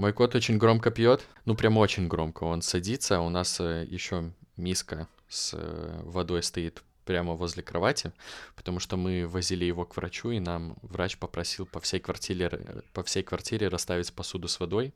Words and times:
Мой 0.00 0.14
кот 0.14 0.34
очень 0.34 0.56
громко 0.56 0.90
пьет, 0.90 1.26
ну 1.44 1.54
прям 1.54 1.76
очень 1.76 2.08
громко. 2.08 2.44
Он 2.44 2.62
садится, 2.62 3.20
у 3.20 3.28
нас 3.28 3.60
э, 3.60 3.84
еще 3.86 4.32
миска 4.56 5.08
с 5.28 5.52
э, 5.52 6.00
водой 6.04 6.42
стоит 6.42 6.82
прямо 7.04 7.34
возле 7.34 7.62
кровати, 7.62 8.10
потому 8.56 8.80
что 8.80 8.96
мы 8.96 9.28
возили 9.28 9.66
его 9.66 9.84
к 9.84 9.94
врачу, 9.98 10.30
и 10.30 10.40
нам 10.40 10.78
врач 10.80 11.18
попросил 11.18 11.66
по 11.66 11.80
всей 11.80 12.00
квартире, 12.00 12.82
по 12.94 13.02
всей 13.02 13.22
квартире 13.22 13.68
расставить 13.68 14.10
посуду 14.14 14.48
с 14.48 14.58
водой. 14.58 14.94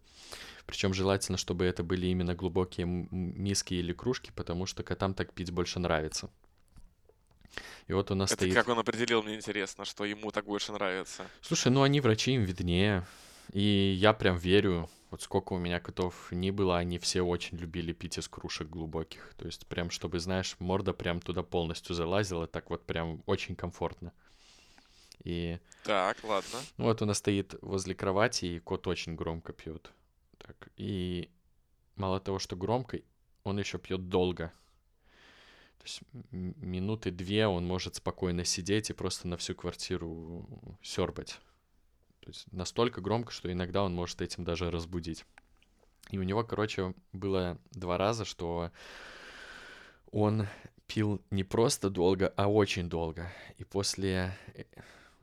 Причем 0.64 0.94
желательно, 0.94 1.36
чтобы 1.36 1.66
это 1.66 1.82
были 1.82 2.06
именно 2.06 2.34
глубокие 2.34 2.86
миски 2.86 3.74
или 3.74 3.92
кружки, 3.92 4.32
потому 4.34 4.64
что 4.64 4.82
котам 4.82 5.12
так 5.12 5.34
пить 5.34 5.50
больше 5.50 5.80
нравится. 5.80 6.30
И 7.88 7.92
вот 7.92 8.10
у 8.10 8.14
нас 8.14 8.32
это 8.32 8.38
стоит... 8.40 8.54
как 8.54 8.68
он 8.68 8.78
определил, 8.78 9.22
мне 9.22 9.36
интересно, 9.36 9.84
что 9.84 10.06
ему 10.06 10.30
так 10.30 10.46
больше 10.46 10.72
нравится. 10.72 11.26
Слушай, 11.42 11.70
ну 11.70 11.82
они 11.82 12.00
врачи, 12.00 12.32
им 12.32 12.44
виднее. 12.44 13.06
И 13.52 13.94
я 13.98 14.12
прям 14.12 14.36
верю, 14.36 14.88
вот 15.10 15.22
сколько 15.22 15.52
у 15.52 15.58
меня 15.58 15.80
котов 15.80 16.32
не 16.32 16.50
было, 16.50 16.78
они 16.78 16.98
все 16.98 17.22
очень 17.22 17.58
любили 17.58 17.92
пить 17.92 18.18
из 18.18 18.28
кружек 18.28 18.68
глубоких. 18.68 19.34
То 19.36 19.46
есть 19.46 19.66
прям, 19.66 19.90
чтобы, 19.90 20.18
знаешь, 20.18 20.56
морда 20.58 20.92
прям 20.92 21.20
туда 21.20 21.42
полностью 21.42 21.94
залазила, 21.94 22.46
так 22.46 22.70
вот 22.70 22.84
прям 22.84 23.22
очень 23.26 23.54
комфортно. 23.54 24.12
И... 25.22 25.58
Так, 25.84 26.16
ладно. 26.24 26.58
Вот 26.76 27.00
у 27.02 27.06
нас 27.06 27.18
стоит 27.18 27.54
возле 27.62 27.94
кровати, 27.94 28.46
и 28.46 28.58
кот 28.58 28.86
очень 28.86 29.14
громко 29.14 29.52
пьет. 29.52 29.92
Так, 30.38 30.68
и 30.76 31.30
мало 31.96 32.20
того, 32.20 32.38
что 32.38 32.56
громко, 32.56 33.00
он 33.44 33.58
еще 33.58 33.78
пьет 33.78 34.08
долго. 34.08 34.52
То 35.78 35.84
есть 35.84 36.00
минуты 36.32 37.10
две 37.10 37.46
он 37.46 37.66
может 37.66 37.96
спокойно 37.96 38.44
сидеть 38.44 38.90
и 38.90 38.94
просто 38.94 39.28
на 39.28 39.36
всю 39.36 39.54
квартиру 39.54 40.48
сербать. 40.82 41.38
То 42.24 42.30
есть 42.30 42.50
настолько 42.52 43.02
громко, 43.02 43.32
что 43.32 43.52
иногда 43.52 43.82
он 43.82 43.94
может 43.94 44.22
этим 44.22 44.44
даже 44.44 44.70
разбудить. 44.70 45.26
И 46.08 46.16
у 46.16 46.22
него, 46.22 46.42
короче, 46.42 46.94
было 47.12 47.58
два 47.72 47.98
раза, 47.98 48.24
что 48.24 48.70
он 50.10 50.46
пил 50.86 51.20
не 51.30 51.44
просто 51.44 51.90
долго, 51.90 52.32
а 52.36 52.48
очень 52.48 52.88
долго. 52.88 53.30
И 53.58 53.64
после 53.64 54.34
э, 54.54 54.64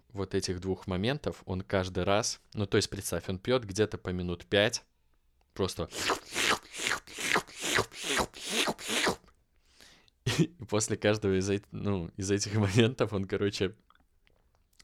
вот 0.10 0.36
этих 0.36 0.60
двух 0.60 0.86
моментов 0.86 1.42
он 1.46 1.62
каждый 1.62 2.04
раз, 2.04 2.40
ну 2.54 2.68
то 2.68 2.78
есть 2.78 2.92
представь, 2.92 3.28
он 3.30 3.40
пьет 3.40 3.66
где-то 3.66 3.98
по 3.98 4.10
минут 4.10 4.46
пять, 4.46 4.84
просто 5.56 5.90
и 10.38 10.48
после 10.70 10.98
каждого 10.98 11.40
из, 11.40 11.50
ну, 11.72 12.12
из 12.16 12.30
этих 12.30 12.54
моментов 12.58 13.12
он, 13.14 13.26
короче, 13.26 13.76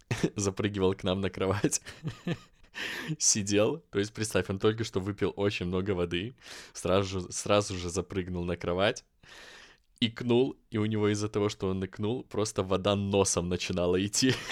запрыгивал 0.35 0.93
к 0.93 1.03
нам 1.03 1.21
на 1.21 1.29
кровать, 1.29 1.81
сидел, 3.17 3.83
то 3.91 3.99
есть 3.99 4.13
представь, 4.13 4.49
он 4.49 4.59
только 4.59 4.83
что 4.83 4.99
выпил 4.99 5.33
очень 5.35 5.65
много 5.65 5.91
воды, 5.91 6.35
сразу 6.73 7.21
же, 7.21 7.31
сразу 7.31 7.75
же 7.75 7.89
запрыгнул 7.89 8.43
на 8.45 8.57
кровать, 8.57 9.03
икнул, 9.99 10.55
и 10.69 10.77
у 10.77 10.85
него 10.85 11.09
из-за 11.09 11.29
того, 11.29 11.49
что 11.49 11.69
он 11.69 11.83
икнул, 11.83 12.23
просто 12.23 12.63
вода 12.63 12.95
носом 12.95 13.49
начинала 13.49 14.03
идти. 14.05 14.33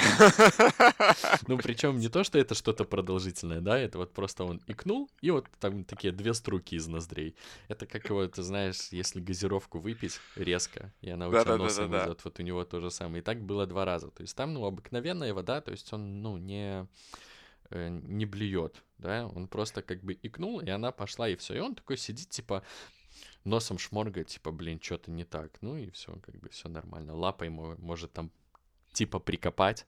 Ну, 1.48 1.58
причем 1.58 2.00
не 2.00 2.10
то, 2.10 2.24
что 2.24 2.40
это 2.40 2.56
что-то 2.56 2.86
продолжительное, 2.86 3.62
да, 3.62 3.78
это 3.78 3.98
вот 3.98 4.14
просто 4.14 4.44
он 4.44 4.62
икнул, 4.68 5.10
и 5.22 5.32
вот 5.32 5.46
там 5.60 5.84
такие 5.84 6.12
две 6.12 6.34
струки 6.34 6.76
из 6.76 6.88
ноздрей. 6.88 7.36
Это 7.68 7.86
как 7.86 8.10
его, 8.10 8.28
ты 8.28 8.42
знаешь, 8.42 8.88
если 8.92 9.20
газировку 9.20 9.80
выпить 9.80 10.20
резко, 10.36 10.92
и 11.02 11.10
она 11.10 11.28
у 11.28 11.32
тебя 11.32 11.58
носом 11.58 11.92
идет, 11.92 12.24
вот 12.24 12.40
у 12.40 12.44
него 12.44 12.64
то 12.64 12.82
же 12.82 12.90
самое. 12.90 13.20
И 13.20 13.24
так 13.24 13.42
было 13.42 13.66
два 13.68 13.86
раза. 13.86 14.10
То 14.10 14.22
есть 14.22 14.36
там, 14.36 14.54
ну, 14.54 14.66
обыкновенная 14.66 15.34
вода, 15.34 15.62
то 15.62 15.72
есть 15.72 15.92
он, 15.94 16.22
ну, 16.22 16.38
не 16.38 16.88
э, 17.70 17.90
не 17.90 18.26
блюет, 18.26 18.84
да, 18.98 19.28
он 19.28 19.48
просто 19.48 19.82
как 19.82 20.04
бы 20.04 20.18
икнул, 20.24 20.60
и 20.60 20.70
она 20.70 20.92
пошла, 20.92 21.30
и 21.30 21.36
все. 21.36 21.56
И 21.56 21.60
он 21.60 21.76
такой 21.76 21.98
сидит, 21.98 22.30
типа, 22.30 22.64
носом 23.46 23.78
шморгает, 23.78 24.28
типа, 24.28 24.52
блин, 24.52 24.80
что-то 24.82 25.12
не 25.12 25.24
так. 25.24 25.62
Ну 25.62 25.78
и 25.78 25.90
все, 25.92 26.14
как 26.20 26.36
бы 26.36 26.50
все 26.50 26.68
нормально. 26.68 27.16
Лапой 27.16 27.50
может 27.50 28.12
там 28.12 28.32
типа 28.92 29.20
прикопать. 29.20 29.86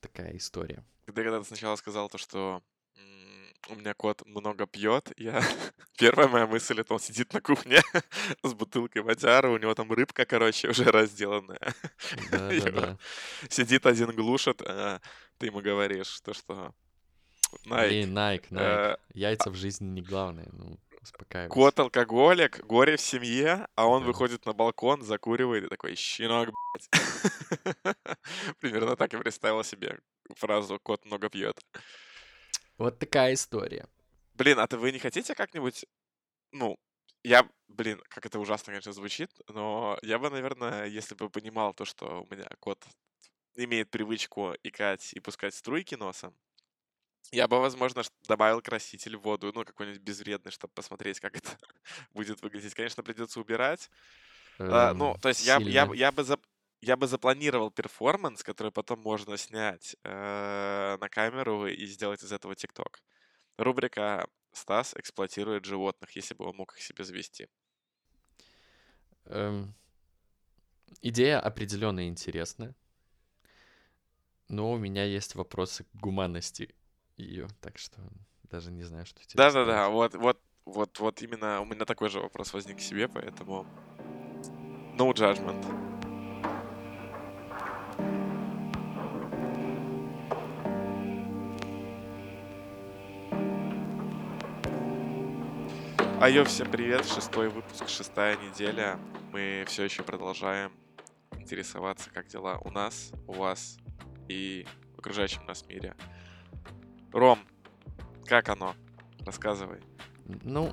Такая 0.00 0.36
история. 0.36 0.84
Когда, 1.06 1.22
когда 1.22 1.40
ты 1.40 1.46
сначала 1.46 1.76
сказал 1.76 2.08
то, 2.08 2.18
что 2.18 2.62
у 3.68 3.74
меня 3.74 3.94
кот 3.94 4.26
много 4.26 4.66
пьет, 4.66 5.12
я... 5.16 5.42
Первая 5.98 6.28
моя 6.28 6.46
мысль, 6.46 6.80
это 6.80 6.94
он 6.94 7.00
сидит 7.00 7.32
на 7.34 7.40
кухне 7.40 7.80
с 8.42 8.54
бутылкой 8.54 9.02
водяра, 9.02 9.48
у 9.50 9.58
него 9.58 9.74
там 9.74 9.92
рыбка, 9.92 10.24
короче, 10.24 10.68
уже 10.68 10.84
разделанная. 10.84 11.74
Да, 12.30 12.48
да, 12.48 12.70
да. 12.70 12.98
Сидит 13.48 13.84
один, 13.86 14.14
глушит, 14.14 14.62
а 14.62 15.00
ты 15.38 15.46
ему 15.46 15.60
говоришь 15.60 16.20
то, 16.20 16.32
что... 16.32 16.74
Найк. 17.64 17.92
Эй, 17.92 18.06
Найк, 18.06 18.50
Найк. 18.50 18.98
Яйца 19.12 19.50
в 19.50 19.56
жизни 19.56 19.86
не 19.86 20.02
главное. 20.02 20.48
Ну, 20.52 20.78
успокаивайся. 21.02 21.52
Кот 21.52 21.78
алкоголик, 21.78 22.64
горе 22.64 22.96
в 22.96 23.00
семье, 23.00 23.66
а 23.74 23.86
он 23.86 24.02
да. 24.02 24.06
выходит 24.08 24.46
на 24.46 24.52
балкон, 24.52 25.02
закуривает 25.02 25.64
и 25.64 25.68
такой, 25.68 25.94
щенок, 25.94 26.50
блядь. 26.50 26.88
Примерно 28.60 28.96
так 28.96 29.12
и 29.14 29.18
представил 29.18 29.64
себе 29.64 29.98
фразу 30.36 30.78
«кот 30.82 31.04
много 31.04 31.28
пьет». 31.28 31.60
Вот 32.78 32.98
такая 32.98 33.34
история. 33.34 33.86
Блин, 34.34 34.58
а 34.58 34.66
ты 34.66 34.78
вы 34.78 34.92
не 34.92 34.98
хотите 34.98 35.34
как-нибудь, 35.34 35.84
ну, 36.52 36.78
я, 37.22 37.46
блин, 37.68 38.00
как 38.08 38.26
это 38.26 38.38
ужасно, 38.38 38.72
конечно, 38.72 38.92
звучит, 38.92 39.30
но 39.48 39.98
я 40.02 40.18
бы, 40.18 40.30
наверное, 40.30 40.86
если 40.86 41.14
бы 41.14 41.28
понимал 41.28 41.74
то, 41.74 41.84
что 41.84 42.22
у 42.22 42.34
меня 42.34 42.48
кот 42.60 42.82
имеет 43.56 43.90
привычку 43.90 44.54
икать 44.62 45.12
и 45.12 45.20
пускать 45.20 45.54
струйки 45.54 45.94
носом, 45.94 46.34
я 47.32 47.46
бы, 47.46 47.60
возможно, 47.60 48.02
добавил 48.26 48.60
краситель 48.60 49.16
в 49.16 49.22
воду, 49.22 49.52
ну, 49.54 49.64
какой-нибудь 49.64 50.02
безвредный, 50.02 50.50
чтобы 50.50 50.72
посмотреть, 50.74 51.20
как 51.20 51.36
это 51.36 51.50
будет 52.14 52.42
выглядеть. 52.42 52.74
Конечно, 52.74 53.02
придется 53.02 53.40
убирать. 53.40 53.90
А, 54.58 54.92
ну, 54.94 55.16
то 55.20 55.28
есть 55.28 55.46
я, 55.46 55.58
я, 55.58 55.88
я, 55.94 56.12
бы 56.12 56.24
за, 56.24 56.38
я 56.80 56.96
бы 56.96 57.06
запланировал 57.06 57.70
перформанс, 57.70 58.42
который 58.42 58.72
потом 58.72 59.00
можно 59.00 59.36
снять 59.36 59.96
э, 60.04 60.96
на 61.00 61.08
камеру 61.08 61.66
и 61.66 61.86
сделать 61.86 62.22
из 62.22 62.32
этого 62.32 62.54
ТикТок. 62.54 63.02
Рубрика 63.56 64.26
«Стас 64.52 64.94
эксплуатирует 64.94 65.64
животных», 65.64 66.10
если 66.16 66.34
бы 66.34 66.44
он 66.46 66.56
мог 66.56 66.74
их 66.74 66.82
себе 66.82 67.04
завести. 67.04 67.48
Эм, 69.26 69.74
идея 71.00 71.40
определенно 71.40 72.08
интересная. 72.08 72.74
Но 74.48 74.72
у 74.72 74.78
меня 74.78 75.04
есть 75.04 75.36
вопросы 75.36 75.84
к 75.84 75.94
гуманности 75.94 76.74
ее, 77.20 77.48
так 77.60 77.78
что 77.78 78.00
даже 78.50 78.70
не 78.70 78.82
знаю, 78.82 79.06
что 79.06 79.20
тебе 79.20 79.36
Да-да-да, 79.36 79.88
вот, 79.88 80.14
вот, 80.14 80.40
вот, 80.64 80.98
вот 80.98 81.22
именно 81.22 81.60
у 81.60 81.64
меня 81.64 81.84
такой 81.84 82.08
же 82.08 82.20
вопрос 82.20 82.52
возник 82.52 82.78
к 82.78 82.80
себе, 82.80 83.08
поэтому 83.08 83.66
no 84.96 85.12
judgment. 85.12 85.90
Айо, 96.20 96.44
всем 96.44 96.70
привет, 96.70 97.06
шестой 97.06 97.48
выпуск, 97.48 97.88
шестая 97.88 98.36
неделя. 98.36 98.98
Мы 99.32 99.64
все 99.66 99.84
еще 99.84 100.02
продолжаем 100.02 100.70
интересоваться, 101.32 102.10
как 102.10 102.26
дела 102.26 102.58
у 102.58 102.70
нас, 102.70 103.10
у 103.26 103.32
вас 103.32 103.78
и 104.28 104.66
в 104.94 104.98
окружающем 104.98 105.46
нас 105.46 105.66
мире. 105.66 105.96
Ром, 107.12 107.40
как 108.26 108.48
оно? 108.48 108.74
Рассказывай. 109.26 109.80
Ну, 110.44 110.72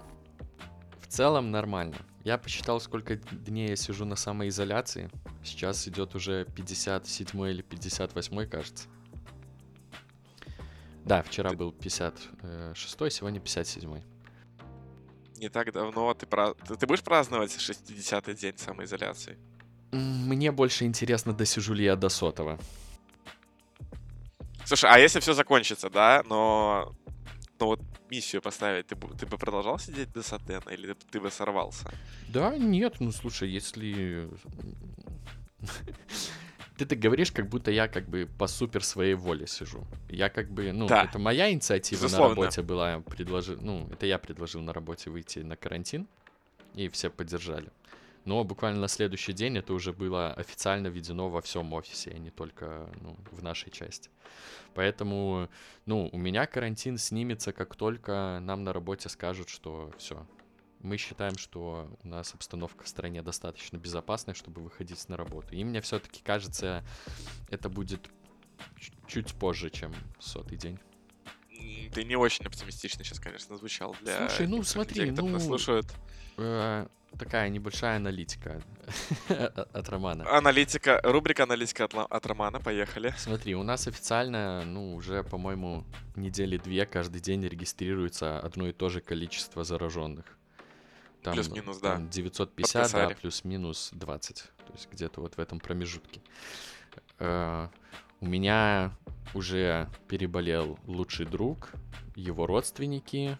в 1.01 1.07
целом 1.07 1.51
нормально. 1.51 1.97
Я 2.23 2.37
посчитал, 2.37 2.79
сколько 2.79 3.15
дней 3.15 3.69
я 3.69 3.75
сижу 3.75 4.05
на 4.05 4.15
самоизоляции. 4.15 5.09
Сейчас 5.43 5.87
идет 5.87 6.13
уже 6.13 6.45
57 6.45 7.47
или 7.47 7.61
58, 7.61 8.49
кажется. 8.49 8.87
Да, 11.05 11.23
вчера 11.23 11.53
был 11.53 11.71
56, 11.71 13.13
сегодня 13.13 13.39
57. 13.39 14.01
Не 15.37 15.49
так 15.49 15.71
давно 15.71 16.13
ты, 16.13 16.25
пра... 16.25 16.53
ты 16.53 16.85
будешь 16.85 17.03
праздновать 17.03 17.51
60-й 17.51 18.33
день 18.33 18.57
самоизоляции? 18.57 19.37
Мне 19.91 20.51
больше 20.51 20.83
интересно, 20.83 21.33
досижу 21.33 21.73
ли 21.73 21.85
я 21.85 21.95
до 21.95 22.09
сотого. 22.09 22.59
Слушай, 24.67 24.89
а 24.91 24.99
если 24.99 25.21
все 25.21 25.33
закончится, 25.33 25.89
да, 25.89 26.23
но 26.25 26.93
ну 27.57 27.65
вот 27.67 27.79
миссию 28.09 28.41
поставить, 28.41 28.87
ты 28.87 28.95
бы, 28.97 29.07
ты 29.17 29.25
бы 29.25 29.37
продолжал 29.37 29.79
сидеть 29.79 30.11
до 30.11 30.21
Сатена 30.21 30.69
или 30.71 30.93
ты 31.09 31.21
бы 31.21 31.31
сорвался? 31.31 31.89
Да, 32.27 32.57
нет, 32.57 32.99
ну 32.99 33.13
слушай, 33.13 33.49
если... 33.49 34.29
Ты 36.77 36.85
так 36.85 36.99
говоришь, 36.99 37.31
как 37.31 37.47
будто 37.47 37.71
я 37.71 37.87
как 37.87 38.09
бы 38.09 38.27
по 38.37 38.47
супер 38.47 38.83
своей 38.83 39.15
воле 39.15 39.47
сижу. 39.47 39.87
Я 40.09 40.29
как 40.29 40.51
бы, 40.51 40.73
ну, 40.73 40.87
да. 40.87 41.05
это 41.05 41.17
моя 41.17 41.49
инициатива 41.49 42.03
Безусловно. 42.03 42.35
на 42.35 42.41
работе 42.41 42.61
была, 42.61 42.99
предложил, 42.99 43.57
ну, 43.61 43.87
это 43.91 44.05
я 44.05 44.19
предложил 44.19 44.61
на 44.61 44.73
работе 44.73 45.09
выйти 45.09 45.39
на 45.39 45.55
карантин, 45.55 46.07
и 46.75 46.89
все 46.89 47.09
поддержали. 47.09 47.71
Но 48.27 48.43
буквально 48.43 48.81
на 48.81 48.89
следующий 48.89 49.31
день 49.31 49.57
это 49.57 49.73
уже 49.73 49.93
было 49.93 50.33
официально 50.33 50.87
введено 50.87 51.29
во 51.29 51.41
всем 51.41 51.71
офисе, 51.71 52.11
а 52.13 52.17
не 52.17 52.29
только 52.29 52.89
ну, 52.99 53.15
в 53.31 53.41
нашей 53.41 53.71
части. 53.71 54.09
Поэтому, 54.73 55.47
ну, 55.85 56.09
у 56.11 56.17
меня 56.17 56.45
карантин 56.45 56.97
снимется, 56.97 57.53
как 57.53 57.77
только 57.77 58.39
нам 58.41 58.65
на 58.65 58.73
работе 58.73 59.07
скажут, 59.07 59.47
что 59.47 59.93
все, 59.97 60.27
мы 60.81 60.97
считаем, 60.97 61.37
что 61.37 61.89
у 62.03 62.07
нас 62.09 62.33
обстановка 62.33 62.83
в 62.83 62.89
стране 62.89 63.21
достаточно 63.21 63.77
безопасная, 63.77 64.35
чтобы 64.35 64.61
выходить 64.61 65.07
на 65.07 65.15
работу. 65.15 65.55
И 65.55 65.63
мне 65.63 65.79
все-таки 65.79 66.21
кажется, 66.21 66.83
это 67.49 67.69
будет 67.69 68.09
чуть 69.07 69.33
позже, 69.35 69.69
чем 69.69 69.93
сотый 70.19 70.57
день. 70.57 70.77
Ты 71.93 72.03
не 72.03 72.17
очень 72.17 72.45
оптимистично 72.45 73.05
сейчас, 73.05 73.21
конечно, 73.21 73.55
звучал 73.55 73.95
для 74.01 74.27
Слушай, 74.27 74.47
ну 74.47 74.63
смотри, 74.63 75.05
людей, 75.05 75.23
ну... 75.23 75.39
слушают. 75.39 75.87
Э, 76.35 76.87
такая 77.17 77.49
небольшая 77.49 77.97
аналитика 77.97 78.61
от 79.27 79.89
Романа. 79.89 80.25
Аналитика, 80.29 80.99
рубрика 81.03 81.43
аналитика 81.43 81.85
от, 81.85 81.93
от 81.93 82.25
Романа, 82.25 82.59
поехали. 82.59 83.13
Смотри, 83.17 83.55
у 83.55 83.63
нас 83.63 83.87
официально, 83.87 84.63
ну, 84.65 84.95
уже, 84.95 85.23
по-моему, 85.23 85.83
недели 86.15 86.57
две 86.57 86.85
каждый 86.85 87.21
день 87.21 87.45
регистрируется 87.45 88.39
одно 88.39 88.67
и 88.67 88.73
то 88.73 88.89
же 88.89 89.01
количество 89.01 89.63
зараженных. 89.63 90.25
Там, 91.23 91.33
плюс-минус, 91.33 91.79
да. 91.79 91.97
950, 91.97 92.83
Подписали. 92.83 93.09
да, 93.09 93.15
плюс-минус 93.19 93.89
20. 93.93 94.35
То 94.35 94.73
есть 94.73 94.89
где-то 94.91 95.21
вот 95.21 95.35
в 95.35 95.39
этом 95.39 95.59
промежутке. 95.59 96.21
Э, 97.19 97.67
у 98.21 98.25
меня 98.25 98.91
уже 99.33 99.89
переболел 100.07 100.79
лучший 100.85 101.25
друг, 101.25 101.71
его 102.15 102.47
родственники. 102.47 103.37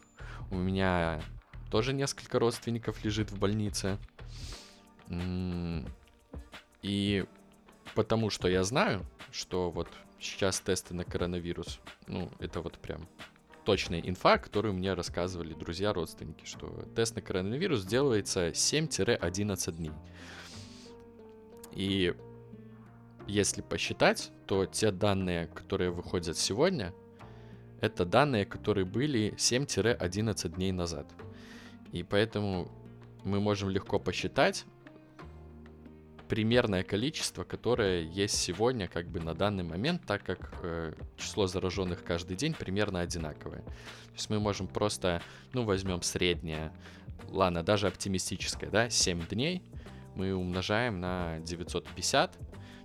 У 0.52 0.56
меня 0.56 1.22
тоже 1.69 1.94
несколько 1.94 2.40
родственников 2.40 3.04
лежит 3.04 3.31
в 3.31 3.40
больнице. 3.40 3.98
И 6.81 7.25
потому 7.96 8.30
что 8.30 8.48
я 8.48 8.64
знаю, 8.64 9.06
что 9.31 9.72
вот 9.72 9.88
сейчас 10.19 10.60
тесты 10.60 10.94
на 10.94 11.04
коронавирус, 11.04 11.80
ну, 12.08 12.30
это 12.40 12.62
вот 12.62 12.78
прям 12.78 13.08
точная 13.66 14.00
инфа, 14.00 14.38
которую 14.38 14.74
мне 14.74 14.94
рассказывали 14.94 15.54
друзья, 15.54 15.94
родственники, 15.94 16.46
что 16.46 16.68
тест 16.96 17.16
на 17.16 17.22
коронавирус 17.22 17.84
делается 17.84 18.50
7-11 18.50 19.72
дней. 19.74 19.92
И 21.74 22.16
если 23.28 23.62
посчитать, 23.62 24.31
то 24.46 24.66
те 24.66 24.92
данные, 24.92 25.48
которые 25.48 25.92
выходят 25.92 26.38
сегодня, 26.38 26.94
это 27.81 28.06
данные, 28.06 28.46
которые 28.46 28.86
были 28.86 29.34
7-11 29.36 30.56
дней 30.56 30.72
назад. 30.72 31.14
И 31.92 32.04
поэтому 32.04 32.69
мы 33.24 33.39
можем 33.39 33.69
легко 33.69 34.00
посчитать 34.00 34.66
примерное 36.28 36.84
количество, 36.84 37.44
которое 37.44 38.01
есть 38.01 38.36
сегодня 38.36 38.88
как 38.88 39.07
бы 39.07 39.19
на 39.19 39.34
данный 39.34 39.63
момент, 39.63 40.06
так 40.06 40.24
как 40.24 40.60
э, 40.62 40.94
число 41.18 41.48
зараженных 41.48 42.04
каждый 42.04 42.36
день 42.36 42.54
примерно 42.54 43.00
одинаковое. 43.00 43.62
То 43.62 44.13
есть 44.13 44.30
мы 44.30 44.39
можем 44.39 44.68
просто, 44.68 45.22
ну, 45.54 45.63
возьмем 45.63 46.01
среднее, 46.01 46.74
ладно, 47.30 47.63
даже 47.63 47.88
оптимистическое, 47.88 48.69
да, 48.69 48.90
7 48.90 49.28
дней, 49.28 49.63
мы 50.16 50.33
умножаем 50.33 51.00
на 51.00 51.40
950, 51.40 52.38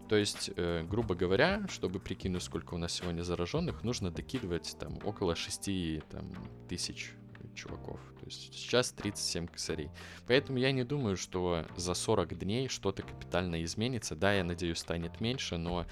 то 0.09 0.17
есть, 0.17 0.51
э, 0.57 0.85
грубо 0.89 1.15
говоря, 1.15 1.67
чтобы 1.69 1.99
прикинуть, 1.99 2.43
сколько 2.43 2.75
у 2.75 2.79
нас 2.79 2.93
сегодня 2.93 3.23
зараженных, 3.23 3.83
нужно 3.83 4.11
докидывать 4.11 4.77
там 4.79 4.99
около 5.05 5.35
6 5.35 6.03
там, 6.11 6.33
тысяч 6.69 7.13
чуваков. 7.55 8.01
То 8.21 8.27
есть 8.27 8.55
сейчас 8.55 8.93
37 8.93 9.47
косарей. 9.47 9.91
Поэтому 10.27 10.59
я 10.59 10.73
не 10.73 10.85
думаю, 10.85 11.17
что 11.17 11.67
за 11.77 11.95
40 11.95 12.39
дней 12.39 12.69
что-то 12.69 13.03
капитально 13.03 13.63
изменится. 13.65 14.15
Да, 14.15 14.33
я 14.33 14.45
надеюсь, 14.45 14.79
станет 14.79 15.21
меньше, 15.21 15.57
но, 15.57 15.87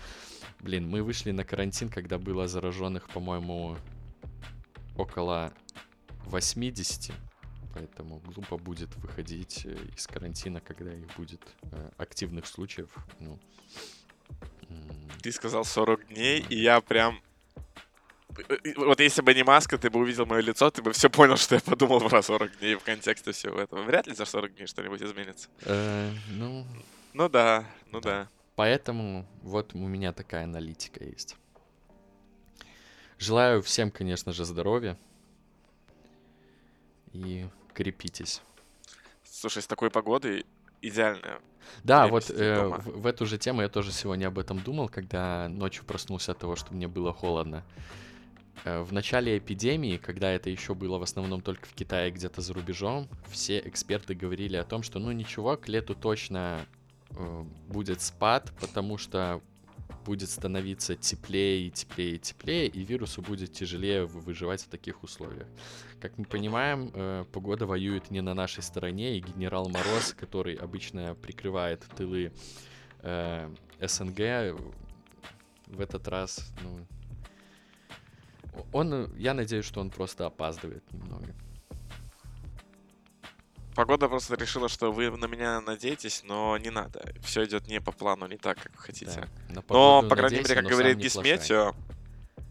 блин, 0.60 0.88
мы 0.88 1.02
вышли 1.02 1.30
на 1.30 1.44
карантин, 1.44 1.88
когда 1.88 2.18
было 2.18 2.46
зараженных, 2.48 3.08
по-моему, 3.08 3.76
около 4.96 5.52
80. 6.26 7.12
Поэтому 7.74 8.18
глупо 8.18 8.56
будет 8.56 8.94
выходить 8.96 9.64
э, 9.64 9.76
из 9.96 10.06
карантина, 10.06 10.60
когда 10.60 10.92
их 10.92 11.06
будет 11.16 11.40
э, 11.62 11.90
активных 11.98 12.46
случаев. 12.46 12.90
Ну, 13.20 13.38
ты 15.22 15.32
сказал 15.32 15.64
40 15.64 16.08
дней, 16.08 16.44
и 16.48 16.60
я 16.60 16.80
прям... 16.80 17.20
Вот 18.76 19.00
если 19.00 19.22
бы 19.22 19.34
не 19.34 19.42
маска, 19.42 19.78
ты 19.78 19.90
бы 19.90 20.00
увидел 20.00 20.26
мое 20.26 20.40
лицо, 20.40 20.70
ты 20.70 20.82
бы 20.82 20.92
все 20.92 21.08
понял, 21.10 21.36
что 21.36 21.56
я 21.56 21.60
подумал 21.60 22.00
про 22.00 22.22
40 22.22 22.58
дней 22.58 22.74
в 22.74 22.82
контексте 22.82 23.32
всего 23.32 23.60
этого. 23.60 23.82
Вряд 23.82 24.06
ли 24.06 24.14
за 24.14 24.24
40 24.24 24.54
дней 24.54 24.66
что-нибудь 24.66 25.02
изменится. 25.02 25.48
Э, 25.62 26.10
ну... 26.30 26.66
Ну 27.12 27.28
да, 27.28 27.64
ну 27.90 28.00
да. 28.00 28.28
Поэтому 28.54 29.26
вот 29.42 29.74
у 29.74 29.78
меня 29.78 30.12
такая 30.12 30.44
аналитика 30.44 31.02
есть. 31.04 31.36
Желаю 33.18 33.62
всем, 33.62 33.90
конечно 33.90 34.32
же, 34.32 34.44
здоровья. 34.44 34.96
И 37.12 37.46
крепитесь. 37.74 38.42
Слушай, 39.24 39.62
с 39.62 39.66
такой 39.66 39.90
погодой 39.90 40.46
идеальная 40.80 41.40
да, 41.84 42.06
вот 42.06 42.30
э, 42.30 42.66
в, 42.66 43.02
в 43.02 43.06
эту 43.06 43.26
же 43.26 43.38
тему 43.38 43.62
я 43.62 43.68
тоже 43.68 43.92
сегодня 43.92 44.26
об 44.26 44.38
этом 44.38 44.58
думал, 44.60 44.88
когда 44.88 45.48
ночью 45.48 45.84
проснулся 45.84 46.32
от 46.32 46.38
того, 46.38 46.56
что 46.56 46.74
мне 46.74 46.88
было 46.88 47.12
холодно. 47.12 47.64
Э, 48.64 48.82
в 48.82 48.92
начале 48.92 49.38
эпидемии, 49.38 49.96
когда 49.96 50.30
это 50.30 50.50
еще 50.50 50.74
было 50.74 50.98
в 50.98 51.02
основном 51.02 51.40
только 51.40 51.66
в 51.66 51.74
Китае, 51.74 52.10
где-то 52.10 52.40
за 52.40 52.52
рубежом, 52.52 53.08
все 53.28 53.58
эксперты 53.60 54.14
говорили 54.14 54.56
о 54.56 54.64
том, 54.64 54.82
что 54.82 54.98
ну 54.98 55.12
ничего, 55.12 55.56
к 55.56 55.68
лету 55.68 55.94
точно 55.94 56.66
э, 57.10 57.44
будет 57.68 58.00
спад, 58.02 58.52
потому 58.60 58.98
что 58.98 59.40
будет 60.04 60.30
становиться 60.30 60.94
теплее 60.96 61.66
и 61.66 61.70
теплее 61.70 62.14
и 62.16 62.18
теплее, 62.18 62.66
и 62.66 62.82
вирусу 62.82 63.22
будет 63.22 63.52
тяжелее 63.52 64.06
выживать 64.06 64.62
в 64.62 64.68
таких 64.68 65.02
условиях. 65.02 65.46
Как 66.00 66.16
мы 66.18 66.24
понимаем, 66.24 66.90
э, 66.94 67.24
погода 67.32 67.66
воюет 67.66 68.10
не 68.10 68.20
на 68.20 68.34
нашей 68.34 68.62
стороне, 68.62 69.16
и 69.16 69.20
генерал 69.20 69.68
Мороз, 69.68 70.14
который 70.18 70.54
обычно 70.54 71.14
прикрывает 71.14 71.84
тылы 71.96 72.32
э, 73.02 73.50
СНГ, 73.80 74.60
в 75.66 75.80
этот 75.80 76.08
раз, 76.08 76.52
ну, 76.62 76.84
он, 78.72 79.14
я 79.16 79.34
надеюсь, 79.34 79.64
что 79.64 79.80
он 79.80 79.90
просто 79.90 80.26
опаздывает 80.26 80.82
немного. 80.92 81.34
Погода 83.74 84.08
просто 84.08 84.34
решила, 84.34 84.68
что 84.68 84.92
вы 84.92 85.10
на 85.10 85.26
меня 85.26 85.60
надеетесь, 85.60 86.22
но 86.24 86.58
не 86.58 86.70
надо. 86.70 87.14
Все 87.22 87.44
идет 87.44 87.68
не 87.68 87.80
по 87.80 87.92
плану, 87.92 88.26
не 88.26 88.36
так, 88.36 88.58
как 88.60 88.72
вы 88.72 88.82
хотите. 88.82 89.28
Да, 89.48 89.62
но, 89.68 90.02
по 90.02 90.16
крайней 90.16 90.38
мере, 90.38 90.54
как 90.54 90.64
говорит 90.64 90.98
Гисметио, 90.98 91.74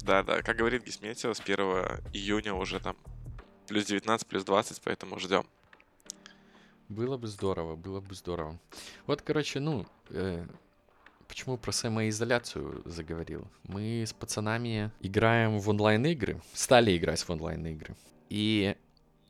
да, 0.02 0.24
да, 0.24 0.42
как 0.42 0.58
говорит 0.58 0.86
Гисметио, 0.86 1.34
с 1.34 1.40
1 1.42 1.58
июня 2.14 2.54
уже 2.54 2.80
там 2.80 2.96
плюс 3.68 3.86
19, 3.86 4.28
плюс 4.28 4.44
20, 4.44 4.82
поэтому 4.82 5.20
ждем. 5.20 5.46
Было 6.88 7.18
бы 7.18 7.28
здорово, 7.28 7.76
было 7.76 8.00
бы 8.00 8.16
здорово. 8.16 8.58
Вот, 9.06 9.22
короче, 9.22 9.60
ну, 9.60 9.86
э, 10.10 10.48
почему 11.30 11.58
про 11.58 11.72
самоизоляцию 11.72 12.82
заговорил? 12.86 13.48
Мы 13.64 14.04
с 14.06 14.12
пацанами 14.12 14.92
играем 15.00 15.60
в 15.60 15.70
онлайн-игры, 15.70 16.42
стали 16.54 16.98
играть 16.98 17.22
в 17.22 17.30
онлайн-игры. 17.30 17.96
И 18.30 18.76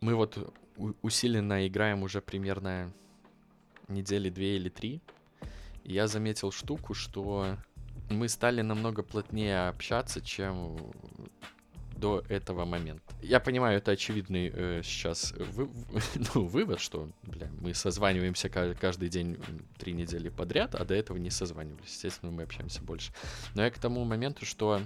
мы 0.01 0.15
вот 0.15 0.53
усиленно 1.01 1.67
играем 1.67 2.01
уже 2.03 2.21
примерно 2.21 2.91
недели 3.89 4.29
две 4.29 4.55
или 4.55 4.69
три. 4.69 5.01
И 5.83 5.93
я 5.93 6.07
заметил 6.07 6.51
штуку, 6.51 6.93
что 6.93 7.57
мы 8.09 8.29
стали 8.29 8.61
намного 8.61 9.03
плотнее 9.03 9.67
общаться, 9.67 10.21
чем 10.21 10.77
до 11.99 12.23
этого 12.29 12.65
момента. 12.65 13.03
Я 13.21 13.39
понимаю, 13.39 13.77
это 13.77 13.91
очевидный 13.91 14.51
э, 14.53 14.81
сейчас 14.83 15.33
вы, 15.33 15.69
ну, 16.35 16.45
вывод, 16.45 16.79
что 16.79 17.09
бля, 17.23 17.49
мы 17.59 17.73
созваниваемся 17.73 18.49
каждый 18.49 19.09
день 19.09 19.37
три 19.77 19.93
недели 19.93 20.29
подряд, 20.29 20.75
а 20.75 20.85
до 20.85 20.95
этого 20.95 21.17
не 21.17 21.29
созванивались. 21.29 21.89
Естественно, 21.89 22.31
мы 22.31 22.43
общаемся 22.43 22.81
больше. 22.81 23.11
Но 23.55 23.63
я 23.63 23.71
к 23.71 23.79
тому 23.79 24.03
моменту, 24.05 24.45
что 24.45 24.81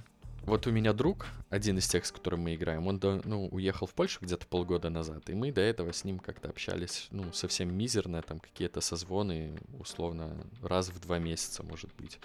вот 0.45 0.67
у 0.67 0.71
меня 0.71 0.91
друг, 0.91 1.27
один 1.49 1.77
из 1.77 1.87
тех, 1.87 2.05
с 2.05 2.11
которым 2.11 2.41
мы 2.41 2.55
играем, 2.55 2.85
он 2.87 2.99
до, 2.99 3.21
ну, 3.23 3.47
уехал 3.47 3.87
в 3.87 3.93
Польшу 3.93 4.19
где-то 4.21 4.45
полгода 4.45 4.89
назад, 4.89 5.29
и 5.29 5.33
мы 5.33 5.53
до 5.53 5.61
этого 5.61 5.93
с 5.93 6.03
ним 6.03 6.19
как-то 6.19 6.49
общались, 6.49 7.07
ну, 7.11 7.31
совсем 7.31 7.73
мизерно, 7.73 8.21
там 8.21 8.39
какие-то 8.39 8.81
созвоны, 8.81 9.57
условно, 9.79 10.45
раз 10.61 10.89
в 10.89 10.99
два 10.99 11.17
месяца, 11.17 11.63
может 11.63 11.93
быть. 11.95 12.19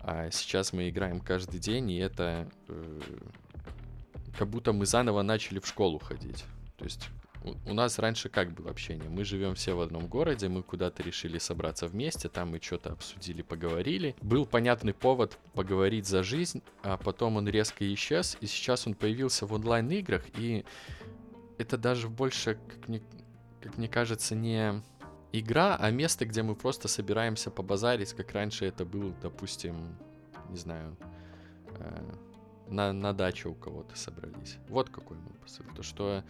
А 0.00 0.30
сейчас 0.32 0.72
мы 0.72 0.88
играем 0.88 1.20
каждый 1.20 1.60
день, 1.60 1.92
и 1.92 1.98
это 1.98 2.50
э, 2.66 3.00
как 4.38 4.48
будто 4.48 4.72
мы 4.72 4.86
заново 4.86 5.22
начали 5.22 5.58
в 5.58 5.66
школу 5.66 5.98
ходить. 5.98 6.44
То 6.76 6.84
есть 6.84 7.08
у 7.66 7.74
нас 7.74 7.98
раньше 7.98 8.28
как 8.28 8.52
было 8.52 8.70
общение? 8.70 9.08
Мы 9.08 9.24
живем 9.24 9.54
все 9.54 9.74
в 9.74 9.80
одном 9.80 10.06
городе, 10.06 10.48
мы 10.48 10.62
куда-то 10.62 11.02
решили 11.02 11.38
собраться 11.38 11.86
вместе, 11.86 12.28
там 12.28 12.50
мы 12.50 12.60
что-то 12.60 12.92
обсудили, 12.92 13.42
поговорили. 13.42 14.16
Был 14.22 14.46
понятный 14.46 14.94
повод 14.94 15.38
поговорить 15.52 16.06
за 16.06 16.22
жизнь, 16.22 16.62
а 16.82 16.96
потом 16.96 17.36
он 17.36 17.48
резко 17.48 17.92
исчез, 17.94 18.38
и 18.40 18.46
сейчас 18.46 18.86
он 18.86 18.94
появился 18.94 19.46
в 19.46 19.52
онлайн-играх, 19.52 20.24
и 20.38 20.64
это 21.58 21.76
даже 21.76 22.08
больше, 22.08 22.58
как 22.68 22.88
мне, 22.88 23.02
как 23.60 23.76
мне 23.76 23.88
кажется, 23.88 24.34
не 24.34 24.82
игра, 25.32 25.76
а 25.78 25.90
место, 25.90 26.24
где 26.24 26.42
мы 26.42 26.54
просто 26.54 26.88
собираемся 26.88 27.50
побазарить, 27.50 28.12
как 28.14 28.32
раньше 28.32 28.64
это 28.64 28.84
был, 28.84 29.14
допустим, 29.20 29.96
не 30.48 30.56
знаю, 30.56 30.96
э, 31.78 32.14
на, 32.68 32.92
на 32.92 33.12
даче 33.12 33.48
у 33.48 33.54
кого-то 33.54 33.96
собрались. 33.96 34.58
Вот 34.68 34.90
какой 34.90 35.16
мой 35.18 35.34
посыл. 35.42 35.64
То, 35.76 35.82
что 35.82 36.24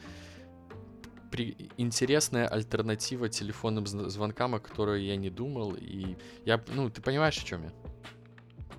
при... 1.30 1.70
интересная 1.76 2.46
альтернатива 2.46 3.28
телефонным 3.28 3.86
звонкам, 3.86 4.54
о 4.54 4.60
которой 4.60 5.04
я 5.04 5.16
не 5.16 5.30
думал. 5.30 5.74
И 5.74 6.16
я, 6.44 6.62
ну, 6.68 6.90
ты 6.90 7.02
понимаешь, 7.02 7.38
о 7.38 7.44
чем 7.44 7.64
я? 7.64 7.72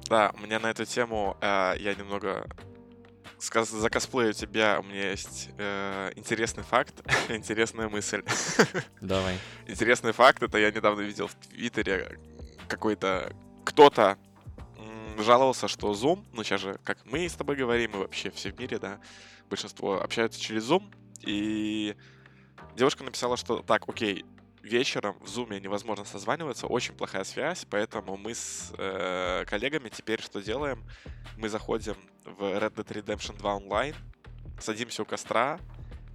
Да, 0.09 0.33
у 0.35 0.39
меня 0.39 0.59
на 0.59 0.67
эту 0.67 0.85
тему 0.85 1.38
э, 1.41 1.75
я 1.79 1.95
немного 1.95 2.47
сказ 3.39 3.69
за 3.69 3.89
косплею 3.89 4.33
тебя. 4.33 4.79
У 4.79 4.83
меня 4.83 5.12
есть 5.12 5.50
э, 5.57 6.12
интересный 6.15 6.63
факт, 6.63 6.93
интересная 7.29 7.89
мысль. 7.89 8.24
Давай. 9.01 9.38
Интересный 9.67 10.12
факт, 10.12 10.43
это 10.43 10.57
я 10.57 10.71
недавно 10.71 11.01
видел 11.01 11.27
в 11.27 11.35
Твиттере 11.35 12.19
какой-то 12.67 13.31
кто-то 13.63 14.17
жаловался, 15.24 15.67
что 15.67 15.91
Zoom, 15.91 16.25
ну 16.34 16.43
сейчас 16.43 16.62
же, 16.62 16.79
как 16.84 17.05
мы 17.05 17.27
с 17.27 17.34
тобой 17.34 17.55
говорим, 17.55 17.91
и 17.91 17.98
вообще 17.98 18.31
все 18.31 18.51
в 18.51 18.60
мире, 18.60 18.79
да, 18.79 19.00
большинство 19.50 20.01
общаются 20.01 20.39
через 20.39 20.69
Zoom, 20.69 20.84
и 21.22 21.95
девушка 22.75 23.03
написала, 23.03 23.38
что 23.38 23.62
так, 23.62 23.88
окей, 23.88 24.25
вечером 24.62 25.17
в 25.19 25.25
Zoom 25.25 25.60
невозможно 25.60 26.05
созваниваться, 26.05 26.67
очень 26.67 26.95
плохая 26.95 27.24
связь, 27.24 27.65
поэтому 27.69 28.17
мы 28.17 28.34
с 28.34 28.74
э, 28.77 29.45
коллегами 29.45 29.89
теперь 29.89 30.22
что 30.22 30.41
делаем? 30.41 30.84
Мы 31.38 31.50
заходим 31.50 31.95
в 32.25 32.41
Red 32.41 32.74
Dead 32.74 32.88
Redemption 32.88 33.38
2 33.38 33.55
онлайн, 33.55 33.95
садимся 34.60 35.03
у 35.03 35.05
костра 35.05 35.60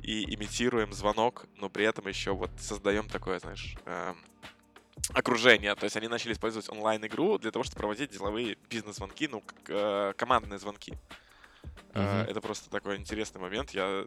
и 0.03 0.35
имитируем 0.35 0.93
звонок, 0.93 1.47
но 1.57 1.69
при 1.69 1.85
этом 1.85 2.09
еще 2.09 2.33
вот 2.33 2.51
создаем 2.59 3.09
такое, 3.09 3.39
знаешь, 3.39 3.77
э, 3.87 4.15
окружение. 5.15 5.75
То 5.75 5.85
есть 5.85 5.97
они 5.97 6.09
начали 6.09 6.33
использовать 6.33 6.69
онлайн-игру 6.69 7.39
для 7.39 7.51
того, 7.51 7.65
чтобы 7.65 7.79
проводить 7.79 8.11
деловые 8.11 8.57
бизнес-звонки, 8.69 9.29
ну, 9.29 9.43
э, 9.69 10.13
командные 10.17 10.59
звонки. 10.59 10.95
Uh-huh. 11.93 12.25
Это 12.31 12.41
просто 12.41 12.71
такой 12.71 12.97
интересный 12.97 13.41
момент. 13.41 13.71
Я, 13.71 14.07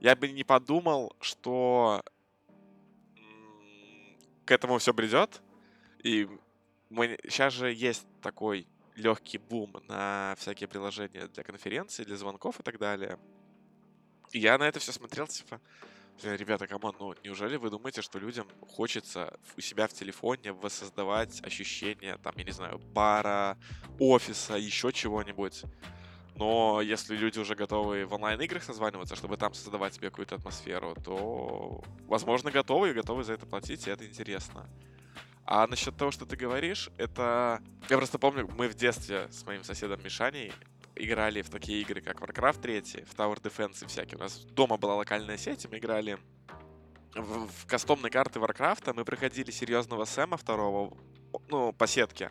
я 0.00 0.16
бы 0.16 0.28
не 0.28 0.44
подумал, 0.44 1.14
что 1.20 2.02
к 4.44 4.50
этому 4.50 4.78
все 4.78 4.92
придет. 4.92 5.42
И 6.02 6.28
мы... 6.90 7.18
сейчас 7.24 7.52
же 7.52 7.72
есть 7.72 8.06
такой 8.22 8.66
легкий 8.94 9.38
бум 9.38 9.76
на 9.88 10.34
всякие 10.38 10.68
приложения 10.68 11.28
для 11.28 11.42
конференций, 11.42 12.04
для 12.04 12.16
звонков 12.16 12.58
и 12.60 12.62
так 12.62 12.78
далее. 12.78 13.18
И 14.32 14.38
я 14.38 14.58
на 14.58 14.64
это 14.64 14.80
все 14.80 14.92
смотрел, 14.92 15.26
типа, 15.26 15.60
Ребята, 16.22 16.66
come 16.66 16.83
on, 16.83 16.96
ну 16.98 17.14
неужели 17.24 17.56
вы 17.56 17.68
думаете, 17.68 18.00
что 18.00 18.18
людям 18.18 18.46
хочется 18.66 19.38
у 19.56 19.60
себя 19.60 19.86
в 19.86 19.92
телефоне 19.92 20.52
воссоздавать 20.52 21.42
ощущение, 21.44 22.16
там, 22.22 22.32
я 22.36 22.44
не 22.44 22.52
знаю, 22.52 22.78
бара, 22.78 23.58
офиса, 23.98 24.54
еще 24.54 24.92
чего-нибудь? 24.92 25.64
Но 26.36 26.80
если 26.82 27.16
люди 27.16 27.38
уже 27.38 27.54
готовы 27.54 28.06
в 28.06 28.14
онлайн-играх 28.14 28.62
созваниваться, 28.62 29.16
чтобы 29.16 29.36
там 29.36 29.54
создавать 29.54 29.94
себе 29.94 30.10
какую-то 30.10 30.36
атмосферу, 30.36 30.94
то, 31.02 31.82
возможно, 32.06 32.50
готовы 32.50 32.90
и 32.90 32.92
готовы 32.92 33.24
за 33.24 33.34
это 33.34 33.46
платить, 33.46 33.86
и 33.86 33.90
это 33.90 34.06
интересно. 34.06 34.68
А 35.44 35.66
насчет 35.66 35.96
того, 35.96 36.10
что 36.10 36.26
ты 36.26 36.36
говоришь, 36.36 36.90
это... 36.98 37.62
Я 37.88 37.96
просто 37.96 38.18
помню, 38.18 38.48
мы 38.58 38.68
в 38.68 38.74
детстве 38.74 39.28
с 39.30 39.46
моим 39.46 39.64
соседом 39.64 40.02
Мишаней 40.02 40.52
играли 40.96 41.42
в 41.42 41.50
такие 41.50 41.82
игры, 41.82 42.00
как 42.00 42.20
Warcraft 42.20 42.60
3, 42.60 42.80
в 43.04 43.14
Tower 43.14 43.40
Defense 43.40 43.84
и 43.84 43.86
всякие. 43.86 44.16
У 44.16 44.20
нас 44.20 44.40
дома 44.40 44.76
была 44.76 44.96
локальная 44.96 45.36
сеть, 45.36 45.64
и 45.64 45.68
мы 45.68 45.78
играли 45.78 46.18
в, 47.14 47.48
в 47.48 47.66
кастомные 47.66 48.10
карты 48.10 48.38
Warcraft. 48.38 48.92
Мы 48.94 49.04
проходили 49.04 49.50
серьезного 49.50 50.04
Сэма 50.04 50.36
второго, 50.36 50.96
ну, 51.48 51.72
по 51.72 51.86
сетке. 51.86 52.30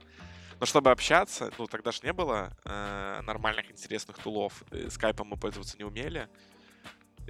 Но 0.59 0.65
чтобы 0.65 0.91
общаться, 0.91 1.51
ну, 1.57 1.67
тогда 1.67 1.91
же 1.91 1.99
не 2.03 2.13
было 2.13 2.57
э, 2.63 3.21
нормальных 3.23 3.69
интересных 3.71 4.17
тулов. 4.17 4.63
И 4.71 4.89
скайпом 4.89 5.27
мы 5.27 5.37
пользоваться 5.37 5.77
не 5.77 5.83
умели. 5.83 6.29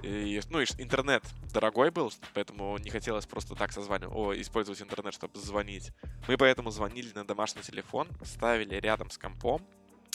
И, 0.02 0.40
ну, 0.50 0.60
и 0.60 0.66
интернет 0.78 1.24
дорогой 1.52 1.90
был, 1.90 2.12
поэтому 2.34 2.76
не 2.78 2.90
хотелось 2.90 3.26
просто 3.26 3.54
так 3.54 3.72
созванивать, 3.72 4.14
о, 4.14 4.38
использовать 4.38 4.80
интернет, 4.82 5.14
чтобы 5.14 5.38
звонить. 5.38 5.90
Мы 6.28 6.36
поэтому 6.36 6.70
звонили 6.70 7.12
на 7.14 7.24
домашний 7.24 7.62
телефон, 7.62 8.08
ставили 8.22 8.74
рядом 8.76 9.10
с 9.10 9.16
компом, 9.16 9.66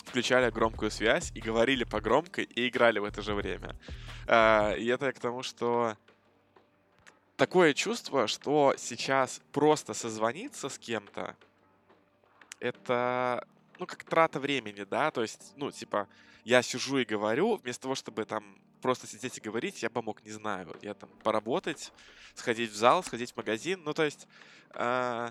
включали 0.05 0.49
громкую 0.51 0.91
связь 0.91 1.31
и 1.35 1.39
говорили 1.39 1.83
по 1.83 2.01
громкой 2.01 2.43
и 2.43 2.67
играли 2.67 2.99
в 2.99 3.05
это 3.05 3.21
же 3.21 3.33
время. 3.33 3.75
А, 4.27 4.73
и 4.73 4.85
это 4.87 5.11
к 5.11 5.19
тому, 5.19 5.43
что 5.43 5.95
такое 7.37 7.73
чувство, 7.73 8.27
что 8.27 8.75
сейчас 8.77 9.41
просто 9.51 9.93
созвониться 9.93 10.69
с 10.69 10.77
кем-то, 10.77 11.35
это, 12.59 13.47
ну, 13.79 13.85
как 13.85 14.03
трата 14.03 14.39
времени, 14.39 14.83
да, 14.83 15.11
то 15.11 15.21
есть, 15.21 15.53
ну, 15.55 15.71
типа, 15.71 16.07
я 16.43 16.61
сижу 16.61 16.99
и 16.99 17.05
говорю, 17.05 17.55
вместо 17.55 17.83
того, 17.83 17.95
чтобы 17.95 18.25
там 18.25 18.43
просто 18.81 19.07
сидеть 19.07 19.37
и 19.37 19.41
говорить, 19.41 19.81
я 19.83 19.89
бы 19.89 20.01
мог, 20.01 20.23
не 20.23 20.31
знаю, 20.31 20.75
я 20.81 20.93
там 20.93 21.09
поработать, 21.23 21.91
сходить 22.35 22.71
в 22.71 22.75
зал, 22.75 23.03
сходить 23.03 23.31
в 23.31 23.37
магазин, 23.37 23.81
ну, 23.83 23.93
то 23.93 24.03
есть, 24.03 24.27
э, 24.73 25.29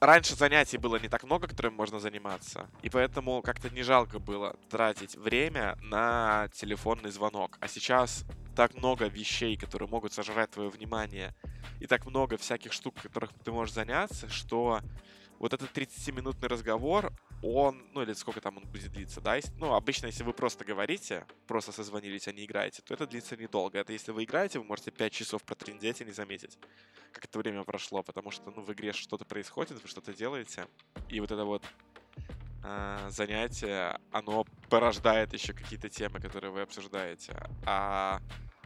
раньше 0.00 0.34
занятий 0.34 0.78
было 0.78 0.96
не 0.96 1.08
так 1.08 1.24
много, 1.24 1.46
которым 1.46 1.74
можно 1.74 2.00
заниматься, 2.00 2.68
и 2.82 2.90
поэтому 2.90 3.42
как-то 3.42 3.70
не 3.70 3.82
жалко 3.82 4.18
было 4.18 4.56
тратить 4.68 5.14
время 5.16 5.76
на 5.82 6.48
телефонный 6.54 7.10
звонок. 7.10 7.58
А 7.60 7.68
сейчас 7.68 8.24
так 8.56 8.74
много 8.74 9.06
вещей, 9.06 9.56
которые 9.56 9.88
могут 9.88 10.12
сожрать 10.12 10.50
твое 10.50 10.70
внимание, 10.70 11.34
и 11.80 11.86
так 11.86 12.06
много 12.06 12.36
всяких 12.36 12.72
штук, 12.72 12.94
которых 13.02 13.30
ты 13.44 13.52
можешь 13.52 13.74
заняться, 13.74 14.28
что 14.28 14.80
вот 15.38 15.52
этот 15.54 15.76
30-минутный 15.76 16.48
разговор, 16.48 17.12
он, 17.42 17.86
ну 17.92 18.02
или 18.02 18.12
сколько 18.12 18.40
там 18.40 18.58
он 18.58 18.64
будет 18.66 18.92
длиться, 18.92 19.20
да, 19.20 19.38
ну 19.56 19.74
обычно, 19.74 20.06
если 20.06 20.24
вы 20.24 20.32
просто 20.32 20.64
говорите, 20.64 21.26
просто 21.46 21.72
созвонились, 21.72 22.28
а 22.28 22.32
не 22.32 22.44
играете, 22.44 22.82
то 22.82 22.94
это 22.94 23.06
длится 23.06 23.36
недолго. 23.36 23.78
Это 23.78 23.92
если 23.92 24.12
вы 24.12 24.24
играете, 24.24 24.58
вы 24.58 24.66
можете 24.66 24.90
5 24.90 25.12
часов 25.12 25.42
протрендеть 25.42 26.00
и 26.00 26.04
не 26.04 26.12
заметить, 26.12 26.58
как 27.12 27.24
это 27.24 27.38
время 27.38 27.64
прошло, 27.64 28.02
потому 28.02 28.30
что, 28.30 28.50
ну, 28.50 28.62
в 28.62 28.72
игре 28.72 28.92
что-то 28.92 29.24
происходит, 29.24 29.82
вы 29.82 29.88
что-то 29.88 30.12
делаете, 30.12 30.66
и 31.08 31.20
вот 31.20 31.30
это 31.30 31.44
вот 31.44 31.64
э, 32.62 33.08
занятие, 33.10 33.98
оно 34.12 34.44
порождает 34.68 35.32
еще 35.32 35.52
какие-то 35.52 35.88
темы, 35.88 36.20
которые 36.20 36.50
вы 36.50 36.60
обсуждаете. 36.60 37.36
А 37.64 38.20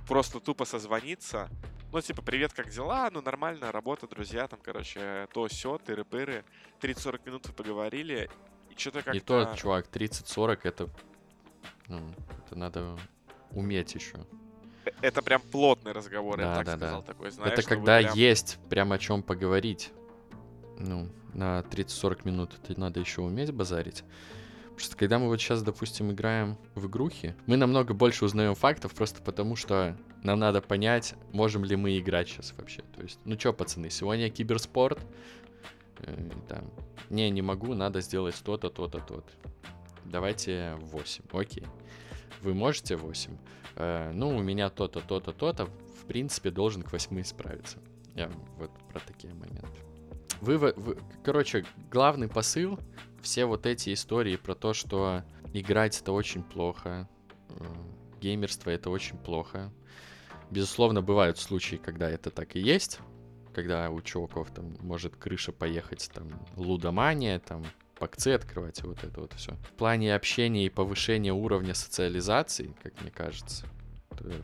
просто 0.07 0.41
тупо 0.41 0.65
созвониться, 0.65 1.49
ну, 1.95 2.01
типа, 2.01 2.23
привет, 2.23 2.53
как 2.53 2.71
дела? 2.71 3.09
Ну, 3.13 3.23
нормально, 3.23 3.71
работа, 3.71 4.09
друзья, 4.09 4.49
там, 4.49 4.59
короче, 4.61 5.29
то, 5.33 5.47
все, 5.47 5.79
тыры-пыры. 5.79 6.45
30-40 6.81 7.21
минут 7.25 7.47
вы 7.47 7.53
поговорили, 7.53 8.29
и 8.75 8.79
что-то 8.81 9.03
как-то... 9.03 9.17
И 9.17 9.21
то, 9.21 9.55
чувак, 9.57 9.87
30-40 9.93 10.59
это... 10.65 10.89
Ну, 11.89 12.01
это 12.47 12.57
надо 12.57 12.97
уметь 13.51 13.95
еще. 13.95 14.17
Э, 14.85 14.91
это 15.01 15.23
прям 15.23 15.41
плотный 15.41 15.93
разговор, 15.93 16.37
да, 16.39 16.51
я 16.51 16.57
так 16.57 16.67
да, 16.67 16.77
сказал, 16.77 17.01
да. 17.03 17.07
такой, 17.07 17.31
знаешь. 17.31 17.53
Это 17.53 17.63
когда 17.63 17.99
прям... 17.99 18.15
есть 18.15 18.59
прям 18.69 18.93
о 18.93 18.99
чем 18.99 19.23
поговорить. 19.23 19.93
Ну, 20.79 21.09
на 21.33 21.61
30-40 21.61 22.21
минут 22.25 22.53
это 22.63 22.79
надо 22.79 23.01
еще 23.01 23.21
уметь 23.21 23.53
базарить. 23.53 24.05
Просто 24.75 24.97
когда 24.97 25.21
мы 25.21 25.29
вот 25.29 25.41
сейчас, 25.41 25.63
допустим, 25.63 26.11
играем 26.11 26.59
в 26.75 26.89
игрухи, 26.89 27.37
мы 27.47 27.57
намного 27.57 27.95
больше 27.95 28.25
узнаем 28.25 28.57
фактов 28.57 28.93
просто 28.93 29.23
потому, 29.23 29.55
что 29.55 29.97
нам 30.25 30.41
надо 30.41 30.61
понять, 30.61 31.15
можем 31.33 31.65
ли 31.65 31.77
мы 31.77 31.97
играть 31.99 32.29
сейчас 32.29 32.55
вообще. 32.57 32.83
То 32.97 33.03
есть, 33.03 33.21
ну 33.25 33.37
чё, 33.37 33.53
пацаны, 33.53 33.89
сегодня 33.91 34.31
киберспорт, 34.31 34.99
там, 36.49 36.71
не, 37.11 37.31
не 37.31 37.43
могу, 37.43 37.75
надо 37.75 38.01
сделать 38.01 38.41
то-то, 38.45 38.71
то-то, 38.71 38.99
то-то. 38.99 39.33
Давайте 40.05 40.77
8, 40.81 41.25
окей. 41.33 41.67
Вы 42.43 42.55
можете 42.55 42.97
8? 42.97 43.37
Э, 43.77 44.13
ну, 44.13 44.37
у 44.37 44.43
меня 44.43 44.71
то-то, 44.71 45.01
то-то, 45.01 45.33
то-то, 45.33 45.67
в 45.67 46.07
принципе, 46.07 46.51
должен 46.51 46.83
к 46.83 46.93
8 46.93 47.23
справиться. 47.25 47.79
Я 48.15 48.31
вот 48.59 48.71
про 48.93 49.01
такие 49.01 49.33
моменты. 49.35 49.81
Вы, 50.41 50.59
вы, 50.59 50.99
короче, 51.25 51.65
главный 51.91 52.29
посыл 52.29 52.79
все 53.23 53.47
вот 53.47 53.67
эти 53.67 53.93
истории 53.93 54.37
про 54.37 54.55
то, 54.55 54.75
что 54.75 55.23
играть 55.53 56.01
это 56.01 56.13
очень 56.13 56.43
плохо, 56.43 57.09
э, 57.49 57.65
геймерство 58.21 58.71
это 58.71 58.91
очень 58.91 59.17
плохо. 59.17 59.73
Безусловно, 60.51 61.01
бывают 61.01 61.39
случаи, 61.39 61.77
когда 61.77 62.11
это 62.11 62.31
так 62.31 62.55
и 62.57 62.61
есть, 62.61 62.99
когда 63.55 63.91
у 63.91 64.01
чуваков 64.03 64.51
там 64.51 64.77
может 64.81 65.17
крыша 65.17 65.53
поехать, 65.53 66.11
там, 66.13 66.29
лудомания, 66.57 67.39
там, 67.39 67.65
пакцы 67.99 68.29
открывать, 68.29 68.81
и 68.81 68.87
вот 68.87 69.03
это 69.03 69.21
вот 69.21 69.33
все. 69.35 69.53
В 69.53 69.73
плане 69.73 70.15
общения 70.15 70.67
и 70.67 70.69
повышения 70.69 71.33
уровня 71.33 71.75
социализации, 71.75 72.75
как 72.83 73.01
мне 73.01 73.11
кажется, 73.11 73.67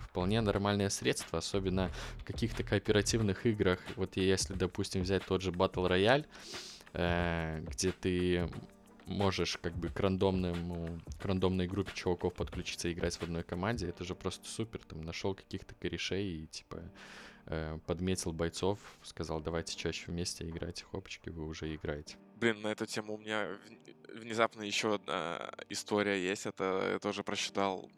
вполне 0.00 0.40
нормальное 0.40 0.88
средство, 0.88 1.38
особенно 1.38 1.90
в 2.18 2.24
каких-то 2.24 2.62
кооперативных 2.62 3.46
играх. 3.46 3.80
Вот 3.96 4.16
если, 4.16 4.54
допустим, 4.54 5.02
взять 5.02 5.24
тот 5.26 5.42
же 5.42 5.50
Battle 5.50 5.88
Royale, 5.88 6.26
э, 6.92 7.62
где 7.68 7.92
ты 7.92 8.48
можешь 9.06 9.58
как 9.58 9.74
бы 9.74 9.88
к 9.88 9.98
рандомному, 10.00 11.00
к 11.20 11.24
рандомной 11.24 11.66
группе 11.66 11.92
чуваков 11.94 12.34
подключиться 12.34 12.88
и 12.88 12.92
играть 12.92 13.16
в 13.16 13.22
одной 13.22 13.42
команде, 13.42 13.88
это 13.88 14.04
же 14.04 14.14
просто 14.14 14.48
супер. 14.48 14.80
Там 14.88 15.02
нашел 15.02 15.34
каких-то 15.34 15.74
корешей 15.74 16.44
и 16.44 16.46
типа 16.46 16.80
э, 17.46 17.78
подметил 17.86 18.32
бойцов, 18.32 18.78
сказал, 19.02 19.40
давайте 19.40 19.76
чаще 19.76 20.06
вместе 20.06 20.48
играть, 20.48 20.82
хопочки, 20.82 21.28
вы 21.30 21.46
уже 21.46 21.74
играете. 21.74 22.16
Блин, 22.36 22.62
на 22.62 22.68
эту 22.68 22.86
тему 22.86 23.14
у 23.14 23.18
меня 23.18 23.48
внезапно 24.14 24.62
еще 24.62 24.94
одна 24.94 25.50
история 25.68 26.22
есть. 26.22 26.46
Это 26.46 26.90
я 26.92 26.98
тоже 26.98 27.22
прочитал 27.22 27.90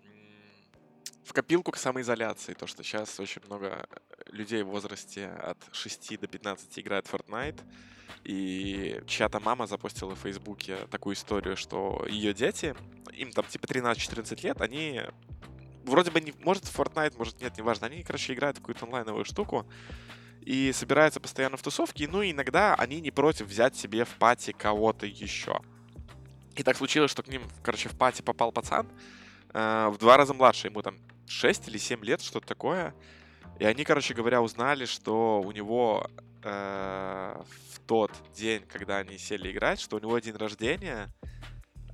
в 1.24 1.32
копилку 1.32 1.70
к 1.70 1.76
самоизоляции. 1.76 2.54
То, 2.54 2.66
что 2.66 2.82
сейчас 2.82 3.20
очень 3.20 3.42
много 3.46 3.86
людей 4.26 4.62
в 4.62 4.68
возрасте 4.68 5.28
от 5.28 5.58
6 5.72 6.20
до 6.20 6.26
15 6.26 6.78
играют 6.78 7.06
в 7.06 7.14
Fortnite. 7.14 7.60
И 8.24 9.00
чья-то 9.06 9.40
мама 9.40 9.66
запустила 9.66 10.14
в 10.14 10.20
Фейсбуке 10.20 10.76
такую 10.90 11.14
историю, 11.14 11.56
что 11.56 12.06
ее 12.08 12.34
дети, 12.34 12.74
им 13.12 13.32
там 13.32 13.44
типа 13.46 13.66
13-14 13.66 14.42
лет, 14.42 14.60
они 14.60 15.02
вроде 15.84 16.10
бы 16.10 16.20
не, 16.20 16.34
может 16.40 16.64
Fortnite, 16.64 17.16
может 17.18 17.40
нет, 17.40 17.56
неважно, 17.56 17.86
они, 17.86 18.02
короче, 18.02 18.34
играют 18.34 18.58
какую-то 18.58 18.86
онлайновую 18.86 19.24
штуку 19.24 19.66
и 20.40 20.72
собираются 20.72 21.20
постоянно 21.20 21.56
в 21.56 21.62
тусовке, 21.62 22.08
ну 22.08 22.22
и 22.22 22.32
иногда 22.32 22.74
они 22.74 23.00
не 23.00 23.10
против 23.10 23.46
взять 23.46 23.76
себе 23.76 24.04
в 24.04 24.10
пати 24.16 24.52
кого-то 24.52 25.06
еще. 25.06 25.60
И 26.56 26.62
так 26.62 26.76
случилось, 26.76 27.10
что 27.10 27.22
к 27.22 27.28
ним, 27.28 27.42
короче, 27.62 27.88
в 27.88 27.96
пати 27.96 28.22
попал 28.22 28.52
пацан, 28.52 28.88
э, 29.54 29.88
в 29.88 29.98
два 29.98 30.16
раза 30.16 30.34
младше, 30.34 30.68
ему 30.68 30.82
там 30.82 30.98
6 31.26 31.68
или 31.68 31.78
7 31.78 32.04
лет, 32.04 32.20
что-то 32.20 32.46
такое. 32.46 32.94
И 33.58 33.64
они, 33.64 33.84
короче 33.84 34.14
говоря, 34.14 34.42
узнали, 34.42 34.84
что 34.84 35.40
у 35.40 35.52
него 35.52 36.06
э, 36.42 37.42
в 37.70 37.80
тот 37.86 38.12
день, 38.34 38.64
когда 38.68 38.98
они 38.98 39.18
сели 39.18 39.50
играть, 39.50 39.80
что 39.80 39.96
у 39.96 40.00
него 40.00 40.18
день 40.18 40.36
рождения, 40.36 41.12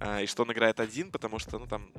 э, 0.01 0.25
и 0.25 0.27
что 0.27 0.43
он 0.43 0.53
играет 0.53 0.81
один, 0.81 1.11
потому 1.11 1.39
что, 1.39 1.59
ну, 1.59 1.67
там, 1.67 1.93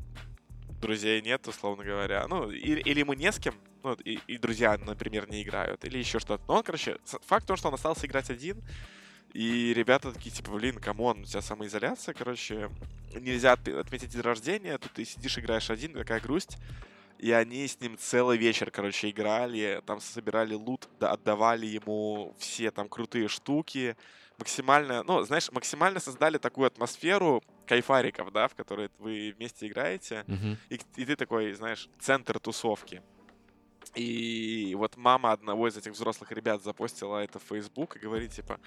друзей 0.80 1.22
нет, 1.22 1.48
условно 1.48 1.84
говоря. 1.84 2.28
Ну, 2.28 2.50
или, 2.50 2.80
или 2.82 3.00
ему 3.00 3.14
не 3.14 3.32
с 3.32 3.40
кем, 3.40 3.56
ну, 3.84 3.94
и, 3.94 4.20
и 4.28 4.38
друзья, 4.38 4.78
например, 4.78 5.30
не 5.30 5.44
играют, 5.44 5.86
или 5.86 5.98
еще 5.98 6.20
что-то. 6.20 6.44
Но 6.48 6.56
он, 6.56 6.64
короче, 6.64 6.98
факт 7.26 7.44
в 7.44 7.48
том, 7.48 7.58
что 7.58 7.68
он 7.68 7.74
остался 7.76 8.08
играть 8.08 8.30
один, 8.30 8.62
и 9.34 9.74
ребята 9.76 10.12
такие, 10.12 10.32
типа, 10.32 10.52
блин, 10.52 10.80
come 10.80 11.04
on, 11.04 11.22
у 11.22 11.26
тебя 11.26 11.42
самоизоляция, 11.42 12.14
короче, 12.14 12.70
нельзя 13.14 13.54
отметить 13.54 14.10
день 14.10 14.22
рождения, 14.22 14.78
тут 14.78 14.94
ты 14.94 15.06
сидишь, 15.06 15.38
играешь 15.38 15.70
один, 15.70 15.94
такая 15.94 16.20
грусть. 16.20 16.58
И 17.20 17.34
они 17.34 17.68
с 17.68 17.80
ним 17.82 17.98
целый 17.98 18.38
вечер, 18.38 18.72
короче, 18.72 19.10
играли, 19.10 19.82
там 19.86 20.00
собирали 20.00 20.54
лут, 20.54 20.88
да, 21.00 21.12
отдавали 21.12 21.66
ему 21.66 22.34
все 22.40 22.72
там 22.72 22.88
крутые 22.88 23.28
штуки, 23.28 23.98
максимально, 24.38 25.04
ну, 25.04 25.22
знаешь, 25.24 25.52
максимально 25.52 26.00
создали 26.00 26.38
такую 26.38 26.68
атмосферу 26.68 27.44
кайфариков, 27.68 28.32
да, 28.32 28.48
в 28.48 28.56
которой 28.56 28.90
вы 29.00 29.34
вместе 29.36 29.68
играете, 29.68 30.24
Мгм. 30.28 30.58
и, 30.70 30.80
и 30.96 31.06
ты 31.06 31.18
такой, 31.18 31.54
знаешь, 31.54 31.90
центр 32.00 32.40
тусовки. 32.40 33.02
И 33.96 34.76
вот 34.78 34.98
мама 34.98 35.32
одного 35.32 35.68
из 35.68 35.76
этих 35.76 35.94
взрослых 35.94 36.32
ребят 36.32 36.64
запостила 36.64 37.18
это 37.24 37.40
в 37.40 37.44
Facebook 37.44 37.98
и 37.98 38.00
говорит, 38.00 38.32
типа, 38.32 38.60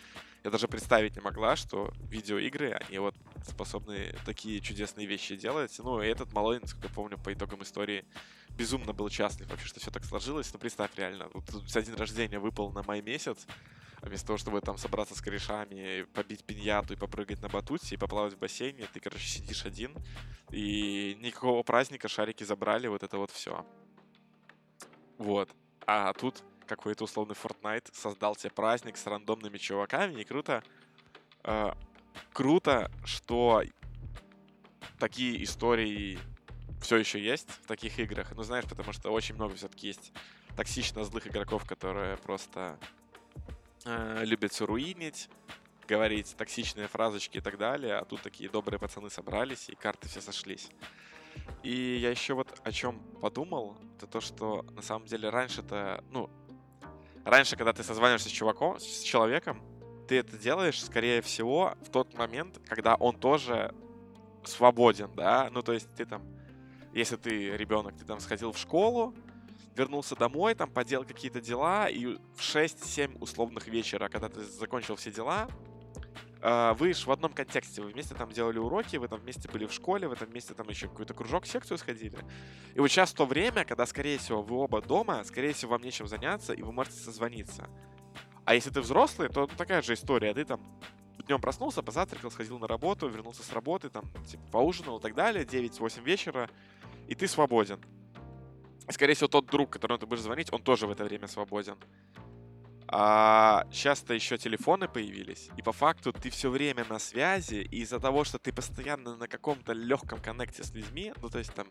я 0.45 0.51
даже 0.51 0.69
представить 0.69 1.15
не 1.15 1.23
могла, 1.23 1.57
что 1.57 1.93
видеоигры, 2.11 2.73
они 2.73 2.99
вот 2.99 3.15
способны 3.49 4.15
такие 4.27 4.61
чудесные 4.61 5.07
вещи 5.07 5.37
делать. 5.37 5.75
Ну, 5.79 6.03
и 6.03 6.07
этот 6.07 6.33
малой, 6.33 6.59
насколько 6.61 6.89
я 6.89 6.95
помню, 6.95 7.19
по 7.19 7.33
итогам 7.33 7.63
истории 7.63 8.05
безумно 8.57 8.93
был 8.93 9.09
счастлив 9.11 9.49
вообще, 9.49 9.67
что 9.67 9.81
все 9.81 9.91
так 9.91 10.05
сложилось. 10.05 10.53
Ну, 10.53 10.59
представь, 10.59 10.91
реально, 10.97 11.29
вот 11.33 11.45
день 11.67 11.95
рождения 11.95 12.39
выпал 12.39 12.73
на 12.73 12.83
май 12.83 13.03
месяц, 13.03 13.47
а 14.01 14.07
вместо 14.07 14.27
того, 14.29 14.39
чтобы 14.39 14.61
там 14.61 14.79
собраться 14.79 15.15
с 15.15 15.21
корешами, 15.21 16.03
побить 16.15 16.45
пиньяту 16.45 16.93
и 16.95 16.97
попрыгать 16.97 17.41
на 17.41 17.49
батуте 17.49 17.95
и 17.95 17.99
поплавать 17.99 18.35
в 18.35 18.39
бассейне, 18.39 18.87
ты, 18.93 19.01
короче, 19.01 19.27
сидишь 19.27 19.65
один, 19.65 19.95
и 20.51 21.17
никакого 21.21 21.63
праздника 21.63 22.09
шарики 22.09 22.45
забрали, 22.45 22.89
вот 22.89 23.03
это 23.03 23.17
вот 23.19 23.31
все. 23.31 23.65
Вот. 25.19 25.49
А 25.87 26.13
тут 26.15 26.43
какой-то 26.67 27.05
условный 27.05 27.35
Fortnite 27.35 27.89
создал 27.93 28.35
себе 28.37 28.51
праздник 28.51 28.97
с 28.97 29.07
рандомными 29.07 29.59
чуваками, 29.59 30.21
и 30.21 30.25
круто. 30.25 30.63
э, 31.45 31.73
круто, 32.33 32.91
что 33.05 33.63
такие 34.99 35.43
истории 35.45 36.19
все 36.83 36.97
еще 36.97 37.23
есть 37.23 37.49
в 37.51 37.67
таких 37.67 37.99
играх. 37.99 38.33
Ну, 38.37 38.43
знаешь, 38.43 38.67
потому 38.67 38.93
что 38.93 39.11
очень 39.11 39.35
много 39.35 39.55
все-таки 39.55 39.89
есть 39.89 40.13
токсично 40.57 41.05
злых 41.05 41.27
игроков, 41.27 41.65
которые 41.65 42.17
просто 42.19 42.79
э, 43.85 44.23
любят 44.25 44.53
все 44.53 44.67
руинить, 44.67 45.29
говорить 45.89 46.35
токсичные 46.37 46.89
фразочки 46.89 47.39
и 47.39 47.41
так 47.41 47.59
далее, 47.59 47.97
а 47.97 48.05
тут 48.05 48.23
такие 48.23 48.51
добрые 48.51 48.79
пацаны 48.79 49.11
собрались, 49.11 49.69
и 49.69 49.75
карты 49.75 50.09
все 50.09 50.21
сошлись. 50.21 50.69
И 51.63 51.99
я 52.01 52.11
еще 52.11 52.35
вот 52.35 52.61
о 52.65 52.73
чем 52.73 53.01
подумал, 53.21 53.77
это 53.97 54.07
то, 54.07 54.21
что 54.21 54.63
на 54.73 54.83
самом 54.83 55.07
деле 55.07 55.31
раньше-то, 55.31 56.05
ну, 56.11 56.29
раньше, 57.25 57.57
когда 57.57 57.73
ты 57.73 57.83
созваниваешься 57.83 58.29
с 58.29 58.33
чуваком, 58.33 58.79
с 58.79 59.01
человеком, 59.01 59.63
ты 60.09 60.19
это 60.19 60.37
делаешь, 60.37 60.83
скорее 60.83 61.23
всего, 61.23 61.75
в 61.83 61.91
тот 61.91 62.15
момент, 62.15 62.61
когда 62.69 62.97
он 62.97 63.17
тоже 63.17 63.75
свободен, 64.45 65.11
да, 65.15 65.49
ну, 65.53 65.63
то 65.63 65.73
есть 65.73 65.95
ты 65.95 66.05
там, 66.05 66.23
если 66.93 67.17
ты 67.17 67.57
ребенок, 67.57 67.97
ты 67.97 68.05
там 68.05 68.21
сходил 68.21 68.53
в 68.53 68.59
школу, 68.59 69.15
вернулся 69.77 70.17
домой, 70.17 70.55
там 70.55 70.71
поделал 70.71 71.05
какие-то 71.05 71.41
дела, 71.41 71.89
и 71.89 72.07
в 72.07 72.41
6-7 72.41 73.19
условных 73.21 73.67
вечера, 73.69 74.09
когда 74.09 74.29
ты 74.29 74.43
закончил 74.43 74.97
все 74.97 75.11
дела, 75.11 75.49
э, 76.43 76.75
вы 76.79 76.93
ж 76.93 77.07
в 77.07 77.11
одном 77.11 77.33
контексте, 77.33 77.83
вы 77.83 77.91
вместе 77.91 78.15
там 78.15 78.31
делали 78.31 78.59
уроки, 78.59 78.97
вы 78.97 79.09
там 79.09 79.21
вместе 79.21 79.49
были 79.49 79.67
в 79.67 79.73
школе, 79.73 80.09
в 80.09 80.13
этом 80.13 80.33
месте 80.33 80.55
там 80.55 80.69
еще 80.69 80.89
какой-то 80.89 81.15
кружок, 81.15 81.47
секцию 81.47 81.79
сходили. 81.79 82.19
И 82.75 82.81
вот 82.81 82.89
сейчас 82.89 83.13
то 83.13 83.25
время, 83.25 83.65
когда, 83.65 83.87
скорее 83.87 84.19
всего, 84.19 84.43
вы 84.43 84.57
оба 84.57 84.83
дома, 84.83 85.25
скорее 85.25 85.55
всего, 85.55 85.73
вам 85.73 85.83
нечем 85.83 86.07
заняться, 86.07 86.53
и 86.53 86.63
вы 86.63 86.73
можете 86.73 86.99
созвониться. 86.99 87.69
А 88.45 88.55
если 88.55 88.71
ты 88.71 88.81
взрослый, 88.81 89.29
то 89.29 89.43
ну, 89.43 89.47
такая 89.57 89.83
же 89.83 89.95
история. 89.95 90.35
Ты 90.35 90.45
там 90.45 90.61
днем 91.27 91.41
проснулся, 91.41 91.83
позавтракал, 91.83 92.31
сходил 92.31 92.59
на 92.59 92.67
работу, 92.67 93.09
вернулся 93.09 93.43
с 93.43 93.53
работы, 93.53 93.89
там, 93.89 94.05
типа, 94.27 94.43
поужинал 94.51 94.99
и 94.99 95.01
так 95.01 95.15
далее, 95.15 95.45
9-8 95.45 96.03
вечера, 96.03 96.51
и 97.13 97.15
ты 97.15 97.29
свободен. 97.29 97.79
И, 98.89 98.93
скорее 98.93 99.13
всего, 99.13 99.29
тот 99.29 99.47
друг, 99.47 99.71
которому 99.71 99.99
ты 99.99 100.07
будешь 100.07 100.23
звонить, 100.23 100.51
он 100.51 100.63
тоже 100.63 100.87
в 100.87 100.91
это 100.91 101.05
время 101.05 101.29
свободен. 101.29 101.77
А 102.89 103.67
сейчас-то 103.71 104.15
еще 104.15 104.39
телефоны 104.39 104.89
появились, 104.89 105.51
и 105.59 105.63
по 105.63 105.73
факту 105.73 106.13
ты 106.13 106.31
все 106.31 106.49
время 106.51 106.85
на 106.89 106.99
связи, 106.99 107.67
и 107.71 107.83
из-за 107.83 108.01
того, 108.01 108.25
что 108.25 108.39
ты 108.39 108.53
постоянно 108.53 109.17
на 109.17 109.29
каком-то 109.29 109.73
легком 109.75 110.21
коннекте 110.21 110.63
с 110.65 110.73
людьми, 110.73 111.13
ну 111.23 111.29
то 111.29 111.39
есть 111.39 111.55
там, 111.55 111.69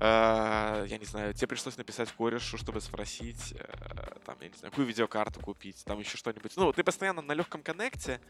э, 0.00 0.86
я 0.88 0.98
не 0.98 1.04
знаю, 1.06 1.32
тебе 1.34 1.48
пришлось 1.48 1.78
написать 1.78 2.12
корешу, 2.12 2.58
чтобы 2.58 2.80
спросить, 2.80 3.54
э, 3.58 4.18
там, 4.24 4.36
я 4.40 4.48
не 4.48 4.56
знаю, 4.56 4.70
какую 4.70 4.86
видеокарту 4.86 5.40
купить, 5.40 5.82
там 5.84 5.98
еще 5.98 6.16
что-нибудь. 6.18 6.52
Ну, 6.56 6.72
ты 6.72 6.82
постоянно 6.82 7.22
на 7.22 7.32
легком 7.32 7.62
коннекте, 7.62 8.20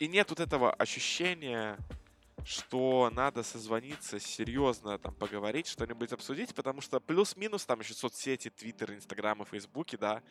и 0.00 0.08
нет 0.08 0.30
вот 0.30 0.40
этого 0.40 0.72
ощущения, 0.72 1.78
что 2.44 3.10
надо 3.12 3.42
созвониться, 3.42 4.20
серьезно 4.20 4.98
там 4.98 5.14
поговорить, 5.14 5.66
что-нибудь 5.66 6.12
обсудить, 6.12 6.54
потому 6.54 6.80
что 6.80 7.00
плюс-минус 7.00 7.64
там 7.64 7.80
еще 7.80 7.94
соцсети, 7.94 8.50
Твиттер, 8.50 8.92
Инстаграм 8.92 9.42
и 9.42 9.46
Фейсбуки, 9.46 9.96
да. 9.96 10.22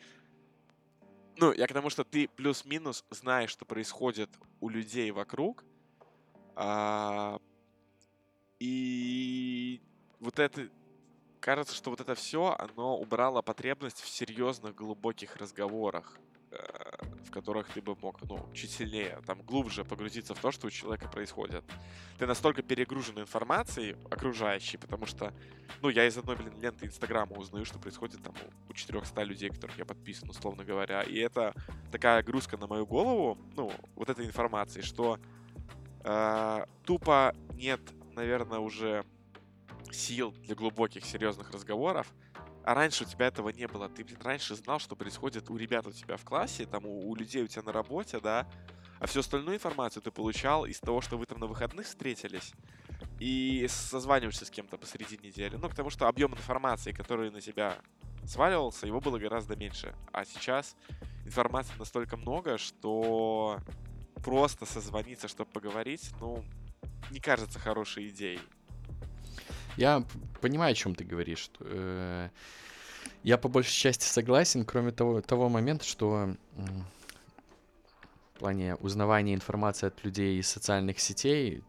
Ну, 1.36 1.52
я 1.52 1.66
к 1.66 1.72
тому, 1.72 1.90
что 1.90 2.04
ты 2.04 2.28
плюс-минус 2.28 3.04
знаешь, 3.10 3.50
что 3.50 3.64
происходит 3.64 4.30
у 4.60 4.68
людей 4.68 5.10
вокруг, 5.10 5.64
а, 6.54 7.40
и 8.60 9.80
вот 10.20 10.38
это 10.38 10.70
кажется, 11.40 11.74
что 11.74 11.90
вот 11.90 12.00
это 12.00 12.14
все, 12.14 12.54
оно 12.58 12.96
убрало 12.96 13.42
потребность 13.42 14.00
в 14.00 14.08
серьезных 14.08 14.74
глубоких 14.76 15.36
разговорах, 15.36 16.16
в 17.24 17.30
которых 17.30 17.68
ты 17.68 17.80
бы 17.80 17.96
мог, 18.00 18.20
ну, 18.28 18.46
чуть 18.52 18.70
сильнее, 18.70 19.20
там, 19.26 19.42
глубже 19.42 19.84
погрузиться 19.84 20.34
в 20.34 20.38
то, 20.38 20.52
что 20.52 20.66
у 20.66 20.70
человека 20.70 21.08
происходит. 21.08 21.64
Ты 22.18 22.26
настолько 22.26 22.62
перегружен 22.62 23.18
информацией 23.18 23.96
окружающей, 24.10 24.76
потому 24.76 25.06
что, 25.06 25.32
ну, 25.82 25.88
я 25.88 26.06
из 26.06 26.16
одной, 26.16 26.36
блин, 26.36 26.54
ленты 26.60 26.86
Инстаграма 26.86 27.36
узнаю, 27.36 27.64
что 27.64 27.78
происходит 27.78 28.22
там 28.22 28.34
у 28.68 28.72
400 28.72 29.22
людей, 29.22 29.50
которых 29.50 29.78
я 29.78 29.84
подписан, 29.84 30.30
условно 30.30 30.64
говоря. 30.64 31.02
И 31.02 31.18
это 31.18 31.54
такая 31.90 32.22
грузка 32.22 32.56
на 32.56 32.66
мою 32.66 32.86
голову, 32.86 33.38
ну, 33.56 33.72
вот 33.96 34.08
этой 34.08 34.26
информации, 34.26 34.80
что 34.80 35.18
э, 36.04 36.66
тупо 36.84 37.34
нет, 37.54 37.80
наверное, 38.14 38.58
уже 38.58 39.04
сил 39.90 40.32
для 40.42 40.54
глубоких, 40.54 41.04
серьезных 41.04 41.50
разговоров. 41.50 42.12
А 42.64 42.74
раньше 42.74 43.04
у 43.04 43.06
тебя 43.06 43.26
этого 43.26 43.50
не 43.50 43.68
было. 43.68 43.88
Ты, 43.88 44.04
блин, 44.04 44.18
раньше 44.22 44.54
знал, 44.54 44.78
что 44.78 44.96
происходит 44.96 45.50
у 45.50 45.56
ребят 45.56 45.86
у 45.86 45.92
тебя 45.92 46.16
в 46.16 46.24
классе, 46.24 46.64
там, 46.64 46.86
у, 46.86 47.10
у 47.10 47.14
людей 47.14 47.42
у 47.42 47.46
тебя 47.46 47.62
на 47.62 47.72
работе, 47.72 48.20
да. 48.20 48.48
А 49.00 49.06
всю 49.06 49.20
остальную 49.20 49.56
информацию 49.56 50.02
ты 50.02 50.10
получал 50.10 50.64
из 50.64 50.80
того, 50.80 51.02
что 51.02 51.18
вы 51.18 51.26
там 51.26 51.38
на 51.38 51.46
выходных 51.46 51.86
встретились 51.86 52.52
и 53.20 53.66
созваниваешься 53.68 54.46
с 54.46 54.50
кем-то 54.50 54.78
посреди 54.78 55.18
недели. 55.22 55.56
Ну, 55.56 55.68
потому 55.68 55.90
что 55.90 56.08
объем 56.08 56.32
информации, 56.32 56.92
который 56.92 57.30
на 57.30 57.42
тебя 57.42 57.76
сваливался, 58.26 58.86
его 58.86 59.00
было 59.00 59.18
гораздо 59.18 59.56
меньше. 59.56 59.94
А 60.12 60.24
сейчас 60.24 60.74
информации 61.26 61.74
настолько 61.78 62.16
много, 62.16 62.56
что 62.56 63.58
просто 64.24 64.64
созвониться, 64.64 65.28
чтобы 65.28 65.50
поговорить, 65.50 66.10
ну, 66.18 66.42
не 67.10 67.20
кажется 67.20 67.58
хорошей 67.58 68.08
идеей. 68.08 68.40
Я 69.76 70.04
понимаю, 70.40 70.72
о 70.72 70.74
чем 70.74 70.94
ты 70.94 71.04
говоришь. 71.04 71.50
э, 71.60 72.28
Я 73.22 73.38
по 73.38 73.48
большей 73.48 73.72
части 73.72 74.04
согласен, 74.04 74.64
кроме 74.64 74.92
того, 74.92 75.20
того 75.20 75.48
момента, 75.48 75.84
что 75.84 76.36
в 78.34 78.38
плане 78.38 78.74
узнавания 78.76 79.34
информации 79.34 79.86
от 79.86 80.04
людей 80.04 80.38
из 80.38 80.48
социальных 80.48 81.00
сетей, 81.00 81.62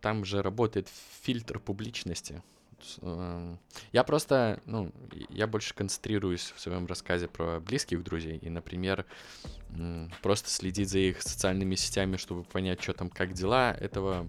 там 0.00 0.24
же 0.24 0.42
работает 0.42 0.88
фильтр 1.22 1.58
публичности. 1.58 2.42
Эм, 3.02 3.58
я 3.92 4.02
просто, 4.04 4.60
ну, 4.64 4.90
я 5.28 5.46
больше 5.46 5.74
концентрируюсь 5.74 6.52
в 6.56 6.60
своем 6.60 6.86
рассказе 6.86 7.28
про 7.28 7.60
близких 7.60 8.02
друзей 8.02 8.38
и, 8.38 8.48
например, 8.48 9.04
просто 10.22 10.48
следить 10.50 10.88
за 10.88 10.98
их 10.98 11.22
социальными 11.22 11.74
сетями, 11.74 12.16
чтобы 12.16 12.44
понять, 12.44 12.82
что 12.82 12.92
там, 12.94 13.10
как 13.10 13.32
дела, 13.34 13.72
этого, 13.72 14.28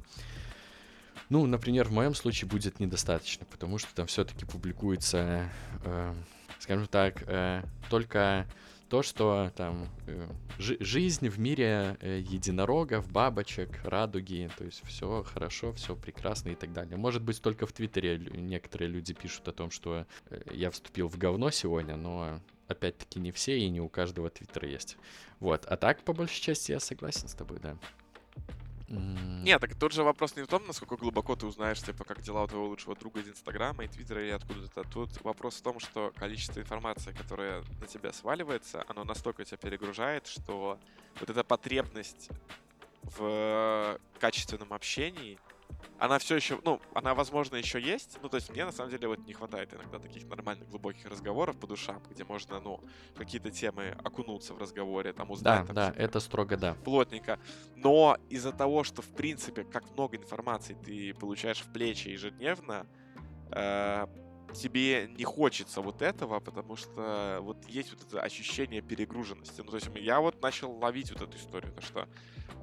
ну, 1.31 1.45
например, 1.45 1.87
в 1.87 1.93
моем 1.93 2.13
случае 2.13 2.49
будет 2.49 2.81
недостаточно, 2.81 3.45
потому 3.49 3.77
что 3.77 3.95
там 3.95 4.05
все-таки 4.05 4.45
публикуется, 4.45 5.49
э, 5.85 6.13
скажем 6.59 6.87
так, 6.87 7.23
э, 7.25 7.63
только 7.89 8.45
то, 8.89 9.01
что 9.01 9.49
там 9.55 9.87
э, 10.07 10.27
жи- 10.59 10.75
жизнь 10.81 11.29
в 11.29 11.39
мире 11.39 11.97
э, 12.01 12.19
единорогов, 12.19 13.09
бабочек, 13.09 13.79
радуги, 13.85 14.51
то 14.57 14.65
есть 14.65 14.83
все 14.85 15.23
хорошо, 15.23 15.71
все 15.71 15.95
прекрасно 15.95 16.49
и 16.49 16.55
так 16.55 16.73
далее. 16.73 16.97
Может 16.97 17.21
быть, 17.21 17.41
только 17.41 17.65
в 17.65 17.71
Твиттере 17.71 18.17
некоторые 18.17 18.89
люди 18.89 19.13
пишут 19.13 19.47
о 19.47 19.53
том, 19.53 19.71
что 19.71 20.05
э, 20.29 20.41
я 20.51 20.69
вступил 20.69 21.07
в 21.07 21.17
говно 21.17 21.49
сегодня, 21.49 21.95
но 21.95 22.41
опять-таки 22.67 23.21
не 23.21 23.31
все 23.31 23.57
и 23.57 23.69
не 23.69 23.79
у 23.79 23.87
каждого 23.87 24.29
Твиттера 24.29 24.67
есть. 24.67 24.97
Вот, 25.39 25.65
а 25.65 25.77
так, 25.77 26.03
по 26.03 26.11
большей 26.11 26.41
части, 26.41 26.73
я 26.73 26.81
согласен 26.81 27.29
с 27.29 27.33
тобой, 27.33 27.59
да. 27.63 27.77
Нет, 28.91 29.59
так 29.61 29.75
тут 29.75 29.93
же 29.93 30.03
вопрос 30.03 30.35
не 30.35 30.43
в 30.43 30.47
том, 30.47 30.67
насколько 30.67 30.97
глубоко 30.97 31.35
ты 31.35 31.45
узнаешь, 31.45 31.81
типа, 31.81 32.03
как 32.03 32.21
дела 32.21 32.43
у 32.43 32.47
твоего 32.47 32.67
лучшего 32.67 32.95
друга 32.95 33.21
из 33.21 33.29
Инстаграма 33.29 33.83
и 33.83 33.87
Твиттера 33.87 34.23
или 34.23 34.31
откуда-то. 34.31 34.83
Тут 34.83 35.21
вопрос 35.23 35.55
в 35.55 35.61
том, 35.63 35.79
что 35.79 36.11
количество 36.15 36.59
информации, 36.59 37.11
которое 37.11 37.63
на 37.79 37.87
тебя 37.87 38.13
сваливается, 38.13 38.85
оно 38.87 39.03
настолько 39.03 39.43
тебя 39.45 39.57
перегружает, 39.57 40.27
что 40.27 40.77
вот 41.19 41.29
эта 41.29 41.43
потребность 41.43 42.29
в 43.03 43.99
качественном 44.19 44.73
общении— 44.73 45.39
она 45.99 46.19
все 46.19 46.35
еще, 46.35 46.59
ну, 46.63 46.79
она, 46.93 47.13
возможно, 47.13 47.55
еще 47.55 47.79
есть. 47.79 48.17
Ну, 48.21 48.29
то 48.29 48.37
есть 48.37 48.49
мне, 48.49 48.65
на 48.65 48.71
самом 48.71 48.91
деле, 48.91 49.07
вот 49.07 49.19
не 49.25 49.33
хватает 49.33 49.73
иногда 49.73 49.99
таких 49.99 50.27
нормальных, 50.27 50.69
глубоких 50.69 51.05
разговоров 51.05 51.57
по 51.57 51.67
душам, 51.67 52.01
где 52.09 52.23
можно, 52.23 52.59
ну, 52.59 52.83
какие-то 53.15 53.51
темы 53.51 53.95
окунуться 54.03 54.53
в 54.53 54.57
разговоре, 54.57 55.13
там, 55.13 55.31
узнать. 55.31 55.61
Да, 55.61 55.65
там, 55.65 55.75
да, 55.75 55.93
это 55.95 56.19
строго 56.19 56.57
да. 56.57 56.73
Плотненько. 56.83 57.39
Но 57.75 58.17
из-за 58.29 58.51
того, 58.51 58.83
что, 58.83 59.01
в 59.01 59.09
принципе, 59.09 59.63
как 59.63 59.89
много 59.91 60.17
информации 60.17 60.75
ты 60.85 61.13
получаешь 61.13 61.61
в 61.61 61.71
плечи 61.71 62.09
ежедневно, 62.09 62.87
э, 63.51 64.07
тебе 64.53 65.07
не 65.07 65.23
хочется 65.23 65.81
вот 65.81 66.01
этого, 66.01 66.39
потому 66.39 66.75
что 66.75 67.39
вот 67.41 67.65
есть 67.67 67.93
вот 67.93 68.03
это 68.07 68.21
ощущение 68.21 68.81
перегруженности. 68.81 69.61
Ну, 69.61 69.71
то 69.71 69.77
есть 69.77 69.89
я 69.95 70.19
вот 70.19 70.41
начал 70.41 70.71
ловить 70.71 71.11
вот 71.11 71.21
эту 71.21 71.37
историю, 71.37 71.73
то 71.73 71.81
что 71.81 72.07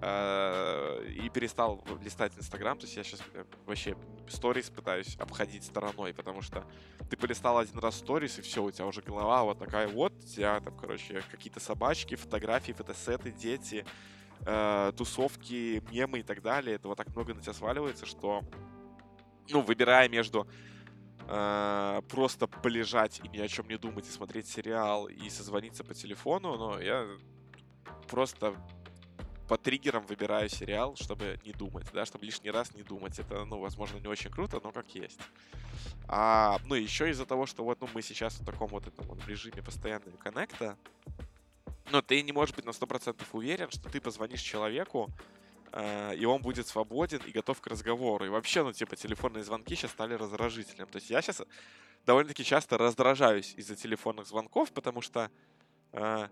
э, 0.00 1.06
и 1.08 1.28
перестал 1.28 1.84
листать 2.02 2.32
Инстаграм, 2.36 2.78
то 2.78 2.84
есть 2.84 2.96
я 2.96 3.04
сейчас 3.04 3.20
э, 3.34 3.44
вообще 3.66 3.96
сторис 4.28 4.70
пытаюсь 4.70 5.16
обходить 5.16 5.64
стороной, 5.64 6.14
потому 6.14 6.42
что 6.42 6.64
ты 7.10 7.16
полистал 7.16 7.58
один 7.58 7.78
раз 7.78 7.96
сторис, 7.96 8.38
и 8.38 8.42
все, 8.42 8.62
у 8.62 8.70
тебя 8.70 8.86
уже 8.86 9.02
голова 9.02 9.44
вот 9.44 9.58
такая 9.58 9.88
вот, 9.88 10.12
у 10.12 10.26
тебя 10.26 10.60
там, 10.60 10.76
короче, 10.76 11.22
какие-то 11.30 11.60
собачки, 11.60 12.14
фотографии, 12.14 12.72
фотосеты, 12.72 13.30
дети, 13.30 13.84
э, 14.46 14.92
тусовки, 14.96 15.82
мемы 15.90 16.20
и 16.20 16.22
так 16.22 16.42
далее. 16.42 16.76
Этого 16.76 16.94
так 16.94 17.08
много 17.08 17.34
на 17.34 17.40
тебя 17.40 17.54
сваливается, 17.54 18.06
что, 18.06 18.42
ну, 19.50 19.60
выбирая 19.62 20.08
между 20.08 20.46
просто 22.08 22.46
полежать 22.46 23.20
и 23.22 23.28
ни 23.28 23.38
о 23.38 23.48
чем 23.48 23.68
не 23.68 23.76
думать, 23.76 24.08
и 24.08 24.10
смотреть 24.10 24.48
сериал, 24.48 25.08
и 25.08 25.28
созвониться 25.28 25.84
по 25.84 25.92
телефону, 25.92 26.56
но 26.56 26.80
я 26.80 27.06
просто 28.08 28.54
по 29.48 29.56
триггерам 29.56 30.06
выбираю 30.06 30.48
сериал, 30.48 30.94
чтобы 30.96 31.40
не 31.44 31.52
думать, 31.52 31.86
да, 31.92 32.04
чтобы 32.04 32.26
лишний 32.26 32.50
раз 32.50 32.74
не 32.74 32.82
думать. 32.82 33.18
Это, 33.18 33.44
ну, 33.44 33.58
возможно, 33.58 33.98
не 33.98 34.06
очень 34.06 34.30
круто, 34.30 34.60
но 34.62 34.72
как 34.72 34.94
есть. 34.94 35.18
А, 36.06 36.58
ну, 36.66 36.74
еще 36.74 37.10
из-за 37.10 37.24
того, 37.24 37.46
что 37.46 37.64
вот, 37.64 37.80
ну, 37.80 37.88
мы 37.94 38.02
сейчас 38.02 38.34
в 38.34 38.44
таком 38.44 38.68
вот 38.68 38.86
этом 38.86 39.06
вот 39.06 39.26
режиме 39.26 39.62
постоянного 39.62 40.16
коннекта, 40.18 40.76
но 41.90 42.02
ты 42.02 42.22
не 42.22 42.32
можешь 42.32 42.54
быть 42.54 42.66
на 42.66 42.70
100% 42.70 43.24
уверен, 43.32 43.70
что 43.70 43.88
ты 43.88 44.00
позвонишь 44.02 44.42
человеку, 44.42 45.08
э, 45.72 46.14
и 46.16 46.26
он 46.26 46.42
будет 46.42 46.66
свободен 46.66 47.20
и 47.26 47.30
готов 47.30 47.60
к 47.62 47.66
разговору. 47.68 48.26
И 48.26 48.28
вообще, 48.28 48.62
ну, 48.62 48.72
типа, 48.72 48.96
телефонные 48.96 49.44
звонки 49.44 49.74
сейчас 49.74 49.92
стали 49.92 50.12
раздражителем. 50.12 50.86
То 50.88 50.96
есть 50.96 51.08
я 51.08 51.22
сейчас 51.22 51.42
довольно-таки 52.04 52.44
часто 52.44 52.76
раздражаюсь 52.76 53.54
из-за 53.56 53.76
телефонных 53.76 54.26
звонков, 54.26 54.72
потому 54.72 55.00
что 55.00 55.30
э, 55.92 56.28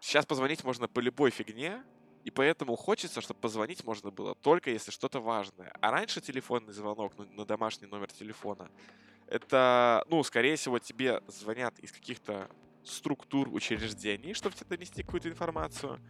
Сейчас 0.00 0.26
позвонить 0.26 0.64
можно 0.64 0.88
по 0.88 1.00
любой 1.00 1.30
фигне, 1.30 1.82
и 2.24 2.30
поэтому 2.30 2.76
хочется, 2.76 3.20
чтобы 3.20 3.40
позвонить 3.40 3.84
можно 3.84 4.10
было 4.10 4.34
только 4.34 4.70
если 4.70 4.90
что-то 4.90 5.20
важное. 5.20 5.72
А 5.80 5.90
раньше 5.90 6.20
телефонный 6.20 6.72
звонок 6.72 7.12
ну, 7.16 7.26
на 7.32 7.44
домашний 7.44 7.86
номер 7.86 8.10
телефона, 8.10 8.70
это, 9.26 10.04
ну, 10.08 10.22
скорее 10.22 10.56
всего, 10.56 10.78
тебе 10.78 11.22
звонят 11.28 11.78
из 11.78 11.92
каких-то 11.92 12.50
структур 12.84 13.48
учреждений, 13.52 14.34
чтобы 14.34 14.56
тебе 14.56 14.76
донести 14.76 15.02
какую-то 15.02 15.28
информацию. 15.28 16.00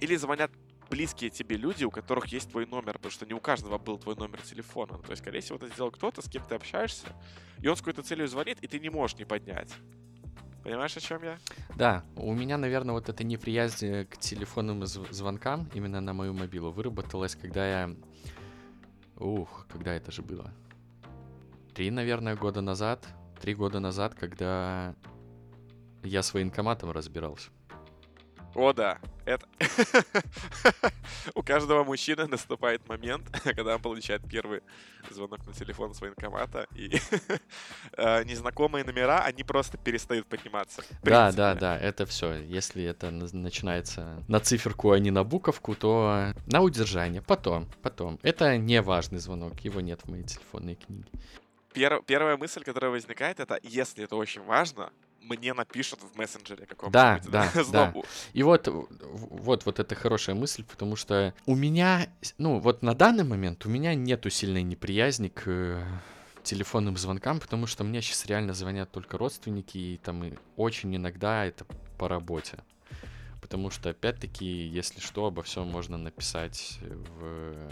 Или 0.00 0.16
звонят 0.16 0.50
близкие 0.90 1.30
тебе 1.30 1.56
люди, 1.56 1.84
у 1.84 1.90
которых 1.90 2.26
есть 2.26 2.50
твой 2.50 2.66
номер, 2.66 2.94
потому 2.94 3.12
что 3.12 3.26
не 3.26 3.34
у 3.34 3.40
каждого 3.40 3.78
был 3.78 3.98
твой 3.98 4.16
номер 4.16 4.40
телефона. 4.40 4.98
То 4.98 5.10
есть, 5.10 5.22
скорее 5.22 5.40
всего, 5.40 5.56
это 5.56 5.68
сделал 5.68 5.90
кто-то, 5.90 6.22
с 6.22 6.30
кем 6.30 6.44
ты 6.44 6.54
общаешься, 6.54 7.06
и 7.60 7.68
он 7.68 7.76
с 7.76 7.80
какой-то 7.80 8.02
целью 8.02 8.26
звонит, 8.26 8.58
и 8.62 8.66
ты 8.66 8.80
не 8.80 8.90
можешь 8.90 9.18
не 9.18 9.24
поднять. 9.24 9.70
Понимаешь, 10.68 10.94
о 10.98 11.00
чем 11.00 11.22
я? 11.22 11.38
Да, 11.76 12.04
у 12.14 12.34
меня, 12.34 12.58
наверное, 12.58 12.92
вот 12.92 13.08
эта 13.08 13.24
неприязнь 13.24 14.04
к 14.04 14.18
телефонным 14.18 14.84
звонкам 14.84 15.66
именно 15.72 16.02
на 16.02 16.12
мою 16.12 16.34
мобилу 16.34 16.70
выработалась, 16.70 17.34
когда 17.34 17.66
я... 17.66 17.96
Ух, 19.16 19.66
когда 19.72 19.94
это 19.94 20.12
же 20.12 20.20
было? 20.20 20.52
Три, 21.72 21.90
наверное, 21.90 22.36
года 22.36 22.60
назад. 22.60 23.08
Три 23.40 23.54
года 23.54 23.80
назад, 23.80 24.14
когда 24.14 24.94
я 26.02 26.22
с 26.22 26.34
военкоматом 26.34 26.90
разбирался. 26.90 27.48
О, 28.54 28.72
да. 28.72 28.98
Это... 29.24 29.46
У 31.34 31.42
каждого 31.42 31.84
мужчины 31.84 32.26
наступает 32.26 32.88
момент, 32.88 33.24
когда 33.44 33.74
он 33.74 33.82
получает 33.82 34.22
первый 34.28 34.62
звонок 35.10 35.46
на 35.46 35.52
телефон 35.52 35.94
с 35.94 36.00
военкомата, 36.00 36.66
и 36.74 36.98
э, 37.96 38.24
незнакомые 38.24 38.84
номера, 38.84 39.20
они 39.24 39.44
просто 39.44 39.76
перестают 39.76 40.26
подниматься. 40.26 40.82
Да, 41.02 41.30
да, 41.32 41.54
да, 41.54 41.78
это 41.78 42.06
все. 42.06 42.34
Если 42.34 42.82
это 42.84 43.10
начинается 43.10 44.24
на 44.28 44.40
циферку, 44.40 44.92
а 44.92 44.98
не 44.98 45.10
на 45.10 45.24
буковку, 45.24 45.74
то 45.74 46.32
на 46.46 46.62
удержание. 46.62 47.20
Потом, 47.20 47.68
потом. 47.82 48.18
Это 48.22 48.56
не 48.56 48.80
важный 48.80 49.18
звонок, 49.18 49.60
его 49.60 49.80
нет 49.80 50.00
в 50.02 50.10
моей 50.10 50.24
телефонной 50.24 50.76
книге. 50.76 51.10
Первая 52.06 52.36
мысль, 52.36 52.64
которая 52.64 52.90
возникает, 52.90 53.40
это 53.40 53.60
если 53.62 54.04
это 54.04 54.16
очень 54.16 54.42
важно, 54.42 54.90
мне 55.20 55.54
напишут 55.54 56.00
в 56.00 56.16
мессенджере 56.16 56.66
каком-нибудь. 56.66 56.92
Да, 56.92 57.20
да, 57.26 57.50
да. 57.72 57.94
И 58.32 58.42
вот, 58.42 58.68
вот, 58.68 59.66
вот 59.66 59.78
это 59.78 59.94
хорошая 59.94 60.34
мысль, 60.34 60.64
потому 60.64 60.96
что 60.96 61.34
у 61.46 61.54
меня, 61.54 62.08
ну, 62.38 62.58
вот 62.60 62.82
на 62.82 62.94
данный 62.94 63.24
момент 63.24 63.66
у 63.66 63.68
меня 63.68 63.94
нету 63.94 64.30
сильной 64.30 64.62
неприязни 64.62 65.28
к 65.28 65.42
э, 65.46 65.84
телефонным 66.42 66.96
звонкам, 66.96 67.40
потому 67.40 67.66
что 67.66 67.84
мне 67.84 68.00
сейчас 68.00 68.26
реально 68.26 68.54
звонят 68.54 68.90
только 68.90 69.18
родственники, 69.18 69.76
и 69.76 69.96
там 69.98 70.24
и 70.24 70.32
очень 70.56 70.94
иногда 70.96 71.44
это 71.44 71.66
по 71.98 72.08
работе. 72.08 72.58
Потому 73.40 73.70
что, 73.70 73.90
опять-таки, 73.90 74.44
если 74.44 75.00
что, 75.00 75.26
обо 75.26 75.42
всем 75.42 75.68
можно 75.68 75.96
написать 75.96 76.78
в 76.80 77.70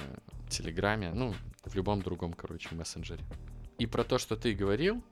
Телеграме, 0.48 1.12
ну, 1.12 1.34
в 1.64 1.74
любом 1.74 2.02
другом, 2.02 2.32
короче, 2.32 2.68
мессенджере. 2.74 3.22
И 3.78 3.86
про 3.86 4.04
то, 4.04 4.18
что 4.18 4.36
ты 4.36 4.54
говорил, 4.54 5.02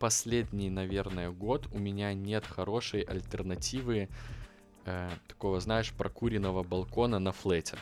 последний, 0.00 0.70
наверное, 0.70 1.30
год 1.30 1.68
у 1.70 1.78
меня 1.78 2.12
нет 2.14 2.46
хорошей 2.46 3.02
альтернативы 3.02 4.08
э, 4.86 5.10
такого, 5.28 5.60
знаешь, 5.60 5.92
прокуренного 5.92 6.64
балкона 6.64 7.18
на 7.18 7.32
флете, 7.32 7.76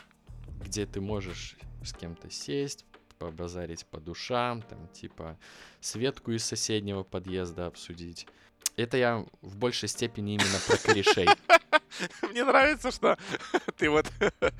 где 0.61 0.85
ты 0.85 0.99
можешь 0.99 1.55
с 1.81 1.93
кем-то 1.93 2.29
сесть, 2.29 2.85
побазарить 3.17 3.85
по 3.85 3.99
душам, 4.01 4.61
там, 4.61 4.87
типа, 4.89 5.39
Светку 5.79 6.31
из 6.31 6.43
соседнего 6.43 7.03
подъезда 7.03 7.67
обсудить. 7.67 8.27
Это 8.75 8.97
я 8.97 9.25
в 9.41 9.57
большей 9.57 9.87
степени 9.87 10.35
именно 10.35 10.59
про 10.67 10.77
корешей. 10.77 11.27
Мне 12.29 12.43
нравится, 12.43 12.91
что 12.91 13.17
ты 13.77 13.89
вот 13.89 14.11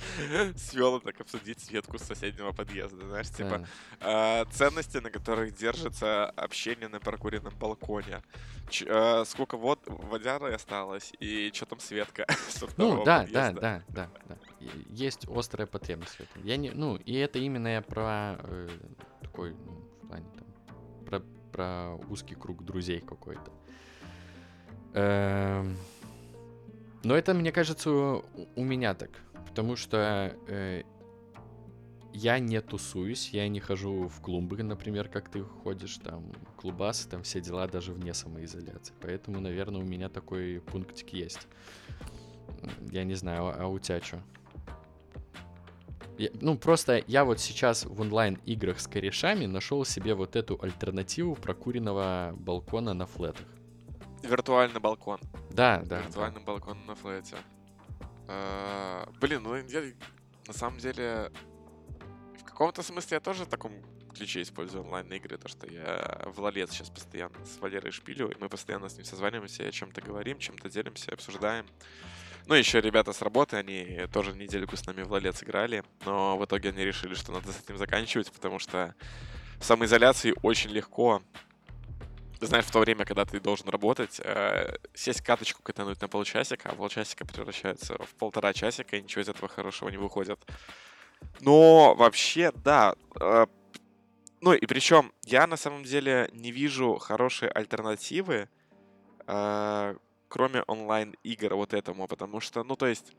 свел 0.58 1.00
так 1.00 1.20
обсудить 1.22 1.60
Светку 1.60 1.98
с 1.98 2.04
соседнего 2.04 2.52
подъезда, 2.52 3.06
знаешь, 3.08 3.30
типа 3.30 3.66
э, 4.00 4.46
ценности, 4.52 4.98
на 4.98 5.10
которых 5.10 5.56
держится 5.56 6.26
общение 6.26 6.88
на 6.88 7.00
прокуренном 7.00 7.54
балконе. 7.58 8.22
Ч, 8.70 8.86
э, 8.88 9.24
сколько 9.26 9.58
вот 9.58 9.82
водяры 9.86 10.54
осталось 10.54 11.14
и 11.20 11.52
что 11.54 11.66
там 11.66 11.80
Светка 11.80 12.26
со 12.50 12.68
Ну 12.78 13.04
да, 13.04 13.26
да, 13.32 13.52
да, 13.52 13.84
да, 13.90 14.10
да. 14.26 14.38
Есть 14.90 15.28
острая 15.28 15.68
потребность 15.68 16.16
в 16.16 16.22
этом. 16.22 16.44
Я 16.44 16.58
не, 16.58 16.72
ну 16.72 16.96
и 16.98 17.16
это 17.16 17.40
именно 17.40 17.68
я 17.68 17.82
про 17.82 18.38
э, 18.40 18.70
такой, 19.22 19.54
ну, 19.54 19.72
в 20.04 20.08
плане 20.08 20.26
там, 20.36 21.06
про 21.06 21.20
про 21.52 21.96
узкий 22.10 22.36
круг 22.36 22.64
друзей 22.64 23.02
какой-то. 23.02 23.52
Эм, 24.94 25.78
но 27.04 27.16
это, 27.16 27.34
мне 27.34 27.52
кажется, 27.52 27.92
у 27.92 28.64
меня 28.64 28.94
так. 28.94 29.12
Потому 29.48 29.76
что 29.76 30.36
э, 30.48 30.84
я 32.14 32.40
не 32.40 32.60
тусуюсь, 32.62 33.30
я 33.30 33.48
не 33.48 33.60
хожу 33.60 34.08
в 34.08 34.22
клубы, 34.22 34.62
например, 34.64 35.08
как 35.08 35.30
ты 35.30 35.44
ходишь, 35.44 35.98
там, 35.98 36.32
клубасы, 36.58 37.08
там 37.08 37.24
все 37.24 37.40
дела 37.40 37.68
даже 37.68 37.94
вне 37.94 38.14
самоизоляции. 38.14 38.94
Поэтому, 39.02 39.40
наверное, 39.40 39.82
у 39.82 39.86
меня 39.86 40.10
такой 40.10 40.62
пунктик 40.62 41.10
есть. 41.14 41.48
Я 42.92 43.04
не 43.04 43.16
знаю, 43.16 43.54
а, 43.58 43.68
у 43.68 43.80
тебя 43.80 44.02
что? 44.02 44.22
ну, 46.42 46.58
просто 46.58 47.02
я 47.08 47.24
вот 47.24 47.40
сейчас 47.40 47.86
в 47.86 48.02
онлайн-играх 48.02 48.82
с 48.82 48.88
корешами 48.88 49.46
нашел 49.46 49.86
себе 49.86 50.14
вот 50.16 50.36
эту 50.36 50.60
альтернативу 50.62 51.36
прокуренного 51.36 52.36
балкона 52.38 52.94
на 52.94 53.06
флетах. 53.06 53.46
Виртуальный 54.24 54.80
балкон. 54.80 55.20
Да, 55.52 55.82
да. 55.86 56.02
Виртуальный 56.02 56.40
да. 56.40 56.46
балкон 56.46 56.86
на 56.86 56.96
флете. 56.96 57.38
А, 58.28 59.10
блин, 59.20 59.44
ну 59.44 59.56
я 59.56 59.84
на 60.48 60.54
самом 60.54 60.80
деле 60.80 61.32
в 62.40 62.44
каком-то 62.44 62.84
смысле 62.84 63.16
я 63.16 63.20
тоже 63.20 63.46
в 63.46 63.50
таком 63.50 63.74
ключе 64.14 64.42
использую 64.42 64.84
онлайн-игры, 64.84 65.38
то 65.38 65.48
что 65.48 65.68
я 65.68 66.24
в 66.26 66.40
лолец 66.40 66.72
сейчас 66.72 66.90
постоянно 66.90 67.46
с 67.46 67.60
Валерой 67.60 67.92
шпилю, 67.92 68.30
и 68.30 68.36
мы 68.40 68.50
постоянно 68.50 68.90
с 68.90 68.96
ним 68.96 69.06
созваниваемся, 69.06 69.64
о 69.68 69.72
чем-то 69.72 70.02
говорим, 70.02 70.40
чем-то 70.40 70.70
делимся, 70.70 71.14
обсуждаем. 71.14 71.66
Ну, 72.48 72.56
еще 72.56 72.82
ребята 72.82 73.14
с 73.14 73.22
работы, 73.22 73.58
они 73.58 74.08
тоже 74.12 74.34
недельку 74.34 74.76
с 74.76 74.86
нами 74.86 75.04
в 75.04 75.12
лолец 75.12 75.44
играли, 75.44 75.84
но 76.06 76.38
в 76.38 76.46
итоге 76.46 76.70
они 76.70 76.84
решили, 76.84 77.14
что 77.14 77.32
надо 77.32 77.52
с 77.52 77.60
этим 77.62 77.78
заканчивать, 77.78 78.32
потому 78.32 78.60
что 78.60 78.96
в 79.60 79.66
самоизоляции 79.66 80.34
очень 80.42 80.72
легко 80.72 81.22
знаешь, 82.46 82.66
в 82.66 82.72
то 82.72 82.80
время, 82.80 83.06
когда 83.06 83.26
ты 83.26 83.40
должен 83.40 83.70
работать, 83.70 84.20
э, 84.24 84.78
сесть 84.94 85.22
каточку 85.22 85.62
катануть 85.62 86.02
на 86.02 86.08
полчасика, 86.08 86.70
а 86.70 86.76
полчасика 86.76 87.26
превращается 87.26 87.98
в 87.98 88.16
полтора 88.16 88.54
часика, 88.54 88.96
и 88.96 89.02
ничего 89.02 89.22
из 89.22 89.30
этого 89.30 89.48
хорошего 89.48 89.90
не 89.90 89.98
выходит. 89.98 90.40
Но 91.42 91.96
вообще, 91.96 92.52
да. 92.52 92.96
Э, 93.20 93.46
ну 94.42 94.54
и 94.54 94.66
причем 94.66 95.12
я 95.26 95.48
на 95.48 95.58
самом 95.58 95.84
деле 95.84 96.30
не 96.32 96.52
вижу 96.52 96.98
хорошей 96.98 97.50
альтернативы, 97.50 98.48
э, 99.28 99.96
кроме 100.30 100.62
онлайн-игр 100.64 101.56
вот 101.56 101.74
этому, 101.74 102.08
потому 102.08 102.40
что, 102.40 102.64
ну 102.64 102.76
то 102.76 102.88
есть, 102.88 103.14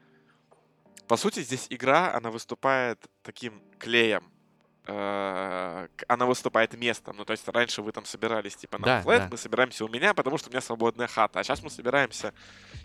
по 1.08 1.16
сути, 1.16 1.40
здесь 1.40 1.66
игра, 1.68 2.14
она 2.14 2.30
выступает 2.30 3.04
таким 3.22 3.60
клеем 3.78 4.30
она 4.90 6.26
выступает 6.26 6.74
местом. 6.74 7.16
Ну, 7.16 7.24
то 7.24 7.32
есть 7.32 7.46
раньше 7.48 7.82
вы 7.82 7.92
там 7.92 8.04
собирались, 8.04 8.56
типа, 8.56 8.78
на 8.78 8.84
да, 8.84 9.00
флет, 9.02 9.18
да. 9.20 9.28
мы 9.30 9.36
собираемся 9.36 9.84
у 9.84 9.88
меня, 9.88 10.14
потому 10.14 10.38
что 10.38 10.48
у 10.48 10.52
меня 10.52 10.60
свободная 10.60 11.06
хата. 11.06 11.40
А 11.40 11.44
сейчас 11.44 11.62
мы 11.62 11.70
собираемся, 11.70 12.32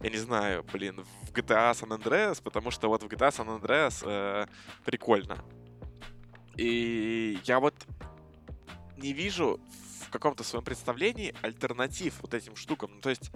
я 0.01 0.09
не 0.09 0.17
знаю, 0.17 0.63
блин, 0.71 1.05
в 1.23 1.31
GTA 1.31 1.71
San 1.73 1.97
Andreas, 1.97 2.41
потому 2.41 2.71
что 2.71 2.87
вот 2.89 3.03
в 3.03 3.07
GTA 3.07 3.29
San 3.29 3.59
Andreas 3.59 4.03
э, 4.05 4.47
прикольно. 4.83 5.37
И 6.57 7.39
я 7.45 7.59
вот 7.59 7.75
не 8.97 9.13
вижу 9.13 9.59
в 10.01 10.09
каком-то 10.09 10.43
своем 10.43 10.63
представлении 10.63 11.33
альтернатив 11.41 12.21
вот 12.21 12.33
этим 12.33 12.55
штукам. 12.55 12.91
Ну, 12.95 13.01
то 13.01 13.09
есть 13.09 13.31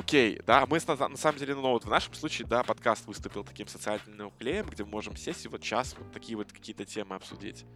Окей, 0.00 0.40
да, 0.46 0.64
мы 0.64 0.78
на, 0.86 1.08
на 1.08 1.16
самом 1.18 1.38
деле, 1.38 1.54
ну 1.54 1.72
вот 1.72 1.84
в 1.84 1.90
нашем 1.90 2.14
случае, 2.14 2.48
да, 2.48 2.62
подкаст 2.62 3.06
выступил 3.06 3.44
таким 3.44 3.68
социальным 3.68 4.30
клеем, 4.30 4.66
где 4.66 4.82
мы 4.82 4.92
можем 4.92 5.14
сесть 5.14 5.44
и 5.44 5.48
вот 5.48 5.60
час 5.60 5.94
вот 5.98 6.10
такие 6.10 6.38
вот 6.38 6.50
какие-то 6.50 6.86
темы 6.86 7.16
обсудить. 7.16 7.66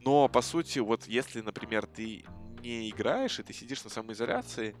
Но, 0.00 0.26
по 0.26 0.42
сути, 0.42 0.80
вот 0.80 1.06
если, 1.06 1.40
например, 1.40 1.86
ты 1.86 2.24
не 2.62 2.90
играешь, 2.90 3.38
и 3.38 3.44
ты 3.44 3.52
сидишь 3.52 3.84
на 3.84 3.90
самоизоляции, 3.90 4.74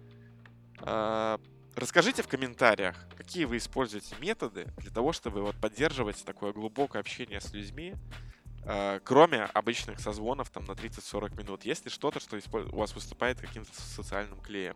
э, 0.80 1.38
расскажите 1.76 2.24
в 2.24 2.26
комментариях, 2.26 2.96
какие 3.16 3.44
вы 3.44 3.58
используете 3.58 4.16
методы 4.20 4.66
для 4.78 4.90
того, 4.90 5.12
чтобы 5.12 5.42
вот 5.42 5.54
поддерживать 5.60 6.24
такое 6.24 6.52
глубокое 6.52 7.00
общение 7.00 7.40
с 7.40 7.52
людьми, 7.52 7.94
э, 8.64 8.98
кроме 9.04 9.44
обычных 9.44 10.00
созвонов 10.00 10.50
там 10.50 10.64
на 10.64 10.72
30-40 10.72 11.36
минут. 11.36 11.64
Есть 11.64 11.84
ли 11.84 11.92
что-то, 11.92 12.18
что 12.18 12.36
у 12.72 12.76
вас 12.76 12.92
выступает 12.92 13.40
каким-то 13.40 13.72
социальным 13.72 14.40
клеем? 14.40 14.74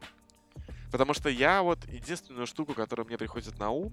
Потому 0.90 1.14
что 1.14 1.28
я 1.28 1.62
вот 1.62 1.84
единственную 1.88 2.46
штуку, 2.46 2.74
которая 2.74 3.06
мне 3.06 3.18
приходит 3.18 3.58
на 3.58 3.70
ум, 3.70 3.92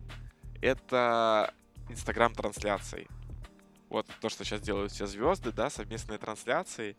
это 0.61 1.53
Инстаграм-трансляции. 1.89 3.07
Вот 3.89 4.07
то, 4.21 4.29
что 4.29 4.43
сейчас 4.43 4.61
делают 4.61 4.91
все 4.91 5.05
звезды, 5.05 5.51
да, 5.51 5.69
совместные 5.69 6.17
трансляции. 6.17 6.95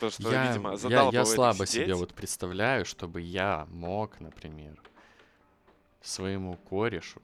То, 0.00 0.10
что, 0.10 0.30
я, 0.32 0.48
видимо, 0.48 0.76
я, 0.88 1.08
я 1.10 1.24
слабо 1.24 1.66
сидеть. 1.66 1.84
себе 1.84 1.94
вот 1.94 2.14
представляю, 2.14 2.84
чтобы 2.84 3.20
я 3.20 3.66
мог, 3.70 4.20
например, 4.20 4.78
своему 6.02 6.56
корешу 6.56 7.22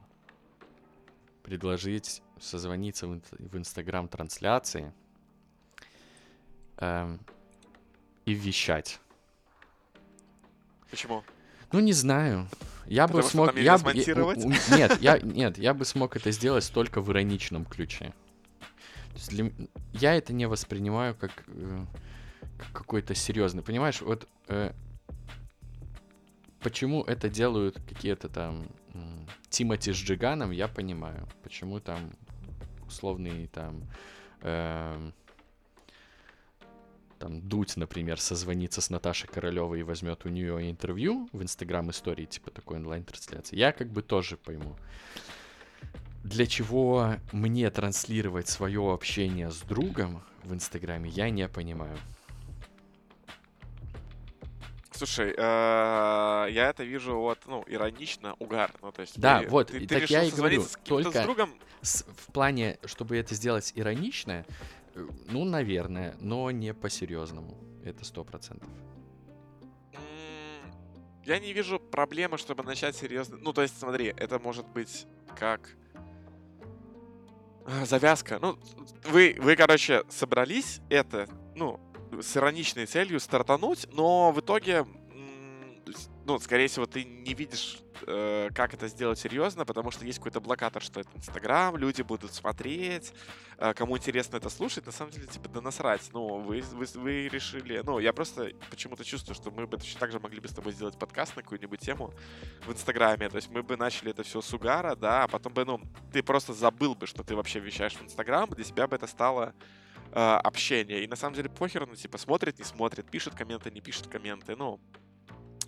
предложить 1.42 2.22
созвониться 2.40 3.06
в, 3.06 3.20
в 3.30 3.56
Инстаграм-трансляции 3.56 4.94
эм, 6.78 7.20
и 8.24 8.32
вещать. 8.32 9.00
Почему? 10.90 11.24
Ну, 11.72 11.80
не 11.80 11.92
знаю. 11.92 12.48
Я 12.86 13.06
Потому 13.06 13.22
бы 13.22 13.28
смог... 13.28 13.56
Я, 13.56 13.76
я, 13.76 14.34
нет, 14.76 14.98
я, 15.00 15.18
нет, 15.18 15.58
я 15.58 15.74
бы 15.74 15.84
смог 15.84 16.16
это 16.16 16.30
сделать 16.30 16.70
только 16.72 17.00
в 17.00 17.10
ироничном 17.10 17.64
ключе. 17.64 18.12
Для... 19.28 19.50
Я 19.92 20.14
это 20.14 20.32
не 20.32 20.46
воспринимаю 20.46 21.14
как, 21.14 21.44
э, 21.46 21.84
как 22.58 22.72
какой-то 22.72 23.14
серьезный. 23.14 23.62
Понимаешь, 23.62 24.02
вот 24.02 24.28
э, 24.48 24.72
почему 26.60 27.02
это 27.04 27.28
делают 27.28 27.80
какие-то 27.88 28.28
там 28.28 28.66
э, 28.94 28.98
Тимати 29.48 29.92
с 29.92 29.96
Джиганом, 29.96 30.50
я 30.50 30.68
понимаю. 30.68 31.28
Почему 31.42 31.80
там 31.80 32.12
условный 32.86 33.46
там... 33.46 33.82
Э, 34.42 35.12
там 37.22 37.40
Дудь, 37.40 37.76
например, 37.76 38.20
созвонится 38.20 38.80
с 38.80 38.90
Наташей 38.90 39.28
Королевой 39.28 39.80
и 39.80 39.82
возьмет 39.84 40.26
у 40.26 40.28
нее 40.28 40.68
интервью 40.68 41.28
в 41.32 41.40
Инстаграм 41.40 41.88
истории, 41.88 42.24
типа 42.24 42.50
такой 42.50 42.78
онлайн-трансляции, 42.78 43.54
я 43.54 43.70
как 43.70 43.92
бы 43.92 44.02
тоже 44.02 44.36
пойму. 44.36 44.76
Для 46.24 46.46
чего 46.46 47.14
мне 47.30 47.70
транслировать 47.70 48.48
свое 48.48 48.92
общение 48.92 49.52
с 49.52 49.60
другом 49.60 50.24
в 50.42 50.52
Инстаграме, 50.52 51.10
я 51.10 51.30
не 51.30 51.46
понимаю. 51.46 51.96
Слушай, 54.90 55.32
э, 55.36 56.46
я 56.50 56.70
это 56.70 56.82
вижу 56.82 57.16
вот, 57.18 57.38
ну, 57.46 57.64
иронично, 57.68 58.34
угар. 58.40 58.72
Ну, 58.82 58.90
то 58.90 59.02
есть 59.02 59.18
да, 59.18 59.40
ты, 59.40 59.48
вот, 59.48 59.68
ты, 59.68 59.86
так 59.86 60.10
я 60.10 60.24
и 60.24 60.30
говорю, 60.32 60.64
только 60.84 61.20
с 61.20 61.24
другом... 61.24 61.54
с, 61.82 62.04
в 62.04 62.32
плане, 62.32 62.78
чтобы 62.84 63.16
это 63.16 63.34
сделать 63.34 63.72
иронично, 63.76 64.44
ну, 65.28 65.44
наверное, 65.44 66.16
но 66.20 66.50
не 66.50 66.74
по-серьезному. 66.74 67.58
Это 67.84 68.04
сто 68.04 68.24
процентов. 68.24 68.68
Я 71.24 71.38
не 71.38 71.52
вижу 71.52 71.78
проблемы, 71.78 72.36
чтобы 72.36 72.64
начать 72.64 72.96
серьезно. 72.96 73.36
Ну, 73.36 73.52
то 73.52 73.62
есть, 73.62 73.78
смотри, 73.78 74.12
это 74.16 74.38
может 74.40 74.66
быть 74.66 75.06
как 75.38 75.76
а, 77.64 77.84
завязка. 77.84 78.38
Ну, 78.40 78.58
вы, 79.04 79.36
вы, 79.38 79.54
короче, 79.54 80.02
собрались 80.08 80.80
это, 80.88 81.28
ну, 81.54 81.78
с 82.20 82.36
ироничной 82.36 82.86
целью 82.86 83.20
стартануть, 83.20 83.86
но 83.92 84.32
в 84.32 84.40
итоге 84.40 84.84
ну, 86.24 86.38
скорее 86.38 86.68
всего, 86.68 86.86
ты 86.86 87.04
не 87.04 87.34
видишь, 87.34 87.78
э, 88.06 88.48
как 88.54 88.74
это 88.74 88.88
сделать 88.88 89.18
серьезно, 89.18 89.64
потому 89.64 89.90
что 89.90 90.04
есть 90.04 90.18
какой-то 90.18 90.40
блокатор, 90.40 90.82
что 90.82 91.00
это 91.00 91.10
Инстаграм, 91.16 91.76
люди 91.76 92.02
будут 92.02 92.32
смотреть, 92.32 93.12
э, 93.58 93.74
кому 93.74 93.96
интересно 93.96 94.36
это 94.36 94.48
слушать, 94.48 94.86
на 94.86 94.92
самом 94.92 95.10
деле, 95.10 95.26
типа, 95.26 95.48
да 95.48 95.60
насрать. 95.60 96.08
Ну, 96.12 96.38
вы, 96.38 96.62
вы, 96.72 96.86
вы 96.94 97.28
решили... 97.28 97.82
Ну, 97.84 97.98
я 97.98 98.12
просто 98.12 98.52
почему-то 98.70 99.04
чувствую, 99.04 99.34
что 99.34 99.50
мы 99.50 99.66
бы 99.66 99.76
точно 99.76 100.00
так 100.00 100.12
же 100.12 100.20
могли 100.20 100.40
бы 100.40 100.48
с 100.48 100.52
тобой 100.52 100.72
сделать 100.72 100.98
подкаст 100.98 101.36
на 101.36 101.42
какую-нибудь 101.42 101.80
тему 101.80 102.14
в 102.66 102.72
Инстаграме. 102.72 103.28
То 103.28 103.36
есть 103.36 103.50
мы 103.50 103.62
бы 103.62 103.76
начали 103.76 104.10
это 104.10 104.22
все 104.22 104.40
с 104.40 104.54
угара, 104.54 104.94
да, 104.94 105.24
а 105.24 105.28
потом 105.28 105.52
бы, 105.52 105.64
ну, 105.64 105.80
ты 106.12 106.22
просто 106.22 106.52
забыл 106.52 106.94
бы, 106.94 107.06
что 107.06 107.24
ты 107.24 107.34
вообще 107.34 107.58
вещаешь 107.58 107.94
в 107.94 108.02
Инстаграм, 108.02 108.48
для 108.48 108.64
себя 108.64 108.86
бы 108.86 108.96
это 108.96 109.06
стало 109.06 109.54
э, 110.12 110.20
общение. 110.20 111.02
И 111.02 111.08
на 111.08 111.16
самом 111.16 111.34
деле 111.34 111.48
похер, 111.48 111.86
ну, 111.86 111.96
типа, 111.96 112.18
смотрит, 112.18 112.58
не 112.58 112.64
смотрит, 112.64 113.10
пишет 113.10 113.34
комменты, 113.34 113.70
не 113.70 113.80
пишет 113.80 114.06
комменты, 114.06 114.54
ну, 114.56 114.80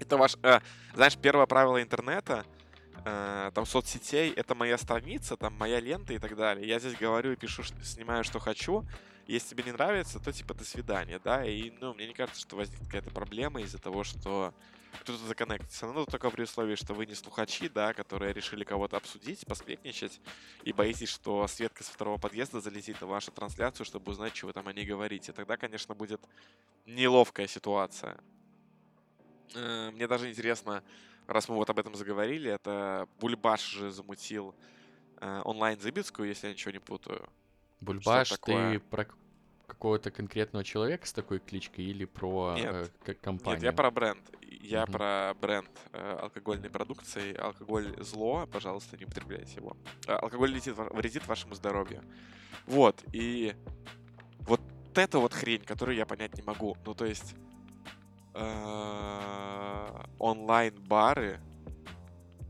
это 0.02 0.16
ваш, 0.16 0.36
э, 0.42 0.60
знаешь, 0.94 1.16
первое 1.16 1.46
правило 1.46 1.82
интернета, 1.82 2.44
э, 3.04 3.50
там, 3.54 3.66
соцсетей, 3.66 4.32
это 4.32 4.54
моя 4.54 4.78
страница, 4.78 5.36
там, 5.36 5.54
моя 5.54 5.80
лента 5.80 6.12
и 6.12 6.18
так 6.18 6.36
далее. 6.36 6.66
Я 6.66 6.78
здесь 6.78 6.96
говорю 6.96 7.32
и 7.32 7.36
пишу, 7.36 7.62
снимаю, 7.82 8.24
что 8.24 8.38
хочу. 8.38 8.84
Если 9.26 9.50
тебе 9.50 9.64
не 9.64 9.72
нравится, 9.72 10.20
то, 10.20 10.32
типа, 10.32 10.54
до 10.54 10.64
свидания, 10.64 11.18
да. 11.22 11.44
И, 11.44 11.70
ну, 11.80 11.94
мне 11.94 12.06
не 12.06 12.14
кажется, 12.14 12.40
что 12.40 12.56
возникнет 12.56 12.86
какая-то 12.86 13.10
проблема 13.10 13.62
из-за 13.62 13.78
того, 13.78 14.04
что 14.04 14.52
кто-то 15.00 15.18
законнектится. 15.26 15.86
Ну, 15.86 16.04
только 16.06 16.30
при 16.30 16.42
условии, 16.42 16.76
что 16.76 16.94
вы 16.94 17.06
не 17.06 17.14
слухачи, 17.14 17.68
да, 17.68 17.94
которые 17.94 18.32
решили 18.32 18.64
кого-то 18.64 18.96
обсудить, 18.96 19.46
посплетничать, 19.46 20.20
и 20.62 20.72
боитесь, 20.72 21.08
что 21.08 21.46
Светка 21.48 21.82
со 21.82 21.92
второго 21.92 22.18
подъезда 22.18 22.60
залетит 22.60 23.00
на 23.00 23.06
вашу 23.06 23.32
трансляцию, 23.32 23.86
чтобы 23.86 24.12
узнать, 24.12 24.36
что 24.36 24.46
вы 24.46 24.52
там 24.52 24.68
о 24.68 24.72
ней 24.72 24.84
говорите. 24.84 25.32
Тогда, 25.32 25.56
конечно, 25.56 25.94
будет 25.94 26.20
неловкая 26.86 27.46
ситуация. 27.46 28.18
Э, 29.54 29.90
Мне 29.90 30.06
даже 30.06 30.30
интересно, 30.30 30.82
раз 31.26 31.48
мы 31.48 31.56
вот 31.56 31.70
об 31.70 31.78
этом 31.78 31.94
заговорили, 31.94 32.50
это 32.50 33.08
Бульбаш 33.20 33.60
же 33.62 33.90
замутил 33.90 34.54
э, 35.20 35.42
онлайн-забитскую, 35.44 36.28
если 36.28 36.48
я 36.48 36.52
ничего 36.52 36.72
не 36.72 36.80
путаю. 36.80 37.28
Бульбаш, 37.80 38.30
ты 38.44 38.80
про 38.80 39.06
какого-то 39.66 40.10
конкретного 40.10 40.64
человека 40.64 41.06
с 41.06 41.12
такой 41.12 41.38
кличкой 41.38 41.84
или 41.84 42.04
про 42.04 42.54
Нет. 42.56 42.92
э, 43.06 43.14
компанию? 43.14 43.60
Нет, 43.60 43.64
я 43.64 43.72
про 43.72 43.90
бренд. 43.90 44.20
Я 44.40 44.82
Мгм. 44.84 44.92
про 44.92 45.34
бренд 45.40 45.70
э, 45.92 46.18
алкогольной 46.22 46.70
продукции. 46.70 47.34
Алкоголь 47.36 47.94
зло, 48.02 48.46
пожалуйста, 48.50 48.96
не 48.96 49.04
употребляйте 49.04 49.56
его. 49.56 49.76
Э, 50.06 50.14
Алкоголь 50.14 50.50
летит, 50.52 50.74
вредит 50.76 51.26
вашему 51.26 51.54
здоровью. 51.54 52.02
Вот, 52.66 53.02
и 53.12 53.54
вот 54.40 54.60
это 54.94 55.18
вот 55.18 55.34
хрень, 55.34 55.62
которую 55.64 55.96
я 55.96 56.06
понять 56.06 56.34
не 56.36 56.42
могу. 56.42 56.76
Ну, 56.86 56.94
то 56.94 57.04
есть 57.04 57.34
онлайн-бары, 60.18 61.40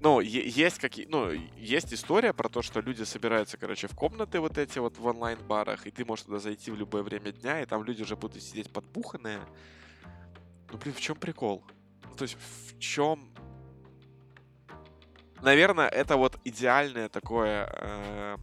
ну, 0.04 0.20
есть 0.20 0.78
какие, 0.78 1.06
ну, 1.06 1.30
есть 1.56 1.94
история 1.94 2.34
про 2.34 2.50
то, 2.50 2.60
что 2.60 2.80
люди 2.80 3.04
собираются, 3.04 3.56
короче, 3.56 3.86
в 3.86 3.94
комнаты 3.94 4.38
вот 4.38 4.58
эти 4.58 4.78
вот 4.78 4.98
в 4.98 5.06
онлайн-барах, 5.06 5.86
и 5.86 5.90
ты 5.90 6.04
можешь 6.04 6.26
туда 6.26 6.38
зайти 6.38 6.70
в 6.70 6.76
любое 6.76 7.02
время 7.02 7.32
дня, 7.32 7.62
и 7.62 7.66
там 7.66 7.84
люди 7.84 8.02
уже 8.02 8.14
будут 8.14 8.42
сидеть 8.42 8.70
подбуханные. 8.70 9.40
Ну, 10.70 10.76
блин, 10.76 10.94
в 10.94 11.00
чем 11.00 11.16
прикол? 11.16 11.64
Ну, 12.06 12.14
то 12.16 12.24
есть, 12.24 12.36
в 12.36 12.78
чем... 12.78 13.30
Наверное, 15.40 15.88
это 15.88 16.18
вот 16.18 16.38
идеальное 16.44 17.08
такое... 17.08 17.66
э, 17.72 18.36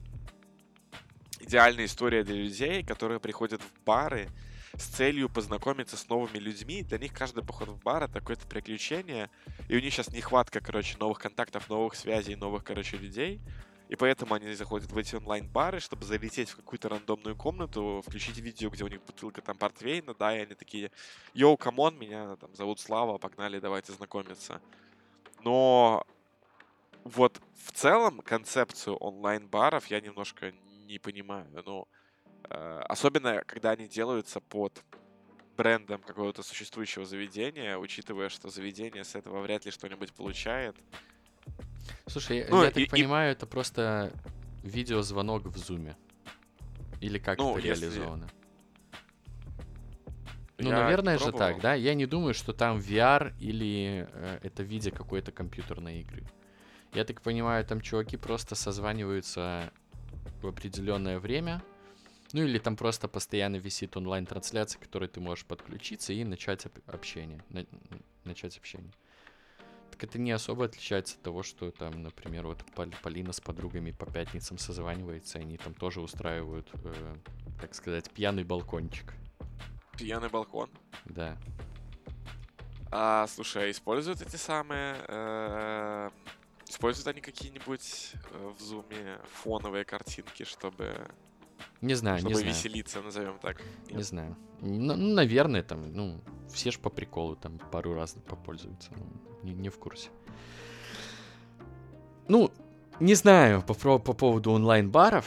идеальная 1.42 1.86
история 1.86 2.24
для 2.24 2.36
людей, 2.36 2.84
которые 2.84 3.20
приходят 3.20 3.62
в 3.62 3.84
бары 3.84 4.30
с 4.76 4.86
целью 4.86 5.30
познакомиться 5.30 5.98
с 5.98 6.08
новыми 6.10 6.38
людьми. 6.38 6.84
Для 6.84 6.98
них 6.98 7.14
каждый 7.14 7.44
поход 7.44 7.70
в 7.70 7.82
бар 7.84 8.04
это 8.04 8.20
какое-то 8.20 8.48
приключение. 8.48 9.30
И 9.70 9.76
у 9.76 9.80
них 9.80 9.94
сейчас 9.94 10.10
нехватка, 10.10 10.62
короче, 10.62 10.98
новых 10.98 11.20
контактов, 11.20 11.70
новых 11.70 11.96
связей, 11.96 12.36
новых, 12.36 12.64
короче, 12.64 12.98
людей. 12.98 13.42
И 13.92 13.98
поэтому 13.98 14.36
они 14.36 14.54
заходят 14.54 14.90
в 14.90 14.98
эти 14.98 15.16
онлайн-бары, 15.16 15.82
чтобы 15.82 16.06
залететь 16.06 16.50
в 16.50 16.56
какую-то 16.56 16.88
рандомную 16.88 17.36
комнату, 17.36 18.02
включить 18.08 18.38
видео, 18.38 18.70
где 18.70 18.86
у 18.86 18.88
них 18.88 19.04
бутылка 19.04 19.42
там 19.42 19.58
портвейна, 19.58 20.14
да, 20.14 20.34
и 20.34 20.44
они 20.44 20.56
такие, 20.56 20.92
yo, 21.34 21.58
come 21.58 21.82
on, 21.82 22.00
меня 22.00 22.38
там 22.38 22.56
зовут 22.56 22.80
Слава, 22.80 23.18
погнали, 23.18 23.60
давайте 23.60 23.92
знакомиться. 23.92 24.62
Но 25.44 26.06
вот 27.04 27.42
в 27.66 27.74
целом 27.74 28.20
концепцию 28.20 28.96
онлайн-баров 28.96 29.88
я 29.88 30.00
немножко 30.00 30.54
не 30.88 30.98
понимаю. 30.98 31.48
Ну, 31.66 31.86
э, 31.86 32.01
особенно, 32.50 33.44
когда 33.46 33.72
они 33.72 33.88
делаются 33.88 34.40
под 34.40 34.84
брендом 35.58 36.02
какого-то 36.02 36.44
существующего 36.44 37.06
заведения, 37.06 37.78
учитывая, 37.78 38.30
что 38.30 38.50
заведение 38.50 39.04
с 39.04 39.16
этого 39.16 39.42
вряд 39.42 39.66
ли 39.66 39.72
что-нибудь 39.72 40.14
получает. 40.14 40.76
Слушай, 42.08 42.40
я, 42.40 42.48
Ну, 42.50 42.64
я 42.64 42.70
так 42.70 42.78
и- 42.78 42.84
и- 42.84 42.90
понимаю, 42.90 43.32
это 43.32 43.46
просто 43.46 44.12
видеозвонок 44.64 45.46
в 45.48 45.58
зуме. 45.58 45.96
Или 47.00 47.20
как 47.20 47.38
Ну, 47.40 47.58
это 47.58 47.68
если- 47.68 47.86
реализовано? 47.86 48.30
Ну, 50.58 50.70
Я 50.70 50.84
наверное 50.84 51.18
же 51.18 51.32
так, 51.32 51.60
да? 51.60 51.74
Я 51.74 51.96
не 51.96 52.06
думаю, 52.06 52.34
что 52.36 52.54
там 52.54 52.78
VR 52.78 53.34
или 53.40 54.08
э, 54.12 54.40
это 54.44 54.62
в 54.62 54.68
виде 54.68 54.92
какой-то 54.92 55.32
компьютерной 55.32 56.02
игры. 56.02 56.24
Я 56.94 57.04
так 57.04 57.22
понимаю, 57.22 57.66
там 57.66 57.82
чуваки 57.82 58.16
просто 58.18 58.54
созваниваются 58.54 59.72
в 60.42 60.48
определенное 60.48 61.18
время. 61.20 61.64
Ну 62.34 62.44
или 62.44 62.60
там 62.60 62.76
просто 62.78 63.08
постоянно 63.08 63.58
висит 63.58 63.98
онлайн-трансляция, 63.98 64.80
к 64.80 64.84
которой 64.84 65.10
ты 65.10 65.20
можешь 65.20 65.46
подключиться 65.46 66.14
и 66.14 66.24
начать 66.24 66.66
об- 66.66 66.80
общение. 66.88 67.44
на- 67.50 67.66
начать 68.24 68.58
общение. 68.58 68.92
Так 69.92 70.04
это 70.04 70.18
не 70.20 70.32
особо 70.32 70.66
отличается 70.66 71.16
от 71.18 71.24
того, 71.24 71.44
что 71.44 71.72
там, 71.72 72.02
например, 72.04 72.48
вот 72.48 72.64
Пол- 72.76 72.94
Полина 73.04 73.34
с 73.34 73.42
подругами 73.42 73.92
по 73.92 74.06
пятницам 74.06 74.58
созванивается, 74.58 75.40
и 75.40 75.42
они 75.42 75.58
там 75.58 75.74
тоже 75.74 76.02
устраивают, 76.02 76.70
э, 76.74 77.16
так 77.60 77.74
сказать, 77.76 78.10
пьяный 78.12 78.44
балкончик. 78.44 79.14
Пьяный 79.98 80.30
балкон. 80.30 80.70
Да. 81.06 81.38
А, 82.92 83.28
слушай, 83.28 83.66
а 83.68 83.72
используют 83.72 84.22
эти 84.22 84.36
самые... 84.38 84.96
э, 85.08 86.10
Используют 86.68 87.08
они 87.08 87.20
какие-нибудь 87.22 88.14
э, 88.32 88.54
в 88.58 88.62
зуме 88.62 89.20
фоновые 89.44 89.84
картинки, 89.84 90.44
чтобы, 90.44 91.12
Не 91.82 91.96
знаю, 91.96 92.20
чтобы 92.20 92.34
не 92.34 92.40
знаю. 92.40 92.54
веселиться, 92.54 93.02
назовем 93.02 93.40
так? 93.40 93.62
Не 93.90 93.98
Нет? 93.98 94.06
знаю. 94.06 94.38
Ну, 94.62 94.96
наверное, 94.96 95.64
там, 95.64 95.92
ну, 95.94 96.22
все 96.54 96.72
ж 96.72 96.80
по 96.80 96.90
приколу 96.90 97.36
там 97.36 97.60
пару 97.72 97.94
раз 97.94 98.16
попользуются. 98.28 98.92
Ну, 98.96 99.06
не, 99.44 99.54
не 99.54 99.70
в 99.70 99.80
курсе. 99.80 100.10
Ну, 102.28 102.52
не 103.00 103.16
знаю 103.16 103.64
по, 103.64 103.74
по 103.74 104.14
поводу 104.14 104.52
онлайн-баров. 104.52 105.26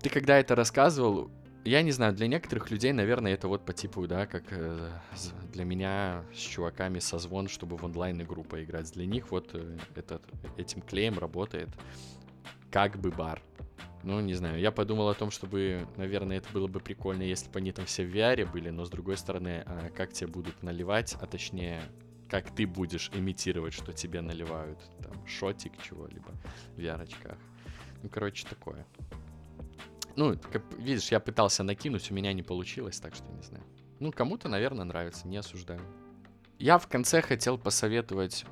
Ты 0.00 0.08
когда 0.08 0.38
это 0.38 0.54
рассказывал, 0.54 1.30
я 1.64 1.82
не 1.82 1.90
знаю, 1.90 2.14
для 2.14 2.26
некоторых 2.26 2.70
людей, 2.70 2.92
наверное, 2.92 3.34
это 3.34 3.48
вот 3.48 3.64
по 3.64 3.72
типу, 3.72 4.06
да, 4.06 4.26
как 4.26 4.44
э, 4.50 4.90
для 5.52 5.64
меня 5.64 6.24
с 6.34 6.38
чуваками 6.38 6.98
созвон, 6.98 7.48
чтобы 7.48 7.76
в 7.76 7.84
онлайн-игру 7.84 8.44
поиграть. 8.44 8.90
Для 8.92 9.04
них 9.04 9.30
вот 9.30 9.50
э, 9.52 9.76
этот, 9.94 10.22
этим 10.56 10.80
клеем 10.80 11.18
работает 11.18 11.68
как 12.70 12.98
бы 12.98 13.10
бар. 13.10 13.42
Ну, 14.02 14.20
не 14.20 14.34
знаю, 14.34 14.58
я 14.58 14.72
подумал 14.72 15.08
о 15.10 15.14
том, 15.14 15.30
чтобы, 15.30 15.86
наверное, 15.96 16.38
это 16.38 16.48
было 16.52 16.66
бы 16.68 16.80
прикольно, 16.80 17.22
если 17.22 17.50
бы 17.50 17.58
они 17.58 17.70
там 17.70 17.84
все 17.84 18.04
в 18.04 18.14
VR 18.14 18.50
были, 18.50 18.70
но 18.70 18.84
с 18.86 18.90
другой 18.90 19.18
стороны, 19.18 19.62
а 19.66 19.90
как 19.94 20.12
тебе 20.12 20.28
будут 20.28 20.62
наливать, 20.62 21.16
а 21.20 21.26
точнее, 21.26 21.82
как 22.30 22.54
ты 22.54 22.66
будешь 22.66 23.10
имитировать, 23.12 23.74
что 23.74 23.92
тебе 23.92 24.22
наливают, 24.22 24.78
там, 25.02 25.26
шотик 25.26 25.72
чего-либо 25.82 26.32
в 26.76 26.78
VR-очках. 26.78 27.36
Ну, 28.02 28.08
короче, 28.08 28.46
такое. 28.48 28.86
Ну, 30.16 30.38
как, 30.50 30.62
видишь, 30.78 31.10
я 31.10 31.20
пытался 31.20 31.62
накинуть, 31.62 32.10
у 32.10 32.14
меня 32.14 32.32
не 32.32 32.42
получилось, 32.42 33.00
так 33.00 33.14
что 33.14 33.30
не 33.30 33.42
знаю. 33.42 33.64
Ну, 33.98 34.12
кому-то, 34.12 34.48
наверное, 34.48 34.84
нравится, 34.84 35.28
не 35.28 35.36
осуждаю. 35.36 35.82
Я 36.58 36.78
в 36.78 36.88
конце 36.88 37.20
хотел 37.20 37.58
посоветовать 37.58 38.46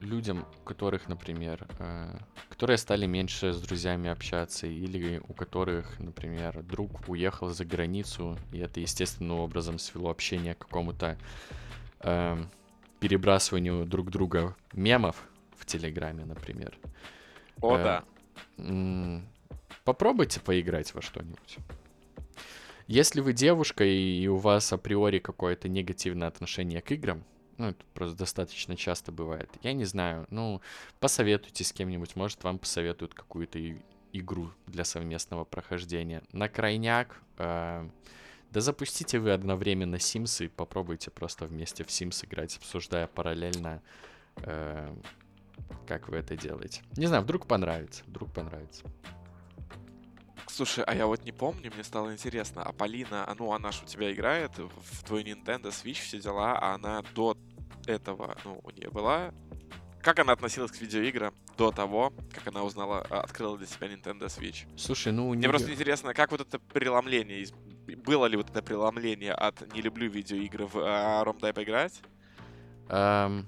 людям, 0.00 0.46
которых, 0.64 1.08
например, 1.08 1.66
э, 1.78 2.18
которые 2.48 2.78
стали 2.78 3.06
меньше 3.06 3.52
с 3.52 3.60
друзьями 3.60 4.10
общаться, 4.10 4.66
или 4.66 5.20
у 5.28 5.32
которых, 5.34 5.98
например, 5.98 6.62
друг 6.62 7.08
уехал 7.08 7.48
за 7.48 7.64
границу, 7.64 8.38
и 8.52 8.58
это 8.58 8.80
естественным 8.80 9.38
образом 9.38 9.78
свело 9.78 10.10
общение 10.10 10.54
к 10.54 10.58
какому-то 10.58 11.18
эм, 12.00 12.50
перебрасыванию 13.00 13.84
друг 13.84 14.10
друга 14.10 14.56
мемов 14.72 15.28
в 15.56 15.66
Телеграме, 15.66 16.24
например. 16.24 16.76
О, 17.60 17.76
Э, 17.76 17.84
да. 17.84 19.22
Попробуйте 19.84 20.40
поиграть 20.40 20.94
во 20.94 21.02
что-нибудь. 21.02 21.58
Если 22.86 23.20
вы 23.20 23.32
девушка 23.32 23.84
и 23.84 24.26
у 24.28 24.36
вас 24.36 24.72
априори 24.72 25.18
какое-то 25.18 25.68
негативное 25.68 26.28
отношение 26.28 26.80
к 26.80 26.90
играм, 26.90 27.22
ну, 27.58 27.68
это 27.68 27.84
просто 27.92 28.16
достаточно 28.16 28.76
часто 28.76 29.12
бывает. 29.12 29.50
Я 29.62 29.72
не 29.72 29.84
знаю, 29.84 30.26
ну, 30.30 30.60
посоветуйте 31.00 31.64
с 31.64 31.72
кем-нибудь, 31.72 32.16
может, 32.16 32.42
вам 32.44 32.58
посоветуют 32.58 33.14
какую-то 33.14 33.58
игру 34.12 34.50
для 34.66 34.84
совместного 34.84 35.44
прохождения. 35.44 36.22
На 36.32 36.48
крайняк, 36.48 37.20
э, 37.36 37.88
да 38.50 38.60
запустите 38.60 39.18
вы 39.18 39.32
одновременно 39.32 39.96
Sims 39.96 40.44
и 40.44 40.48
попробуйте 40.48 41.10
просто 41.10 41.46
вместе 41.46 41.84
в 41.84 41.88
Sims 41.88 42.24
играть, 42.24 42.56
обсуждая 42.56 43.06
параллельно, 43.06 43.82
э, 44.36 44.94
как 45.86 46.08
вы 46.08 46.18
это 46.18 46.36
делаете. 46.36 46.82
Не 46.96 47.06
знаю, 47.06 47.22
вдруг 47.22 47.46
понравится, 47.46 48.04
вдруг 48.06 48.32
понравится. 48.32 48.84
Слушай, 50.46 50.82
а 50.84 50.94
я 50.94 51.06
вот 51.06 51.24
не 51.24 51.32
помню, 51.32 51.70
мне 51.72 51.84
стало 51.84 52.12
интересно, 52.12 52.62
а 52.62 52.72
Полина, 52.72 53.24
а 53.28 53.34
ну 53.38 53.52
она 53.52 53.70
ж 53.70 53.82
у 53.82 53.86
тебя 53.86 54.10
играет 54.10 54.58
в 54.58 55.04
твой 55.04 55.22
Nintendo 55.22 55.66
Switch, 55.66 56.00
все 56.00 56.20
дела, 56.20 56.58
а 56.58 56.74
она 56.74 57.02
до 57.14 57.36
этого, 57.86 58.36
ну, 58.44 58.60
у 58.62 58.70
нее 58.70 58.90
была... 58.90 59.32
Как 60.00 60.20
она 60.20 60.32
относилась 60.32 60.70
к 60.70 60.80
видеоиграм 60.80 61.34
до 61.58 61.72
того, 61.72 62.12
как 62.32 62.46
она 62.46 62.62
узнала, 62.62 63.04
а, 63.10 63.20
открыла 63.20 63.58
для 63.58 63.66
себя 63.66 63.88
Nintendo 63.88 64.26
Switch? 64.26 64.66
Слушай, 64.76 65.12
ну 65.12 65.28
Мне 65.30 65.42
неё- 65.42 65.50
просто 65.50 65.72
интересно, 65.72 66.14
как 66.14 66.30
вот 66.30 66.40
это 66.40 66.58
преломление, 66.60 67.46
было 68.06 68.26
ли 68.26 68.36
вот 68.36 68.48
это 68.50 68.62
преломление 68.62 69.32
от 69.32 69.74
«не 69.74 69.82
люблю 69.82 70.08
видеоигры» 70.08 70.66
в 70.66 70.76
а, 70.76 71.24
«Ром, 71.24 71.38
дай 71.40 71.52
поиграть»? 71.52 72.00
Эм, 72.88 73.46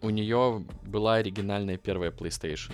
у 0.00 0.10
нее 0.10 0.64
была 0.82 1.16
оригинальная 1.16 1.76
первая 1.76 2.10
PlayStation. 2.10 2.72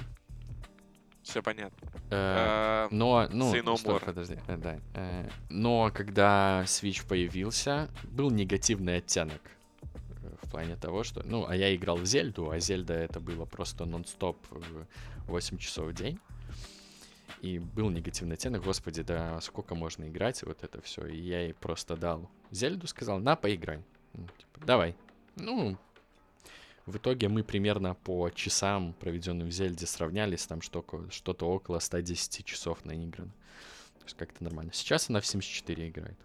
Все 1.26 1.42
понятно. 1.42 1.88
Э, 2.10 2.66
Э, 2.90 2.94
но, 2.94 3.28
ну, 3.30 3.52
more. 3.52 4.04
подожди, 4.04 4.38
э, 4.46 4.56
да. 4.56 4.78
Э, 4.94 5.28
но 5.48 5.90
когда 5.92 6.62
Switch 6.62 7.06
появился, 7.06 7.90
был 8.04 8.30
негативный 8.30 8.98
оттенок 8.98 9.40
в 10.42 10.50
плане 10.50 10.76
того, 10.76 11.02
что, 11.02 11.22
ну, 11.24 11.44
а 11.48 11.56
я 11.56 11.74
играл 11.74 11.96
в 11.96 12.06
Зельду, 12.06 12.50
а 12.50 12.60
Зельда 12.60 12.94
это 12.94 13.18
было 13.18 13.44
просто 13.44 13.84
нон-стоп 13.86 14.36
э, 14.52 14.84
8 15.26 15.58
часов 15.58 15.88
в 15.88 15.94
день. 15.94 16.20
И 17.42 17.58
был 17.58 17.90
негативный 17.90 18.34
оттенок, 18.34 18.62
господи, 18.62 19.02
да 19.02 19.40
сколько 19.40 19.74
можно 19.74 20.08
играть, 20.08 20.42
вот 20.44 20.62
это 20.62 20.80
все. 20.80 21.06
И 21.06 21.18
я 21.18 21.40
ей 21.42 21.54
просто 21.54 21.96
дал 21.96 22.30
Зельду, 22.52 22.86
сказал, 22.86 23.18
на, 23.18 23.34
поиграй. 23.34 23.82
Ну, 24.14 24.26
типа, 24.38 24.64
давай. 24.64 24.94
Ну, 25.34 25.76
в 26.86 26.96
итоге 26.96 27.28
мы 27.28 27.42
примерно 27.42 27.94
по 27.94 28.30
часам, 28.30 28.94
проведенным 28.94 29.48
в 29.48 29.50
Зельде, 29.50 29.86
сравнялись, 29.86 30.46
там 30.46 30.62
что-то, 30.62 31.10
что-то 31.10 31.46
около 31.48 31.80
110 31.80 32.44
часов 32.44 32.84
наиграно. 32.84 33.32
То 33.98 34.04
есть 34.04 34.16
как-то 34.16 34.44
нормально. 34.44 34.72
Сейчас 34.72 35.10
она 35.10 35.20
в 35.20 35.26
74 35.26 35.88
играет. 35.88 36.16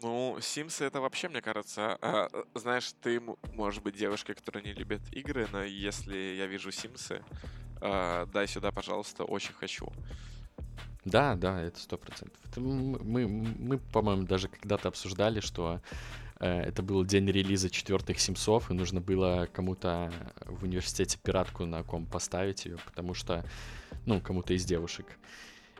Ну, 0.00 0.36
Sims 0.38 0.84
это 0.84 1.00
вообще, 1.00 1.28
мне 1.28 1.42
кажется, 1.42 1.98
а, 2.00 2.28
э, 2.32 2.44
знаешь, 2.54 2.92
ты, 3.02 3.20
можешь 3.52 3.82
быть 3.82 3.96
девушкой, 3.96 4.34
которая 4.36 4.62
не 4.62 4.72
любит 4.72 5.00
игры, 5.12 5.48
но 5.52 5.64
если 5.64 6.16
я 6.16 6.46
вижу 6.46 6.70
Симсы, 6.70 7.20
а, 7.80 8.26
дай 8.26 8.46
сюда, 8.46 8.70
пожалуйста, 8.70 9.24
очень 9.24 9.54
хочу. 9.54 9.92
Да, 11.04 11.34
да, 11.34 11.60
это 11.62 11.80
сто 11.80 11.96
процентов. 11.96 12.38
Это 12.44 12.60
м- 12.60 12.98
Мы, 13.02 13.26
мы, 13.26 13.78
по-моему, 13.78 14.22
даже 14.22 14.48
когда-то 14.48 14.88
обсуждали, 14.88 15.40
что 15.40 15.80
это 16.38 16.82
был 16.82 17.04
день 17.04 17.30
релиза 17.30 17.70
четвертых 17.70 18.20
Симсов, 18.20 18.70
и 18.70 18.74
нужно 18.74 19.00
было 19.00 19.48
кому-то 19.52 20.12
в 20.46 20.64
университете 20.64 21.18
пиратку 21.22 21.64
на 21.66 21.82
ком 21.82 22.06
поставить 22.06 22.64
ее, 22.64 22.78
потому 22.84 23.14
что, 23.14 23.44
ну, 24.06 24.20
кому-то 24.20 24.54
из 24.54 24.64
девушек. 24.64 25.06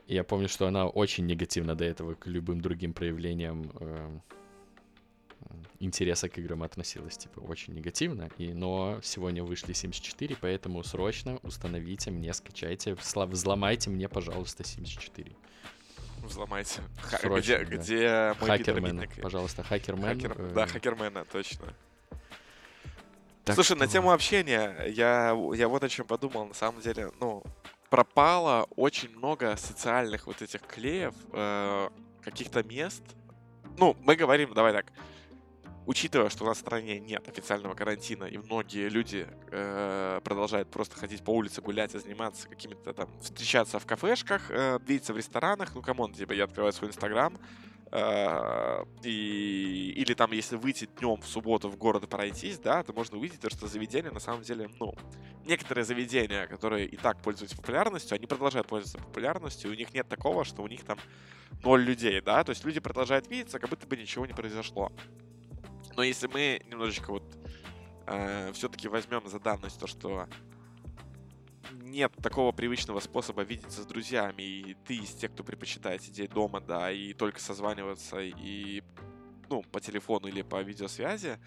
И 0.07 0.15
я 0.15 0.25
помню, 0.25 0.49
что 0.49 0.67
она 0.67 0.89
очень 0.89 1.27
негативно 1.27 1.75
до 1.75 1.85
этого 1.85 2.15
к 2.15 2.27
любым 2.27 2.61
другим 2.61 2.95
проявлениям 2.95 3.71
э, 3.79 4.19
интереса 5.81 6.29
к 6.29 6.39
играм 6.39 6.63
относилась, 6.63 7.17
типа, 7.17 7.41
очень 7.41 7.75
негативно. 7.75 8.31
И, 8.39 8.53
но 8.53 9.01
сегодня 9.03 9.45
вышли 9.45 9.73
74, 9.73 10.37
поэтому 10.41 10.83
срочно 10.83 11.39
установите 11.43 12.11
мне, 12.11 12.33
скачайте, 12.33 12.95
взломайте 12.95 13.91
мне, 13.91 14.09
пожалуйста, 14.09 14.65
74. 14.65 15.33
Взломайте. 16.29 16.81
Ха- 17.01 17.19
Срочно, 17.19 17.41
где, 17.41 17.59
да. 17.59 17.65
где 17.77 18.35
мой 18.41 18.49
Хакермена, 18.51 19.05
пожалуйста, 19.23 19.63
хакермен. 19.63 20.05
Хакер- 20.19 20.35
э, 20.51 20.53
Да, 20.55 20.67
хакермена, 20.67 21.25
точно. 21.25 21.67
так 23.45 23.55
Слушай, 23.55 23.77
на 23.77 23.85
что- 23.85 23.93
тему 23.95 24.13
общения, 24.13 24.77
я, 24.89 25.37
я 25.55 25.69
вот 25.69 25.83
о 25.83 25.89
чем 25.89 26.07
подумал. 26.07 26.47
На 26.47 26.55
самом 26.55 26.81
деле, 26.81 27.11
ну, 27.21 27.43
пропало 27.91 28.67
очень 28.77 29.11
много 29.17 29.57
социальных 29.57 30.27
вот 30.27 30.43
этих 30.43 30.61
клеев, 30.63 31.15
э, 31.33 31.89
каких-то 32.23 32.63
мест. 32.63 33.03
Ну, 33.79 33.97
мы 34.03 34.17
говорим, 34.17 34.53
давай 34.55 34.73
так, 34.73 34.87
учитывая, 35.89 36.29
что 36.29 36.45
у 36.45 36.47
нас 36.47 36.59
в 36.59 36.61
стране 36.61 37.01
нет 37.01 37.27
официального 37.27 37.75
карантина, 37.75 38.25
и 38.25 38.37
многие 38.37 38.91
люди 38.91 39.27
э, 39.51 40.21
продолжают 40.23 40.71
просто 40.71 40.97
ходить 40.97 41.25
по 41.25 41.31
улице, 41.31 41.63
гулять 41.63 41.95
и 41.95 41.99
заниматься 41.99 42.47
какими-то 42.47 42.93
там, 42.93 43.09
встречаться 43.23 43.79
в 43.79 43.87
кафешках, 43.87 44.51
э, 44.51 44.79
видеться 44.87 45.15
в 45.15 45.17
ресторанах, 45.17 45.75
ну, 45.75 45.81
come 45.81 45.99
on, 45.99 46.13
типа, 46.13 46.35
я 46.35 46.45
открываю 46.45 46.75
свой 46.75 46.91
инстаграм, 46.91 47.39
э, 47.91 48.85
и, 49.03 49.95
или 49.97 50.13
там, 50.13 50.33
если 50.33 50.57
выйти 50.57 50.91
днем 50.99 51.23
в 51.23 51.27
субботу 51.27 51.71
в 51.71 51.79
город 51.79 52.05
и 52.05 52.07
пройтись, 52.07 52.59
да, 52.59 52.83
то 52.83 52.93
можно 52.93 53.17
увидеть, 53.17 53.41
то, 53.41 53.49
что 53.49 53.67
заведения, 53.67 54.11
на 54.11 54.21
самом 54.21 54.43
деле, 54.43 54.69
ну, 54.79 54.95
некоторые 55.47 55.87
заведения, 55.87 56.47
которые 56.49 56.87
и 56.87 56.99
так 56.99 57.23
пользуются 57.23 57.57
популярностью, 57.57 58.15
они 58.15 58.27
продолжают 58.27 58.67
пользоваться 58.67 58.99
популярностью, 58.99 59.71
и 59.71 59.75
у 59.75 59.77
них 59.77 59.95
нет 59.95 60.07
такого, 60.07 60.45
что 60.45 60.61
у 60.61 60.69
них 60.69 60.85
там 60.85 60.99
ноль 61.65 61.83
людей, 61.83 62.21
да, 62.21 62.45
то 62.45 62.51
есть 62.51 62.63
люди 62.67 62.79
продолжают 62.79 63.31
видеться, 63.31 63.59
как 63.59 63.71
будто 63.71 63.87
бы 63.87 63.97
ничего 63.97 64.27
не 64.27 64.35
произошло. 64.35 64.93
Но 65.99 66.05
если 66.05 66.29
мы 66.29 66.63
немножечко 66.71 67.11
вот 67.11 67.25
все-таки 68.53 68.87
возьмем 68.87 69.27
за 69.27 69.41
данность 69.41 69.81
то, 69.81 69.89
что 69.89 70.29
нет 71.73 72.13
такого 72.23 72.53
привычного 72.53 73.01
способа 73.01 73.43
видеться 73.43 73.83
с 73.83 73.87
друзьями, 73.87 74.43
и 74.43 74.77
ты 74.87 74.95
из 74.95 75.13
тех, 75.15 75.33
кто 75.33 75.43
предпочитает 75.43 76.01
сидеть 76.01 76.31
дома, 76.31 76.61
да, 76.61 76.93
и 76.93 77.15
только 77.15 77.41
созваниваться, 77.41 78.21
и, 78.21 78.85
ну, 79.49 79.63
по 79.63 79.81
телефону 79.81 80.29
или 80.29 80.43
по 80.43 80.63
видеосвязи, 80.63 81.41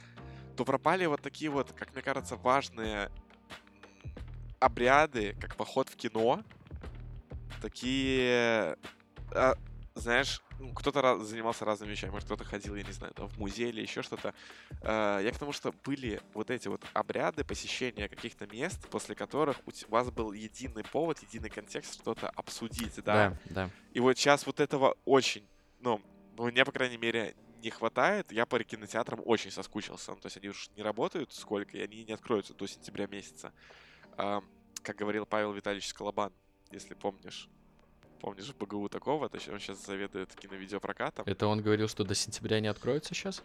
то 0.58 0.66
пропали 0.66 1.06
вот 1.06 1.22
такие 1.22 1.50
вот, 1.50 1.72
как 1.72 1.94
мне 1.94 2.02
кажется, 2.02 2.36
важные 2.36 3.10
обряды, 4.60 5.34
как 5.40 5.56
поход 5.56 5.88
в 5.88 5.96
кино, 5.96 6.44
такие, 7.62 8.76
а, 9.34 9.56
знаешь, 9.96 10.42
ну, 10.60 10.74
кто-то 10.74 11.02
раз- 11.02 11.22
занимался 11.22 11.66
разными 11.66 11.92
вещами, 11.92 12.12
может, 12.12 12.26
кто-то 12.26 12.44
ходил, 12.44 12.76
я 12.76 12.84
не 12.84 12.92
знаю, 12.92 13.14
там, 13.14 13.28
в 13.28 13.38
музей 13.38 13.70
или 13.70 13.82
еще 13.82 14.02
что-то. 14.02 14.34
А, 14.82 15.20
Я 15.20 15.32
к 15.32 15.38
тому, 15.38 15.52
что 15.52 15.74
были 15.84 16.22
вот 16.34 16.50
эти 16.50 16.68
вот 16.68 16.82
обряды 16.94 17.44
посещения 17.44 18.08
каких-то 18.08 18.48
мест, 18.48 18.88
после 18.90 19.16
которых 19.16 19.58
у 19.68 19.72
вас 19.92 20.10
был 20.12 20.32
единый 20.32 20.84
повод, 20.84 21.20
единый 21.20 21.50
контекст 21.50 21.96
что-то 21.96 22.30
обсудить, 22.30 22.96
да? 23.04 23.30
Да, 23.32 23.38
да. 23.46 23.70
И 23.94 24.00
вот 24.00 24.18
сейчас 24.18 24.46
вот 24.46 24.60
этого 24.60 24.96
очень, 25.06 25.46
ну, 25.80 26.02
ну, 26.38 26.46
мне, 26.48 26.64
по 26.64 26.72
крайней 26.72 26.98
мере, 26.98 27.36
не 27.62 27.70
хватает. 27.70 28.32
Я 28.32 28.46
по 28.46 28.64
кинотеатрам 28.64 29.22
очень 29.26 29.52
соскучился. 29.52 30.12
Ну, 30.12 30.18
то 30.18 30.28
есть 30.28 30.38
они 30.38 30.50
уж 30.50 30.70
не 30.76 30.82
работают 30.84 31.32
сколько, 31.34 31.78
и 31.78 31.82
они 31.82 32.04
не 32.06 32.14
откроются 32.14 32.54
до 32.54 32.66
сентября 32.66 33.08
месяца. 33.08 33.54
А, 34.18 34.42
как 34.82 34.96
говорил 34.96 35.26
Павел 35.26 35.54
Витальевич 35.54 35.88
Скалабан, 35.90 36.34
если 36.72 36.96
помнишь. 36.96 37.48
Помнишь 38.22 38.54
в 38.54 38.58
БГУ 38.58 38.88
такого? 38.90 39.30
То 39.30 39.38
есть 39.38 39.50
он 39.50 39.60
сейчас 39.60 39.84
заведует 39.86 40.34
киновидеопрокатом. 40.36 41.26
Это 41.28 41.48
он 41.48 41.62
говорил, 41.62 41.88
что 41.88 42.04
до 42.04 42.14
сентября 42.16 42.60
не 42.60 42.68
откроется 42.68 43.14
сейчас? 43.16 43.42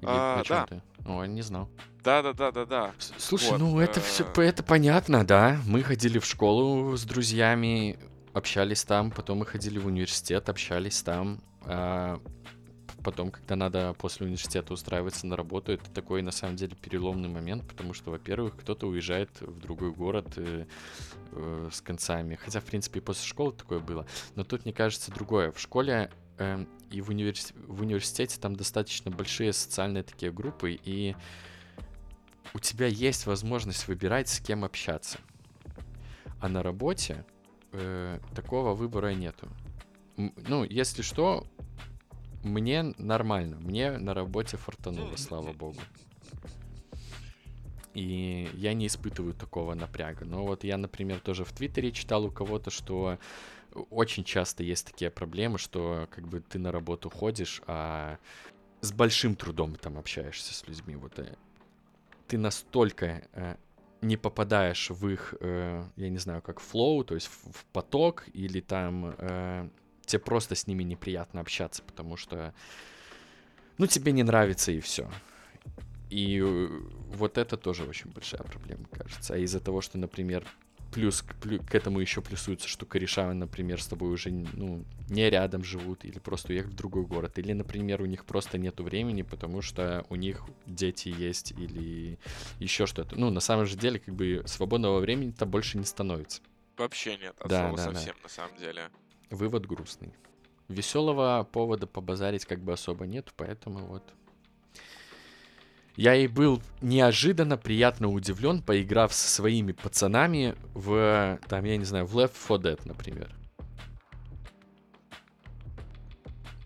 Или 0.00 0.06
А, 0.10 0.42
да. 0.48 0.66
ты? 0.66 0.82
О, 1.06 1.24
не 1.24 1.42
знал. 1.42 1.68
Да-да-да-да-да. 2.02 2.92
С- 2.98 3.12
Слушай, 3.18 3.50
Вот, 3.50 3.58
ну 3.60 3.80
это 3.80 4.00
все, 4.00 4.24
э, 4.36 4.42
это 4.42 4.62
понятно, 4.62 5.26
да. 5.26 5.60
Мы 5.66 5.82
ходили 5.82 6.18
в 6.18 6.24
школу 6.24 6.96
с 6.96 7.04
друзьями, 7.04 7.98
общались 8.32 8.84
там, 8.84 9.10
потом 9.10 9.38
мы 9.38 9.46
ходили 9.46 9.78
в 9.78 9.86
университет, 9.86 10.48
общались 10.48 11.02
там. 11.02 11.40
а 11.62 12.20
потом, 13.10 13.30
когда 13.30 13.56
надо 13.56 13.94
после 13.94 14.26
университета 14.26 14.74
устраиваться 14.74 15.26
на 15.26 15.34
работу, 15.34 15.72
это 15.72 15.90
такой 15.90 16.20
на 16.20 16.30
самом 16.30 16.56
деле 16.56 16.76
переломный 16.76 17.30
момент, 17.30 17.66
потому 17.66 17.94
что, 17.94 18.10
во-первых, 18.10 18.54
кто-то 18.54 18.86
уезжает 18.86 19.30
в 19.40 19.58
другой 19.60 19.92
город 19.92 20.34
э, 20.36 20.66
э, 21.32 21.68
с 21.72 21.80
концами. 21.80 22.34
Хотя, 22.34 22.60
в 22.60 22.64
принципе, 22.64 23.00
и 23.00 23.02
после 23.02 23.26
школы 23.26 23.52
такое 23.52 23.80
было. 23.80 24.06
Но 24.34 24.44
тут, 24.44 24.66
мне 24.66 24.74
кажется, 24.74 25.10
другое. 25.10 25.52
В 25.52 25.58
школе 25.58 26.10
эм, 26.36 26.68
и 26.90 27.00
в, 27.00 27.08
универс- 27.08 27.54
в 27.66 27.80
университете 27.80 28.38
там 28.38 28.54
достаточно 28.54 29.10
большие 29.10 29.54
социальные 29.54 30.02
такие 30.02 30.30
группы, 30.30 30.78
и 30.84 31.16
у 32.52 32.58
тебя 32.58 32.88
есть 32.88 33.24
возможность 33.24 33.88
выбирать, 33.88 34.28
с 34.28 34.38
кем 34.38 34.66
общаться. 34.66 35.18
А 36.40 36.48
на 36.50 36.62
работе 36.62 37.24
э, 37.72 38.20
такого 38.34 38.74
выбора 38.74 39.14
нету. 39.14 39.48
Ну, 40.16 40.64
если 40.64 41.00
что, 41.00 41.46
мне 42.42 42.94
нормально. 42.98 43.58
Мне 43.60 43.98
на 43.98 44.14
работе 44.14 44.56
фартануло, 44.56 45.16
слава 45.16 45.52
богу. 45.52 45.80
И 47.94 48.48
я 48.54 48.74
не 48.74 48.86
испытываю 48.86 49.34
такого 49.34 49.74
напряга. 49.74 50.24
Но 50.24 50.44
вот 50.46 50.62
я, 50.62 50.76
например, 50.76 51.20
тоже 51.20 51.44
в 51.44 51.52
Твиттере 51.52 51.90
читал 51.90 52.24
у 52.24 52.30
кого-то, 52.30 52.70
что 52.70 53.18
очень 53.90 54.24
часто 54.24 54.62
есть 54.62 54.86
такие 54.86 55.10
проблемы, 55.10 55.58
что 55.58 56.06
как 56.10 56.26
бы 56.26 56.40
ты 56.40 56.58
на 56.58 56.72
работу 56.72 57.10
ходишь, 57.10 57.62
а 57.66 58.18
с 58.80 58.92
большим 58.92 59.34
трудом 59.34 59.74
там 59.74 59.98
общаешься 59.98 60.54
с 60.54 60.66
людьми. 60.68 60.96
Вот 60.96 61.18
э, 61.18 61.34
ты 62.28 62.38
настолько 62.38 63.26
э, 63.32 63.56
не 64.00 64.16
попадаешь 64.16 64.90
в 64.90 65.08
их, 65.08 65.34
э, 65.40 65.84
я 65.96 66.08
не 66.08 66.18
знаю, 66.18 66.42
как 66.42 66.60
флоу, 66.60 67.04
то 67.04 67.14
есть 67.14 67.26
в, 67.26 67.64
поток, 67.72 68.26
или 68.32 68.60
там 68.60 69.14
тебе 70.08 70.20
просто 70.20 70.54
с 70.54 70.66
ними 70.66 70.82
неприятно 70.82 71.40
общаться, 71.40 71.82
потому 71.82 72.16
что, 72.16 72.52
ну, 73.78 73.86
тебе 73.86 74.12
не 74.12 74.24
нравится 74.24 74.72
и 74.72 74.80
все. 74.80 75.08
И 76.10 76.40
э, 76.42 76.68
вот 77.10 77.38
это 77.38 77.56
тоже 77.56 77.84
очень 77.84 78.10
большая 78.10 78.42
проблема, 78.42 78.86
кажется. 78.90 79.34
А 79.34 79.38
из-за 79.38 79.60
того, 79.60 79.80
что, 79.82 79.98
например, 79.98 80.46
плюс 80.90 81.20
к, 81.20 81.34
плю- 81.34 81.62
к 81.64 81.74
этому 81.74 82.00
еще 82.00 82.22
плюсуется, 82.22 82.66
что 82.66 82.86
кореша, 82.86 83.32
например, 83.34 83.80
с 83.82 83.86
тобой 83.86 84.10
уже 84.10 84.30
ну, 84.30 84.84
не 85.10 85.28
рядом 85.28 85.62
живут, 85.62 86.06
или 86.06 86.18
просто 86.18 86.52
уехали 86.52 86.72
в 86.72 86.76
другой 86.76 87.04
город, 87.04 87.38
или, 87.38 87.52
например, 87.52 88.00
у 88.00 88.06
них 88.06 88.24
просто 88.24 88.56
нету 88.56 88.84
времени, 88.84 89.20
потому 89.20 89.60
что 89.60 90.06
у 90.08 90.16
них 90.16 90.42
дети 90.64 91.08
есть, 91.08 91.52
или 91.52 92.18
еще 92.58 92.86
что-то. 92.86 93.16
Ну, 93.16 93.28
на 93.30 93.40
самом 93.40 93.66
же 93.66 93.76
деле, 93.76 93.98
как 93.98 94.14
бы 94.14 94.42
свободного 94.46 95.00
времени-то 95.00 95.44
больше 95.44 95.76
не 95.76 95.84
становится. 95.84 96.40
Вообще 96.78 97.18
нет, 97.18 97.34
от 97.38 97.50
Да, 97.50 97.62
слова 97.62 97.76
да, 97.76 97.86
да. 97.88 97.92
совсем, 97.92 98.14
на 98.22 98.28
самом 98.28 98.56
деле. 98.56 98.88
Вывод 99.30 99.66
грустный. 99.66 100.14
Веселого 100.68 101.48
повода 101.50 101.86
побазарить 101.86 102.44
как 102.44 102.60
бы 102.60 102.72
особо 102.72 103.06
нету, 103.06 103.32
поэтому 103.36 103.86
вот. 103.86 104.02
Я 105.96 106.14
и 106.14 106.28
был 106.28 106.62
неожиданно 106.80 107.56
приятно 107.56 108.08
удивлен, 108.08 108.62
поиграв 108.62 109.12
со 109.12 109.28
своими 109.28 109.72
пацанами 109.72 110.54
в, 110.74 111.40
там, 111.48 111.64
я 111.64 111.76
не 111.76 111.84
знаю, 111.84 112.06
в 112.06 112.16
Left 112.16 112.34
4 112.40 112.74
Dead, 112.74 112.80
например. 112.84 113.34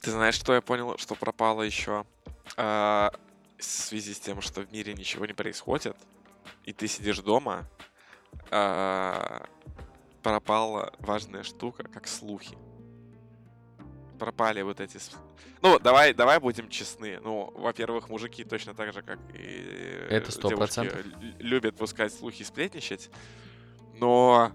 Ты 0.02 0.10
знаешь, 0.10 0.34
что 0.34 0.52
я 0.52 0.60
понял, 0.60 0.98
что 0.98 1.14
пропало 1.14 1.62
еще? 1.62 2.04
А, 2.56 3.12
в 3.56 3.64
связи 3.64 4.12
с 4.12 4.20
тем, 4.20 4.42
что 4.42 4.60
в 4.62 4.72
мире 4.72 4.94
ничего 4.94 5.24
не 5.24 5.32
происходит, 5.32 5.96
и 6.64 6.72
ты 6.72 6.88
сидишь 6.88 7.20
дома, 7.20 7.68
а, 8.50 9.46
пропала 10.22 10.92
важная 10.98 11.42
штука, 11.42 11.84
как 11.84 12.06
слухи. 12.06 12.56
пропали 14.18 14.62
вот 14.62 14.80
эти... 14.80 14.98
Ну, 15.62 15.80
давай, 15.80 16.14
давай 16.14 16.38
будем 16.38 16.68
честны. 16.68 17.18
Ну, 17.24 17.50
во-первых, 17.56 18.08
мужики 18.08 18.44
точно 18.44 18.72
так 18.72 18.92
же, 18.92 19.02
как 19.02 19.18
и 19.34 20.06
Это 20.08 20.28
э, 20.28 20.32
сто 20.32 20.48
девушки, 20.48 20.58
процентов. 20.76 21.04
лю- 21.06 21.34
любят 21.40 21.76
пускать 21.76 22.14
слухи 22.14 22.42
и 22.42 22.44
сплетничать. 22.44 23.10
Но 23.94 24.52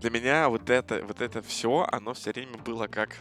для 0.00 0.10
меня 0.10 0.48
вот 0.48 0.68
это, 0.68 1.04
вот 1.06 1.20
это 1.20 1.42
все, 1.42 1.86
оно 1.92 2.12
все 2.14 2.32
время 2.32 2.58
было 2.58 2.88
как... 2.88 3.18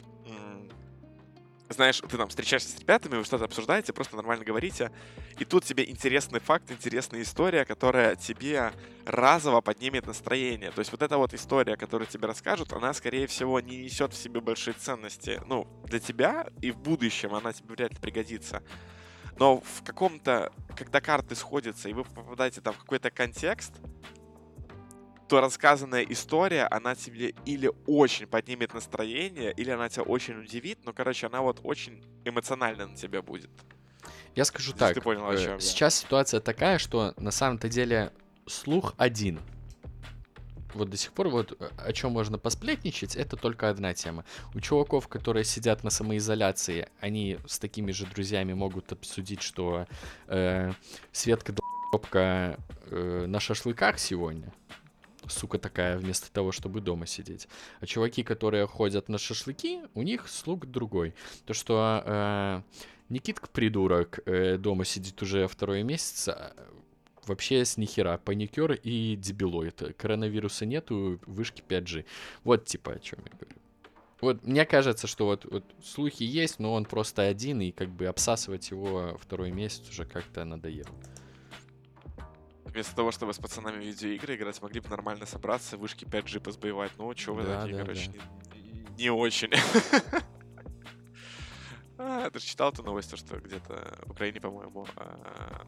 Знаешь, 1.74 2.00
ты 2.00 2.18
там 2.18 2.30
встречаешься 2.30 2.70
с 2.70 2.80
ребятами, 2.80 3.18
вы 3.18 3.24
что-то 3.24 3.46
обсуждаете, 3.46 3.94
просто 3.94 4.16
нормально 4.16 4.46
говорите, 4.46 4.92
и 5.40 5.46
тут 5.46 5.66
тебе 5.66 5.90
интересный 5.90 6.40
факт, 6.40 6.70
интересная 6.72 7.24
история, 7.24 7.66
которая 7.66 8.16
тебе 8.16 8.72
разово 9.06 9.62
поднимет 9.62 10.06
настроение. 10.06 10.72
То 10.72 10.80
есть 10.80 10.92
вот 10.92 11.02
эта 11.02 11.18
вот 11.18 11.34
история, 11.34 11.76
которую 11.76 12.08
тебе 12.08 12.28
расскажут, 12.28 12.74
она, 12.74 12.94
скорее 12.94 13.26
всего, 13.26 13.60
не 13.60 13.78
несет 13.78 14.14
в 14.14 14.18
себе 14.18 14.40
большие 14.40 14.76
ценности. 14.76 15.42
Ну, 15.48 15.68
для 15.86 16.00
тебя 16.00 16.48
и 16.62 16.70
в 16.70 16.78
будущем 16.78 17.34
она 17.34 17.54
тебе 17.54 17.74
вряд 17.74 17.94
ли 17.94 18.00
пригодится. 18.00 18.62
Но 19.40 19.60
в 19.62 19.84
каком-то, 19.84 20.54
когда 20.78 21.02
карты 21.02 21.36
сходятся, 21.36 21.90
и 21.90 21.94
вы 21.94 22.04
попадаете 22.04 22.62
там 22.62 22.76
в 22.76 22.78
какой-то 22.78 23.10
контекст, 23.10 23.74
то 25.28 25.42
рассказанная 25.42 26.04
история, 26.04 26.68
она 26.68 26.96
тебе 26.96 27.34
или 27.46 27.72
очень 27.88 28.28
поднимет 28.28 28.74
настроение, 28.74 29.52
или 29.54 29.70
она 29.70 29.90
тебя 29.90 30.04
очень 30.04 30.42
удивит, 30.42 30.80
но, 30.86 30.94
короче, 30.94 31.28
она 31.28 31.42
вот 31.42 31.60
очень 31.64 32.04
эмоционально 32.26 32.88
на 32.88 32.96
тебя 32.96 33.22
будет. 33.22 33.50
Я 34.36 34.46
скажу 34.46 34.72
Если 34.72 34.80
так. 34.80 34.94
ты 34.96 35.02
понял, 35.02 35.26
о 35.28 35.34
э, 35.34 35.38
чём 35.38 35.54
я. 35.54 35.60
Сейчас 35.60 35.96
ситуация 35.96 36.40
такая, 36.40 36.78
что 36.78 37.14
на 37.18 37.32
самом-то 37.32 37.70
деле 37.70 38.12
слух 38.48 38.94
один. 38.98 39.40
Вот 40.74 40.90
до 40.90 40.98
сих 40.98 41.12
пор 41.14 41.30
вот 41.30 41.56
э, 41.60 41.70
о 41.78 41.94
чем 41.94 42.12
можно 42.12 42.38
посплетничать, 42.38 43.16
это 43.16 43.38
только 43.38 43.70
одна 43.70 43.94
тема. 43.94 44.26
У 44.56 44.60
чуваков, 44.60 45.08
которые 45.08 45.44
сидят 45.44 45.84
на 45.84 45.92
самоизоляции, 45.92 46.90
они 47.00 47.38
с 47.46 47.60
такими 47.60 47.92
же 47.92 48.06
друзьями 48.08 48.54
могут 48.54 48.92
обсудить, 48.92 49.42
что 49.42 49.88
э, 50.28 50.72
Светка 51.12 51.54
долбка 51.92 52.58
э, 52.90 53.26
на 53.28 53.40
шашлыках 53.40 54.00
сегодня. 54.00 54.52
Сука 55.30 55.58
такая, 55.58 55.98
вместо 55.98 56.32
того, 56.32 56.52
чтобы 56.52 56.82
дома 56.82 57.06
сидеть. 57.06 57.48
А 57.80 57.86
чуваки, 57.86 58.24
которые 58.24 58.68
ходят 58.68 59.10
на 59.10 59.18
шашлыки, 59.18 59.82
у 59.94 60.02
них 60.02 60.28
слуг 60.28 60.66
другой. 60.66 61.14
То, 61.46 61.54
что 61.54 62.04
э, 62.06 62.62
Никитка 63.10 63.48
придурок 63.48 64.20
э, 64.26 64.58
дома 64.58 64.86
сидит 64.86 65.22
уже 65.22 65.48
второй 65.48 65.84
месяц, 65.84 66.30
а, 66.30 66.54
вообще 67.26 67.66
с 67.66 67.78
нихера, 67.78 68.18
паникер 68.18 68.74
и 68.74 69.16
дебилоид. 69.16 69.96
Коронавируса 69.98 70.66
нету, 70.66 71.20
вышки 71.26 71.64
5G. 71.68 72.06
Вот 72.44 72.66
типа 72.66 72.94
о 72.94 73.00
чем 73.00 73.20
я 73.26 73.32
говорю. 73.38 73.58
Вот 74.22 74.44
мне 74.46 74.66
кажется, 74.66 75.06
что 75.06 75.26
вот, 75.26 75.46
вот 75.46 75.66
слухи 75.84 76.24
есть, 76.24 76.58
но 76.60 76.74
он 76.74 76.86
просто 76.86 77.24
один, 77.24 77.60
и 77.62 77.72
как 77.72 77.90
бы 77.90 78.06
обсасывать 78.06 78.72
его 78.72 79.18
второй 79.22 79.52
месяц 79.52 79.90
уже 79.90 80.06
как-то 80.06 80.46
надоело. 80.46 80.90
Вместо 82.74 82.96
того, 82.96 83.12
чтобы 83.12 83.34
с 83.36 83.38
пацанами 83.38 83.84
в 83.84 83.86
видеоигры 83.86 84.36
играть, 84.36 84.60
могли 84.62 84.80
бы 84.80 84.90
нормально 84.90 85.28
собраться, 85.28 85.78
вышки 85.78 86.06
5G 86.06 86.40
позбоевать. 86.40 86.92
Ну, 86.98 87.14
чё 87.14 87.36
вы 87.36 87.44
Да, 87.44 87.62
такие, 87.62 87.78
да, 87.78 87.82
короче, 87.84 88.12
да. 88.12 88.58
не, 88.58 89.04
не 89.04 89.10
очень. 89.12 89.52
А, 92.00 92.30
Ты 92.32 92.40
же 92.40 92.46
читал 92.46 92.72
эту 92.72 92.84
новость, 92.84 93.12
то, 93.12 93.18
что 93.18 93.40
где-то 93.40 94.00
в 94.08 94.12
Украине, 94.12 94.42
по-моему, 94.42 94.88
а, 94.96 95.66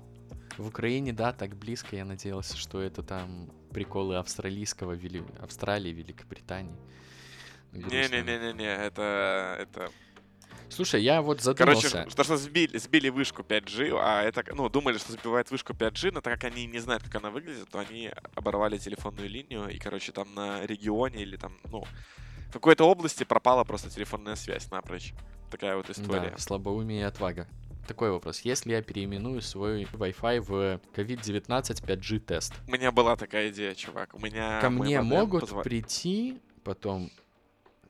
В 0.57 0.67
Украине, 0.67 1.13
да, 1.13 1.31
так 1.31 1.55
близко, 1.55 1.95
я 1.95 2.03
надеялся, 2.03 2.57
что 2.57 2.81
это 2.81 3.03
там 3.03 3.51
приколы 3.71 4.17
австралийского, 4.17 4.93
Вели... 4.93 5.23
Австралии, 5.39 5.91
Великобритании. 5.91 6.75
Не-не-не-не-не, 7.71 8.65
это... 8.65 9.55
это... 9.59 9.91
Слушай, 10.69 11.03
я 11.03 11.21
вот 11.21 11.41
Короче, 11.57 11.87
задумался. 11.87 12.23
что, 12.23 12.37
сбили, 12.37 12.77
сбили 12.77 13.09
вышку 13.09 13.43
5G, 13.43 13.97
а 14.01 14.23
это, 14.23 14.43
ну, 14.53 14.69
думали, 14.69 14.97
что 14.97 15.11
сбивают 15.13 15.51
вышку 15.51 15.73
5G, 15.73 16.11
но 16.11 16.21
так 16.21 16.39
как 16.39 16.51
они 16.51 16.65
не 16.65 16.79
знают, 16.79 17.03
как 17.03 17.15
она 17.15 17.29
выглядит, 17.29 17.69
то 17.69 17.79
они 17.79 18.11
оборвали 18.35 18.77
телефонную 18.77 19.29
линию, 19.29 19.69
и, 19.69 19.77
короче, 19.77 20.11
там 20.11 20.33
на 20.33 20.65
регионе 20.65 21.21
или 21.21 21.37
там, 21.37 21.57
ну, 21.71 21.83
в 22.49 22.53
какой-то 22.53 22.85
области 22.85 23.23
пропала 23.23 23.63
просто 23.63 23.89
телефонная 23.89 24.35
связь 24.35 24.69
напрочь. 24.71 25.13
Такая 25.51 25.75
вот 25.77 25.89
история. 25.89 26.31
Да, 26.31 26.37
слабоумие 26.37 27.01
и 27.01 27.03
отвага. 27.03 27.47
Такой 27.87 28.09
вопрос. 28.11 28.41
Если 28.41 28.71
я 28.71 28.81
переименую 28.81 29.41
свой 29.41 29.83
Wi-Fi 29.83 30.41
в 30.41 30.81
COVID-19 30.95 31.85
5G 31.85 32.19
тест, 32.19 32.53
У 32.67 32.71
меня 32.71 32.91
была 32.91 33.15
такая 33.15 33.49
идея, 33.49 33.75
чувак. 33.75 34.13
У 34.13 34.19
меня... 34.19 34.59
ко 34.59 34.69
мне 34.71 35.01
могут 35.01 35.43
позва- 35.43 35.61
прийти 35.63 36.39
потом 36.63 37.11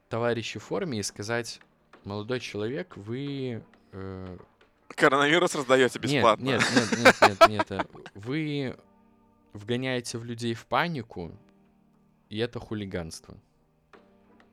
товарищи 0.10 0.60
в 0.60 0.64
форме 0.64 1.00
и 1.00 1.04
сказать, 1.04 1.62
молодой 2.06 2.40
человек, 2.40 2.96
вы... 2.98 3.64
э, 3.92 4.38
Коронавирус 4.90 5.56
раздаете 5.56 6.00
бесплатно. 6.00 6.44
Нет, 6.46 6.64
нет, 6.76 6.98
нет, 7.00 7.16
нет, 7.22 7.50
нет. 7.50 7.72
э, 7.72 7.86
Вы 8.14 8.78
вгоняете 9.54 10.18
в 10.18 10.24
людей 10.24 10.54
в 10.54 10.66
панику, 10.66 11.32
и 12.30 12.38
это 12.38 12.60
хулиганство. 12.60 13.38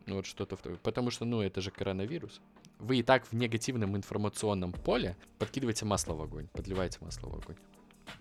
Ну 0.06 0.16
вот 0.16 0.26
что-то. 0.26 0.56
Потому 0.56 1.10
что, 1.10 1.24
ну, 1.24 1.42
это 1.42 1.60
же 1.60 1.70
коронавирус. 1.70 2.40
Вы 2.78 2.98
и 2.98 3.02
так 3.02 3.24
в 3.26 3.32
негативном 3.34 3.96
информационном 3.96 4.72
поле 4.72 5.16
подкидываете 5.38 5.84
масло 5.84 6.14
в 6.14 6.22
огонь, 6.22 6.48
подливаете 6.48 6.98
масло 7.00 7.28
в 7.28 7.34
огонь. 7.34 7.56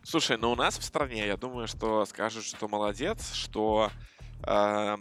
Слушай, 0.03 0.37
ну 0.37 0.51
у 0.51 0.55
нас 0.55 0.77
в 0.77 0.83
стране, 0.83 1.25
я 1.25 1.37
думаю, 1.37 1.67
что 1.67 2.05
скажут, 2.05 2.43
что 2.43 2.67
молодец, 2.67 3.33
что 3.33 3.89
э, 4.43 4.97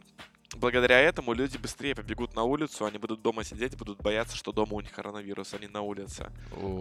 благодаря 0.57 1.01
этому 1.01 1.33
люди 1.33 1.57
быстрее 1.57 1.95
побегут 1.95 2.35
на 2.35 2.43
улицу, 2.43 2.85
они 2.85 2.99
будут 2.99 3.23
дома 3.23 3.45
сидеть, 3.45 3.77
будут 3.77 4.01
бояться, 4.01 4.37
что 4.37 4.53
дома 4.53 4.75
у 4.75 4.81
них 4.81 4.93
коронавирус, 4.93 5.53
не 5.61 5.69
на 5.69 5.83
улице. 5.83 6.33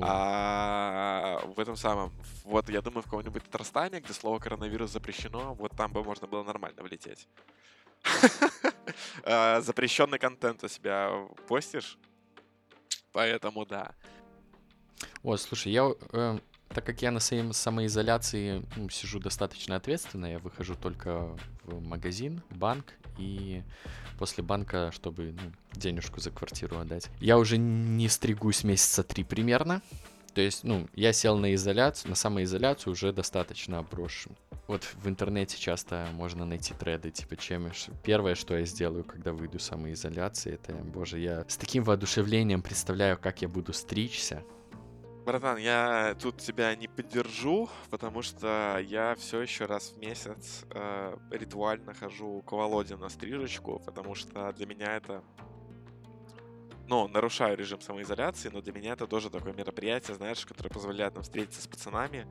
А 0.01 1.41
в 1.55 1.59
этом 1.59 1.75
самом, 1.75 2.11
вот 2.43 2.69
я 2.69 2.81
думаю, 2.81 3.01
в 3.01 3.05
каком-нибудь 3.05 3.43
Татарстане, 3.43 3.99
где 3.99 4.13
слово 4.13 4.39
коронавирус 4.39 4.91
запрещено, 4.91 5.53
вот 5.53 5.71
там 5.75 5.91
бы 5.91 6.03
можно 6.03 6.27
было 6.27 6.43
нормально 6.43 6.83
влететь. 6.83 7.27
А, 9.23 9.61
Запрещенный 9.61 10.17
контент 10.17 10.63
у 10.63 10.67
себя 10.67 11.11
постишь, 11.47 11.97
поэтому 13.11 13.65
да. 13.65 13.93
О, 15.21 15.37
слушай, 15.37 15.71
я, 15.71 15.91
э, 16.11 16.39
так 16.73 16.85
как 16.85 17.01
я 17.01 17.11
на 17.11 17.19
своем 17.19 17.53
самоизоляции 17.53 18.63
ну, 18.75 18.89
сижу 18.89 19.19
достаточно 19.19 19.75
ответственно, 19.75 20.27
я 20.27 20.39
выхожу 20.39 20.75
только 20.75 21.35
в 21.63 21.81
магазин, 21.81 22.41
банк 22.51 22.93
и 23.17 23.63
после 24.17 24.43
банка, 24.43 24.91
чтобы 24.91 25.33
ну, 25.33 25.51
денежку 25.73 26.19
за 26.19 26.31
квартиру 26.31 26.77
отдать. 26.77 27.09
Я 27.19 27.37
уже 27.37 27.57
не 27.57 28.07
стригусь 28.07 28.63
месяца 28.63 29.03
три 29.03 29.23
примерно. 29.23 29.81
То 30.33 30.41
есть, 30.41 30.63
ну, 30.63 30.87
я 30.93 31.11
сел 31.11 31.37
на 31.37 31.53
изоляцию, 31.55 32.11
на 32.11 32.15
самоизоляцию 32.15 32.93
уже 32.93 33.11
достаточно 33.11 33.79
обросшим. 33.79 34.35
Вот 34.67 34.83
в 34.83 35.07
интернете 35.07 35.57
часто 35.57 36.07
можно 36.13 36.45
найти 36.45 36.75
треды, 36.75 37.09
типа, 37.09 37.35
чем 37.35 37.71
первое, 38.03 38.35
что 38.35 38.55
я 38.55 38.63
сделаю, 38.65 39.03
когда 39.03 39.33
выйду 39.33 39.57
из 39.57 39.63
самоизоляции, 39.63 40.53
это, 40.53 40.73
боже, 40.73 41.17
я 41.19 41.43
с 41.47 41.57
таким 41.57 41.83
воодушевлением 41.83 42.61
представляю, 42.61 43.17
как 43.17 43.41
я 43.41 43.47
буду 43.47 43.73
стричься, 43.73 44.43
Братан, 45.29 45.59
я 45.59 46.15
тут 46.19 46.37
тебя 46.37 46.75
не 46.75 46.87
поддержу, 46.87 47.69
потому 47.91 48.23
что 48.23 48.79
я 48.83 49.13
все 49.13 49.41
еще 49.41 49.65
раз 49.65 49.91
в 49.91 49.99
месяц 49.99 50.65
э, 50.71 51.17
ритуально 51.29 51.93
хожу 51.93 52.41
к 52.41 52.51
Володе 52.51 52.95
на 52.95 53.09
стрижечку, 53.09 53.79
потому 53.85 54.15
что 54.15 54.51
для 54.53 54.65
меня 54.65 54.95
это... 54.95 55.23
Ну, 56.87 57.07
нарушаю 57.07 57.55
режим 57.55 57.79
самоизоляции, 57.79 58.49
но 58.51 58.61
для 58.61 58.73
меня 58.73 58.93
это 58.93 59.05
тоже 59.05 59.29
такое 59.29 59.53
мероприятие, 59.53 60.17
знаешь, 60.17 60.43
которое 60.47 60.69
позволяет 60.69 61.13
нам 61.13 61.21
встретиться 61.21 61.61
с 61.61 61.67
пацанами, 61.67 62.25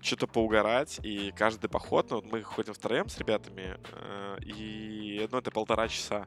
что-то 0.00 0.26
поугарать, 0.26 0.98
и 1.04 1.32
каждый 1.36 1.70
поход, 1.70 2.10
ну, 2.10 2.16
вот 2.16 2.24
мы 2.24 2.42
ходим 2.42 2.74
втроем 2.74 3.08
с 3.08 3.18
ребятами, 3.18 3.78
э, 3.92 4.38
и, 4.44 5.28
ну, 5.30 5.38
это 5.38 5.52
полтора 5.52 5.86
часа. 5.86 6.26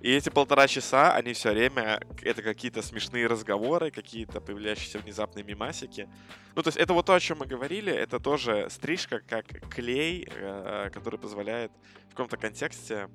И 0.00 0.10
эти 0.10 0.28
полтора 0.28 0.66
часа, 0.68 1.14
они 1.14 1.32
все 1.32 1.52
время, 1.52 1.98
это 2.22 2.42
какие-то 2.42 2.82
смешные 2.82 3.26
разговоры, 3.26 3.90
какие-то 3.90 4.40
появляющиеся 4.40 4.98
внезапные 4.98 5.44
мимасики. 5.44 6.08
Ну, 6.54 6.62
то 6.62 6.68
есть 6.68 6.76
это 6.76 6.92
вот 6.92 7.06
то, 7.06 7.14
о 7.14 7.20
чем 7.20 7.38
мы 7.38 7.46
говорили, 7.46 7.90
это 7.92 8.20
тоже 8.20 8.68
стрижка 8.70 9.20
как 9.26 9.46
клей, 9.70 10.28
э, 10.30 10.90
который 10.92 11.18
позволяет 11.18 11.72
в 12.08 12.10
каком-то 12.10 12.36
контексте 12.36 13.08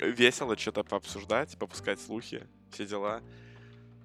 весело 0.00 0.56
что-то 0.56 0.84
пообсуждать, 0.84 1.56
попускать 1.58 2.00
слухи, 2.00 2.46
все 2.70 2.86
дела. 2.86 3.20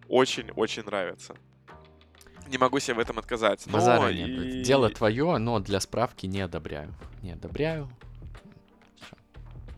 Очень-очень 0.08 0.84
нравится. 0.84 1.36
Не 2.48 2.58
могу 2.58 2.80
себе 2.80 2.96
в 2.96 3.00
этом 3.00 3.20
отказать. 3.20 3.64
Но 3.68 3.74
Базара 3.74 4.12
нет. 4.12 4.28
и- 4.30 4.64
Дело 4.64 4.90
твое, 4.90 5.38
но 5.38 5.60
для 5.60 5.80
справки 5.80 6.26
не 6.26 6.42
одобряю. 6.42 6.94
Не 7.22 7.32
одобряю. 7.34 7.90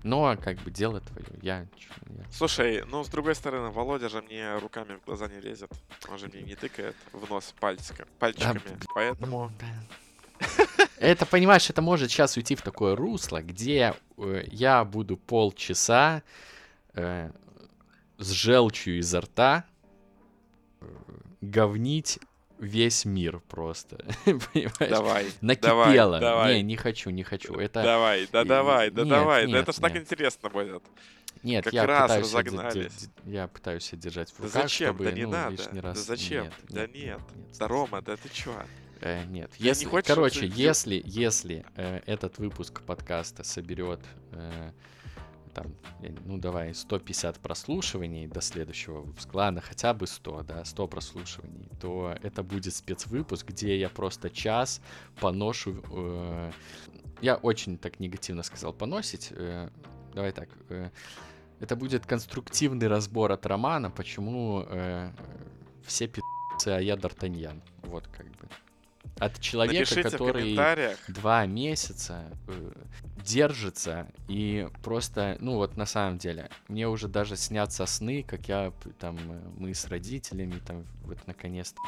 Но 0.06 0.38
как 0.38 0.58
бы 0.60 0.70
дело 0.70 1.01
твое. 1.01 1.26
Я, 1.41 1.62
я- 1.62 2.26
Слушай, 2.32 2.84
ну 2.86 3.03
с 3.03 3.10
другой 3.10 3.34
стороны, 3.34 3.72
Володя 3.72 4.08
же 4.08 4.22
мне 4.22 4.56
руками 4.60 4.99
в 5.01 5.03
глаза 5.03 5.28
не 5.28 5.39
лезет. 5.41 5.72
Он 6.08 6.20
же 6.20 6.28
мне 6.28 6.43
не 6.43 6.53
тыкает 6.56 6.95
в 7.12 7.28
нос 7.28 7.56
пальчика, 7.60 8.06
пальчиками. 8.20 8.62
Поэтому 8.93 9.51
Да. 9.60 10.47
Это, 10.99 11.26
понимаешь, 11.26 11.70
это 11.72 11.82
может 11.82 12.12
сейчас 12.12 12.38
уйти 12.38 12.56
в 12.56 12.62
такое 12.62 12.95
русло, 12.95 13.41
где 13.41 13.95
э, 14.18 14.43
я 14.51 14.86
буду 14.86 15.18
полчаса 15.18 16.22
э, 16.93 17.32
с 18.20 18.30
желчью 18.30 18.99
изо 18.99 19.22
рта 19.22 19.66
э, 20.82 20.86
говнить 21.41 22.20
весь 22.60 23.06
мир 23.06 23.39
просто. 23.47 23.97
Понимаешь? 24.26 24.89
Давай, 24.89 25.26
Накипело. 25.41 25.86
давай, 25.86 26.20
давай. 26.22 26.56
Не, 26.58 26.64
не 26.64 26.76
хочу, 26.76 27.10
не 27.10 27.24
хочу. 27.24 27.53
Это... 27.56 27.84
Давай, 27.84 28.28
да 28.32 28.43
давай, 28.43 28.89
да 28.91 29.01
нет, 29.03 29.10
давай. 29.10 29.41
Да 29.45 29.47
нет, 29.51 29.58
это 29.64 29.72
ж 29.72 29.76
так 29.76 29.93
нет. 29.93 30.03
интересно 30.03 30.49
будет. 30.49 30.84
Нет, 31.43 31.66
Как 31.66 31.74
я 31.74 31.86
раз 31.86 32.03
пытаюсь, 32.03 32.24
разогнались. 32.26 33.10
я 33.26 33.47
пытаюсь 33.47 33.84
себя 33.84 33.99
держать 33.99 34.32
в 34.32 34.38
Да 34.39 34.43
руках, 34.45 34.62
зачем? 34.64 34.88
чтобы 34.88 35.03
Да 35.06 35.12
не 35.12 35.24
ну, 35.26 35.32
надо. 35.32 35.51
лишний 35.51 35.82
Да 35.82 35.89
раз... 35.89 35.99
зачем? 36.06 36.49
Да 36.70 36.88
нет. 36.88 37.20
Да, 37.60 37.68
Рома, 37.68 38.01
да 38.01 38.16
ты 38.18 38.30
чё? 38.30 38.51
Э, 39.01 39.24
нет. 39.26 39.51
Я 39.58 39.64
не 39.64 39.68
Если, 39.70 39.86
хочешь, 39.86 40.06
чтобы 40.06 40.30
короче, 40.30 40.39
ты 40.47 40.51
если, 40.56 41.01
если 41.06 41.66
э, 41.76 41.99
этот 42.08 42.38
выпуск 42.39 42.82
подкаста 42.82 43.43
соберет 43.43 43.99
э, 44.32 44.72
там, 45.56 45.74
ну 46.26 46.38
давай, 46.38 46.76
150 46.76 47.39
прослушиваний 47.39 48.28
до 48.28 48.41
следующего 48.41 49.01
выпуска, 49.01 49.38
ладно, 49.38 49.62
хотя 49.62 49.93
бы 49.93 50.06
100, 50.06 50.43
да, 50.43 50.66
100 50.66 50.88
прослушиваний, 50.88 51.70
то 51.82 52.16
это 52.22 52.43
будет 52.43 52.76
спецвыпуск, 52.76 53.47
где 53.47 53.80
я 53.80 53.89
просто 53.89 54.30
час 54.30 54.82
поношу... 55.20 55.82
э, 55.91 56.51
я 57.22 57.36
очень 57.36 57.78
так 57.78 57.99
негативно 57.99 58.43
сказал 58.43 58.74
поносить. 58.74 59.30
э, 59.32 59.70
давай 60.14 60.32
так. 60.32 60.49
э, 60.70 60.89
это 61.62 61.76
будет 61.76 62.06
конструктивный 62.06 62.88
разбор 62.88 63.32
от 63.32 63.45
Романа, 63.45 63.89
почему 63.89 64.66
э, 64.68 65.12
все 65.86 66.08
пи***цы, 66.08 66.68
а 66.68 66.80
я 66.80 66.95
Д'Артаньян. 66.95 67.62
Вот 67.84 68.08
как 68.08 68.28
бы. 68.28 68.49
От 69.20 69.39
человека, 69.39 69.80
Напишите 69.80 70.03
который 70.03 70.57
два 71.07 71.45
месяца 71.45 72.26
э, 72.47 72.72
держится 73.24 74.07
и 74.28 74.68
просто, 74.84 75.38
ну 75.39 75.55
вот 75.55 75.78
на 75.78 75.86
самом 75.86 76.18
деле, 76.18 76.49
мне 76.68 76.88
уже 76.88 77.07
даже 77.07 77.38
снятся 77.38 77.86
сны, 77.86 78.24
как 78.24 78.47
я 78.49 78.74
там, 78.99 79.18
э, 79.18 79.49
мы 79.57 79.74
с 79.74 79.86
родителями 79.88 80.61
там 80.66 80.86
вот 81.03 81.18
наконец-то 81.28 81.80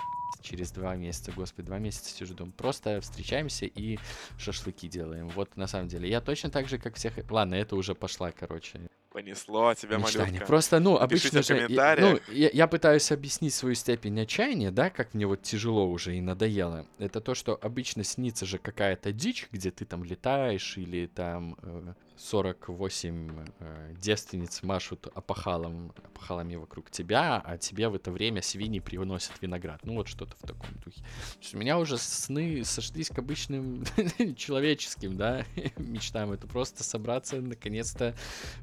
через 0.42 0.72
два 0.72 0.96
месяца, 0.96 1.32
господи, 1.32 1.68
два 1.68 1.80
месяца 1.80 2.12
сижу 2.12 2.34
дома, 2.34 2.52
просто 2.52 3.02
встречаемся 3.02 3.66
и 3.66 3.98
шашлыки 4.38 4.88
делаем. 4.88 5.28
Вот 5.30 5.58
на 5.58 5.68
самом 5.68 5.90
деле, 5.90 6.10
я 6.10 6.22
точно 6.22 6.50
так 6.50 6.68
же, 6.70 6.78
как 6.78 6.96
всех... 6.96 7.14
Ладно, 7.30 7.56
это 7.56 7.76
уже 7.76 7.96
пошла, 7.96 8.32
короче, 8.32 8.80
Понесло 9.18 9.74
тебя, 9.74 9.98
мечтание. 9.98 10.28
малютка. 10.28 10.46
Просто, 10.46 10.80
ну, 10.80 10.96
обычно 10.96 11.42
же... 11.42 11.66
я- 11.70 11.96
ну, 12.00 12.20
я, 12.28 12.50
я 12.54 12.68
пытаюсь 12.68 13.12
объяснить 13.12 13.52
свою 13.56 13.74
степень 13.74 14.20
отчаяния, 14.22 14.70
да, 14.70 14.92
как 14.92 15.16
мне 15.16 15.26
вот 15.26 15.42
тяжело 15.42 15.90
уже 15.90 16.16
и 16.16 16.22
надоело. 16.22 16.86
Это 17.00 17.20
то, 17.20 17.34
что 17.34 17.58
обычно 17.60 18.04
снится 18.04 18.46
же 18.46 18.60
какая-то 18.60 19.12
дичь, 19.12 19.48
где 19.52 19.72
ты 19.72 19.86
там 19.86 20.04
летаешь, 20.04 20.78
или 20.78 21.08
там 21.08 21.58
э, 21.64 21.94
48 22.18 23.46
э, 23.60 23.94
девственниц 24.00 24.64
машут 24.64 25.08
опахалом, 25.08 25.92
опахалами 25.98 26.56
вокруг 26.56 26.90
тебя, 26.90 27.42
а 27.44 27.58
тебе 27.58 27.90
в 27.90 27.96
это 27.96 28.12
время 28.12 28.42
свиньи 28.42 28.80
приносят 28.80 29.34
виноград. 29.42 29.82
Ну, 29.84 29.96
вот 29.96 30.08
что-то 30.08 30.36
в 30.38 30.42
таком 30.42 30.70
духе. 30.84 31.02
То 31.02 31.40
есть 31.42 31.56
у 31.56 31.58
меня 31.58 31.78
уже 31.78 31.98
сны 31.98 32.64
сошлись 32.64 33.10
к 33.10 33.20
обычным 33.20 33.84
человеческим, 34.36 35.16
да, 35.16 35.46
мечтам. 35.78 36.32
Это 36.32 36.48
просто 36.48 36.84
собраться 36.84 37.40
наконец-то 37.40 38.16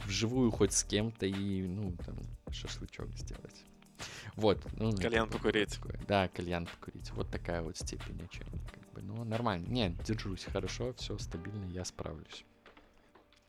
вживую 0.05 0.51
хоть 0.51 0.73
с 0.73 0.83
кем-то 0.85 1.27
и, 1.27 1.63
ну, 1.63 1.93
там, 2.05 2.17
шашлычок 2.51 3.09
сделать. 3.11 3.65
Вот. 4.35 4.61
Ну, 4.77 4.93
Кальян 4.93 5.29
покурить. 5.29 5.75
такое. 5.75 6.01
Да, 6.09 6.29
кальян 6.29 6.67
покурить. 6.67 7.11
Вот 7.13 7.31
такая 7.31 7.63
вот 7.63 7.77
степень 7.77 8.21
отчаяния. 8.25 8.67
Как 8.73 8.93
бы. 8.93 9.03
Ну, 9.03 9.25
нормально. 9.25 9.67
Нет, 9.69 9.93
держусь 10.03 10.45
хорошо, 10.45 10.93
все 10.95 11.17
стабильно, 11.19 11.65
я 11.67 11.85
справлюсь. 11.85 12.45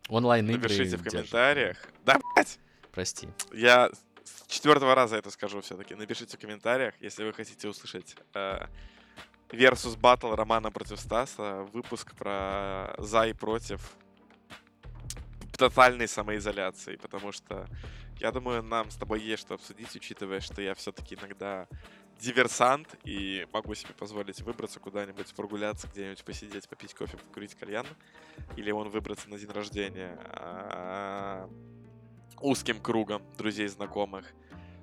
Онлайн 0.10 0.50
игры. 0.50 0.62
Напишите 0.62 0.98
в 0.98 1.04
комментариях. 1.04 1.78
Да, 2.06 2.20
блядь! 2.36 2.60
Прости. 2.92 3.28
Я 3.54 3.90
с 4.24 4.48
четвертого 4.48 4.96
раза 4.96 5.18
это 5.18 5.32
скажу 5.32 5.62
все-таки. 5.62 5.96
Напишите 5.96 6.38
в 6.38 6.40
комментариях, 6.40 6.94
если 7.00 7.24
вы 7.24 7.34
хотите 7.34 7.68
услышать 7.68 8.16
э, 8.34 8.68
versus 9.50 9.98
battle 10.00 10.36
Романа 10.36 10.72
против 10.72 11.00
Стаса, 11.00 11.68
выпуск 11.74 12.16
про 12.16 12.96
за 12.98 13.28
и 13.28 13.34
против 13.34 13.82
тотальной 15.58 16.08
самоизоляции, 16.08 16.98
потому 16.98 17.32
что 17.32 17.68
я 18.20 18.32
думаю, 18.32 18.64
нам 18.64 18.92
с 18.92 18.96
тобой 18.96 19.22
есть 19.22 19.42
что 19.42 19.56
обсудить, 19.56 19.96
учитывая, 19.96 20.40
что 20.40 20.62
я 20.62 20.74
все-таки 20.76 21.16
иногда 21.16 21.68
диверсант 22.20 22.88
и 23.04 23.48
могу 23.52 23.76
себе 23.76 23.94
позволить 23.94 24.42
выбраться 24.42 24.80
куда-нибудь, 24.80 25.34
прогуляться 25.36 25.88
где-нибудь, 25.88 26.24
посидеть, 26.24 26.68
попить 26.68 26.94
кофе, 26.94 27.18
покурить 27.18 27.56
кальян, 27.56 27.86
или 28.56 28.72
он 28.72 28.90
выбраться 28.90 29.30
на 29.30 29.38
день 29.38 29.50
рождения 29.50 30.18
а, 30.32 31.50
узким 32.42 32.80
кругом 32.80 33.22
друзей, 33.38 33.68
знакомых, 33.68 34.26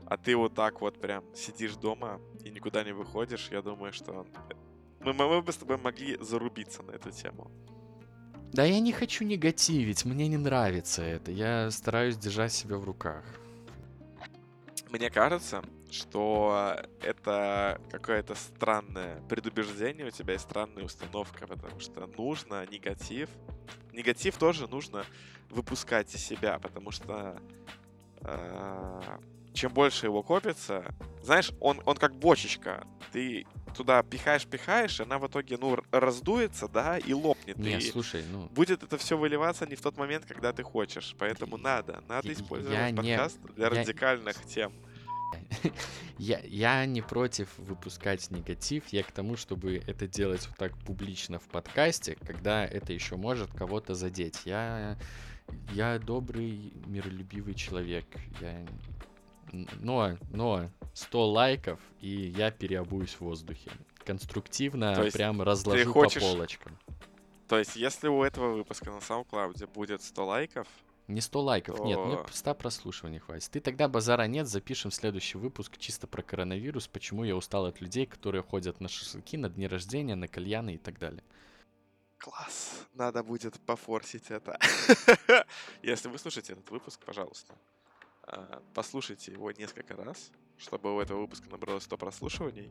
а 0.06 0.16
ты 0.16 0.36
вот 0.36 0.54
так 0.54 0.80
вот 0.80 1.00
прям 1.00 1.24
сидишь 1.34 1.74
дома 1.76 2.20
и 2.44 2.50
никуда 2.50 2.84
не 2.84 2.92
выходишь, 2.92 3.48
я 3.50 3.62
думаю, 3.62 3.92
что 3.92 4.26
мы, 5.00 5.12
мы, 5.12 5.28
мы 5.28 5.42
бы 5.42 5.52
с 5.52 5.56
тобой 5.56 5.78
могли 5.78 6.16
зарубиться 6.20 6.82
на 6.82 6.92
эту 6.92 7.10
тему. 7.10 7.50
Да 8.52 8.64
я 8.64 8.80
не 8.80 8.92
хочу 8.92 9.24
негативить, 9.24 10.04
мне 10.04 10.28
не 10.28 10.36
нравится 10.36 11.02
это. 11.02 11.32
Я 11.32 11.70
стараюсь 11.70 12.18
держать 12.18 12.52
себя 12.52 12.76
в 12.76 12.84
руках. 12.84 13.24
Мне 14.90 15.08
кажется, 15.08 15.64
что 15.92 16.76
это 17.02 17.80
какое-то 17.90 18.34
странное 18.34 19.20
предубеждение 19.28 20.06
у 20.06 20.10
тебя 20.10 20.34
и 20.34 20.38
странная 20.38 20.84
установка, 20.84 21.46
потому 21.46 21.78
что 21.80 22.06
нужно 22.16 22.66
негатив. 22.66 23.28
Негатив 23.92 24.36
тоже 24.36 24.66
нужно 24.66 25.04
выпускать 25.50 26.14
из 26.14 26.24
себя, 26.24 26.58
потому 26.58 26.90
что 26.90 27.36
э, 28.22 29.00
чем 29.52 29.72
больше 29.72 30.06
его 30.06 30.22
копится, 30.22 30.84
знаешь, 31.22 31.52
он, 31.60 31.80
он 31.84 31.96
как 31.96 32.14
бочечка. 32.14 32.86
Ты 33.12 33.46
туда 33.76 34.02
пихаешь-пихаешь, 34.02 35.00
она 35.00 35.18
в 35.18 35.26
итоге, 35.26 35.58
ну, 35.58 35.78
раздуется, 35.90 36.68
да, 36.68 36.96
и 36.98 37.12
лопнет. 37.12 37.58
Не, 37.58 37.76
и 37.78 37.90
слушай, 37.90 38.24
ну, 38.30 38.46
будет 38.48 38.82
это 38.82 38.96
все 38.96 39.16
выливаться 39.18 39.66
не 39.66 39.76
в 39.76 39.82
тот 39.82 39.96
момент, 39.98 40.24
когда 40.24 40.52
ты 40.54 40.62
хочешь. 40.62 41.14
Поэтому 41.18 41.58
надо, 41.58 42.02
надо 42.08 42.28
я 42.28 42.32
использовать 42.32 42.78
не- 42.92 42.96
подкаст 42.96 43.38
для 43.56 43.64
я- 43.66 43.70
радикальных 43.70 44.42
тем. 44.46 44.72
я, 46.18 46.40
я 46.40 46.86
не 46.86 47.02
против 47.02 47.48
выпускать 47.58 48.30
негатив, 48.30 48.84
я 48.88 49.02
к 49.02 49.12
тому, 49.12 49.36
чтобы 49.36 49.82
это 49.86 50.06
делать 50.06 50.46
вот 50.46 50.56
так 50.56 50.76
публично 50.78 51.38
в 51.38 51.44
подкасте, 51.44 52.16
когда 52.26 52.64
это 52.64 52.92
еще 52.92 53.16
может 53.16 53.52
кого-то 53.52 53.94
задеть. 53.94 54.42
Я, 54.44 54.98
я 55.72 55.98
добрый, 55.98 56.72
миролюбивый 56.86 57.54
человек. 57.54 58.06
Я... 58.40 58.66
Но, 59.52 60.16
но 60.30 60.70
100 60.94 61.30
лайков, 61.30 61.80
и 62.00 62.08
я 62.08 62.50
переобуюсь 62.50 63.14
в 63.14 63.20
воздухе. 63.20 63.70
Конструктивно 64.04 64.94
То 64.94 65.04
есть 65.04 65.16
прям 65.16 65.42
разложу 65.42 65.92
хочешь- 65.92 66.22
по 66.22 66.28
полочкам. 66.28 66.78
То 67.48 67.58
есть, 67.58 67.76
если 67.76 68.08
у 68.08 68.22
этого 68.22 68.54
выпуска 68.54 68.90
на 68.90 68.98
SoundCloud 68.98 69.66
будет 69.74 70.02
100 70.02 70.24
лайков, 70.24 70.66
Не 71.08 71.20
100 71.20 71.40
лайков, 71.42 71.80
нет, 71.80 71.98
мне 71.98 72.16
то- 72.16 72.26
100 72.32 72.54
прослушиваний 72.54 73.18
хватит. 73.18 73.50
Ты 73.50 73.60
тогда 73.60 73.88
базара 73.88 74.26
нет, 74.26 74.46
запишем 74.46 74.90
следующий 74.90 75.36
выпуск 75.38 75.76
чисто 75.78 76.06
про 76.06 76.22
коронавирус, 76.22 76.86
почему 76.88 77.24
я 77.24 77.36
устал 77.36 77.66
от 77.66 77.80
людей, 77.80 78.06
которые 78.06 78.42
ходят 78.42 78.80
на 78.80 78.88
шашлыки, 78.88 79.36
на 79.36 79.48
дни 79.48 79.66
рождения, 79.66 80.14
на 80.14 80.28
кальяны 80.28 80.74
и 80.74 80.78
так 80.78 80.98
далее. 80.98 81.22
класс, 82.18 82.86
надо 82.94 83.24
будет 83.24 83.58
пофорсить 83.60 84.30
это. 84.30 84.56
Если 85.82 86.08
вы 86.08 86.18
слушаете 86.18 86.52
этот 86.52 86.70
выпуск, 86.70 87.00
пожалуйста, 87.04 87.54
а, 88.22 88.62
послушайте 88.74 89.32
его 89.32 89.50
несколько 89.50 89.96
раз, 89.96 90.30
чтобы 90.56 90.94
у 90.94 91.00
этого 91.00 91.20
выпуска 91.22 91.50
набралось 91.50 91.82
100 91.82 91.96
прослушиваний, 91.96 92.70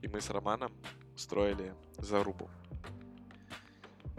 и 0.00 0.08
мы 0.08 0.22
с 0.22 0.30
Романом 0.30 0.72
устроили 1.14 1.74
зарубу. 1.98 2.48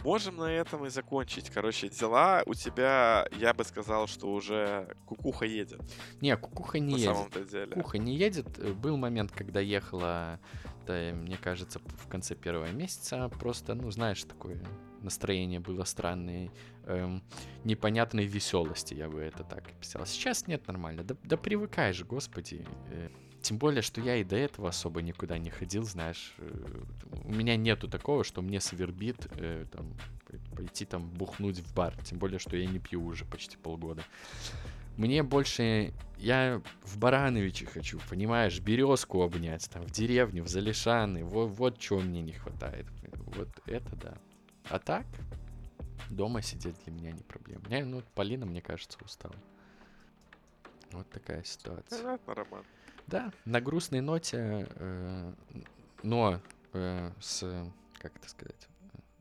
Можем 0.03 0.37
на 0.37 0.51
этом 0.51 0.85
и 0.85 0.89
закончить. 0.89 1.49
Короче, 1.49 1.87
дела 1.89 2.43
у 2.45 2.53
тебя, 2.53 3.25
я 3.39 3.53
бы 3.53 3.63
сказал, 3.63 4.07
что 4.07 4.31
уже 4.33 4.95
кукуха 5.05 5.45
едет. 5.45 5.81
Не, 6.21 6.35
кукуха 6.35 6.79
не 6.79 6.93
на 6.93 6.97
едет. 6.97 7.15
самом-то 7.15 7.45
деле. 7.45 7.73
Кукуха 7.75 7.97
не 7.97 8.15
едет. 8.15 8.59
Э, 8.59 8.73
Был 8.73 8.97
момент, 8.97 9.31
когда 9.31 9.59
ехала, 9.61 10.39
да, 10.85 11.11
мне 11.13 11.37
кажется, 11.37 11.79
в 11.79 12.07
конце 12.09 12.35
первого 12.35 12.69
месяца. 12.71 13.29
Просто, 13.39 13.73
ну, 13.75 13.89
знаешь, 13.91 14.23
такое 14.23 14.61
настроение 15.01 15.59
было 15.59 15.83
странное. 15.85 16.51
эм, 16.85 17.23
непонятной 17.63 18.25
веселости, 18.25 18.93
я 18.93 19.07
бы 19.07 19.21
это 19.21 19.43
так 19.45 19.67
описал. 19.69 20.05
Сейчас 20.05 20.47
нет, 20.47 20.67
нормально. 20.67 21.03
Да, 21.03 21.15
да 21.23 21.37
привыкай 21.37 21.93
же, 21.93 22.03
господи. 22.03 22.65
Тем 23.43 23.57
более, 23.57 23.81
что 23.81 23.99
я 23.99 24.15
и 24.15 24.23
до 24.23 24.37
этого 24.37 24.69
особо 24.69 25.01
никуда 25.01 25.37
не 25.37 25.49
ходил, 25.49 25.83
знаешь. 25.83 26.33
э, 26.37 26.83
У 27.25 27.31
меня 27.33 27.57
нету 27.57 27.89
такого, 27.89 28.23
что 28.23 28.41
мне 28.41 28.61
свербит 28.61 29.27
э, 29.37 29.65
там, 29.69 29.93
пойти 30.55 30.85
там 30.85 31.09
бухнуть 31.09 31.59
в 31.59 31.73
бар. 31.75 31.93
Тем 32.05 32.19
более, 32.19 32.39
что 32.39 32.55
я 32.55 32.65
не 32.65 32.79
пью 32.79 33.03
уже 33.05 33.25
почти 33.25 33.57
полгода. 33.57 34.01
Мне 34.95 35.23
больше... 35.23 35.93
Я 36.17 36.61
в 36.83 36.97
Барановиче 36.97 37.65
хочу, 37.65 37.99
понимаешь, 38.09 38.61
березку 38.61 39.21
обнять, 39.23 39.69
там, 39.69 39.83
в 39.83 39.91
деревню, 39.91 40.43
в 40.43 40.47
Залишаны. 40.47 41.25
Вот, 41.25 41.47
вот 41.47 41.77
чего 41.79 41.99
мне 41.99 42.21
не 42.21 42.31
хватает. 42.31 42.85
Вот 43.35 43.49
это 43.65 43.93
да. 43.97 44.17
А 44.69 44.79
так, 44.79 45.05
дома 46.09 46.41
сидеть 46.41 46.77
для 46.85 46.93
меня 46.93 47.11
не 47.11 47.23
проблема. 47.23 47.65
Я, 47.67 47.83
ну, 47.83 48.03
Полина, 48.15 48.45
мне 48.45 48.61
кажется, 48.61 48.97
устала. 49.03 49.35
Вот 50.93 51.09
такая 51.09 51.43
ситуация. 51.43 52.01
Понятно, 52.03 52.35
Роман. 52.35 52.63
Да, 53.07 53.31
на 53.45 53.61
грустной 53.61 54.01
ноте, 54.01 54.67
э, 54.69 55.33
но 56.03 56.39
э, 56.73 57.11
с, 57.19 57.39
как 57.99 58.15
это 58.15 58.29
сказать, 58.29 58.67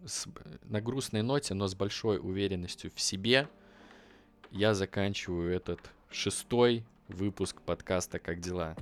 с, 0.05 0.27
на 0.65 0.81
грустной 0.81 1.23
ноте, 1.23 1.55
но 1.55 1.67
с 1.67 1.75
большой 1.75 2.19
уверенностью 2.19 2.91
в 2.95 3.01
себе 3.01 3.49
я 4.51 4.75
заканчиваю 4.75 5.55
этот 5.55 5.81
шестой 6.11 6.85
выпуск 7.09 7.61
подкаста 7.63 8.19
«Как 8.19 8.41
дела?». 8.41 8.77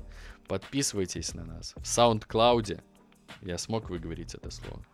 Подписывайтесь 0.48 1.34
на 1.34 1.44
нас 1.44 1.74
в 1.76 1.82
SoundCloud. 1.82 2.82
Я 3.42 3.58
смог 3.58 3.88
выговорить 3.88 4.34
это 4.34 4.50
слово. 4.50 4.84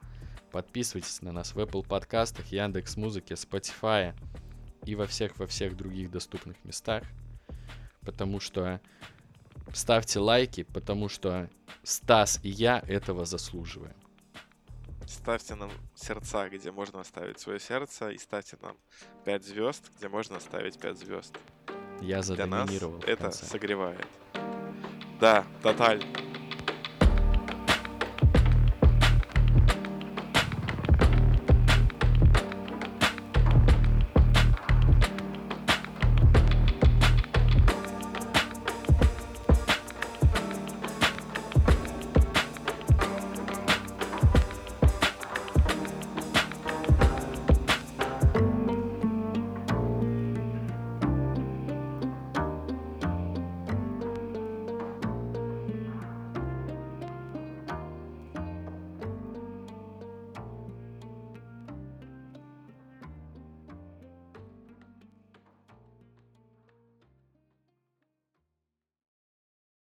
Подписывайтесь 0.53 1.23
на 1.23 1.33
нас 1.33 1.55
в 1.55 1.59
Apple 1.59 1.87
подкастах, 1.87 2.47
Яндекс 2.47 2.97
Музыке, 2.97 3.35
Spotify 3.35 4.15
и 4.85 4.95
во 4.95 5.07
всех 5.07 5.39
во 5.39 5.47
всех 5.47 5.77
других 5.77 6.11
доступных 6.11 6.63
местах, 6.65 7.03
потому 8.03 8.41
что 8.41 8.81
ставьте 9.73 10.19
лайки, 10.19 10.63
потому 10.65 11.09
что 11.09 11.49
Стас 11.83 12.41
и 12.43 12.49
я 12.49 12.83
этого 12.87 13.25
заслуживаем. 13.25 13.95
Ставьте 15.07 15.55
нам 15.55 15.71
сердца, 15.95 16.49
где 16.49 16.73
можно 16.73 17.01
оставить 17.01 17.39
свое 17.39 17.61
сердце, 17.61 18.11
и 18.11 18.19
ставьте 18.19 18.57
нам 18.61 18.77
5 19.25 19.45
звезд, 19.45 19.83
где 19.99 20.09
можно 20.09 20.39
оставить 20.39 20.79
5 20.81 20.99
звезд. 20.99 21.37
Я 22.01 22.21
Для 22.23 22.47
нас 22.47 22.67
задоминировал. 22.69 22.99
это 23.07 23.23
конце. 23.25 23.47
согревает. 23.47 24.07
Да, 25.21 25.47
тоталь. 25.63 26.03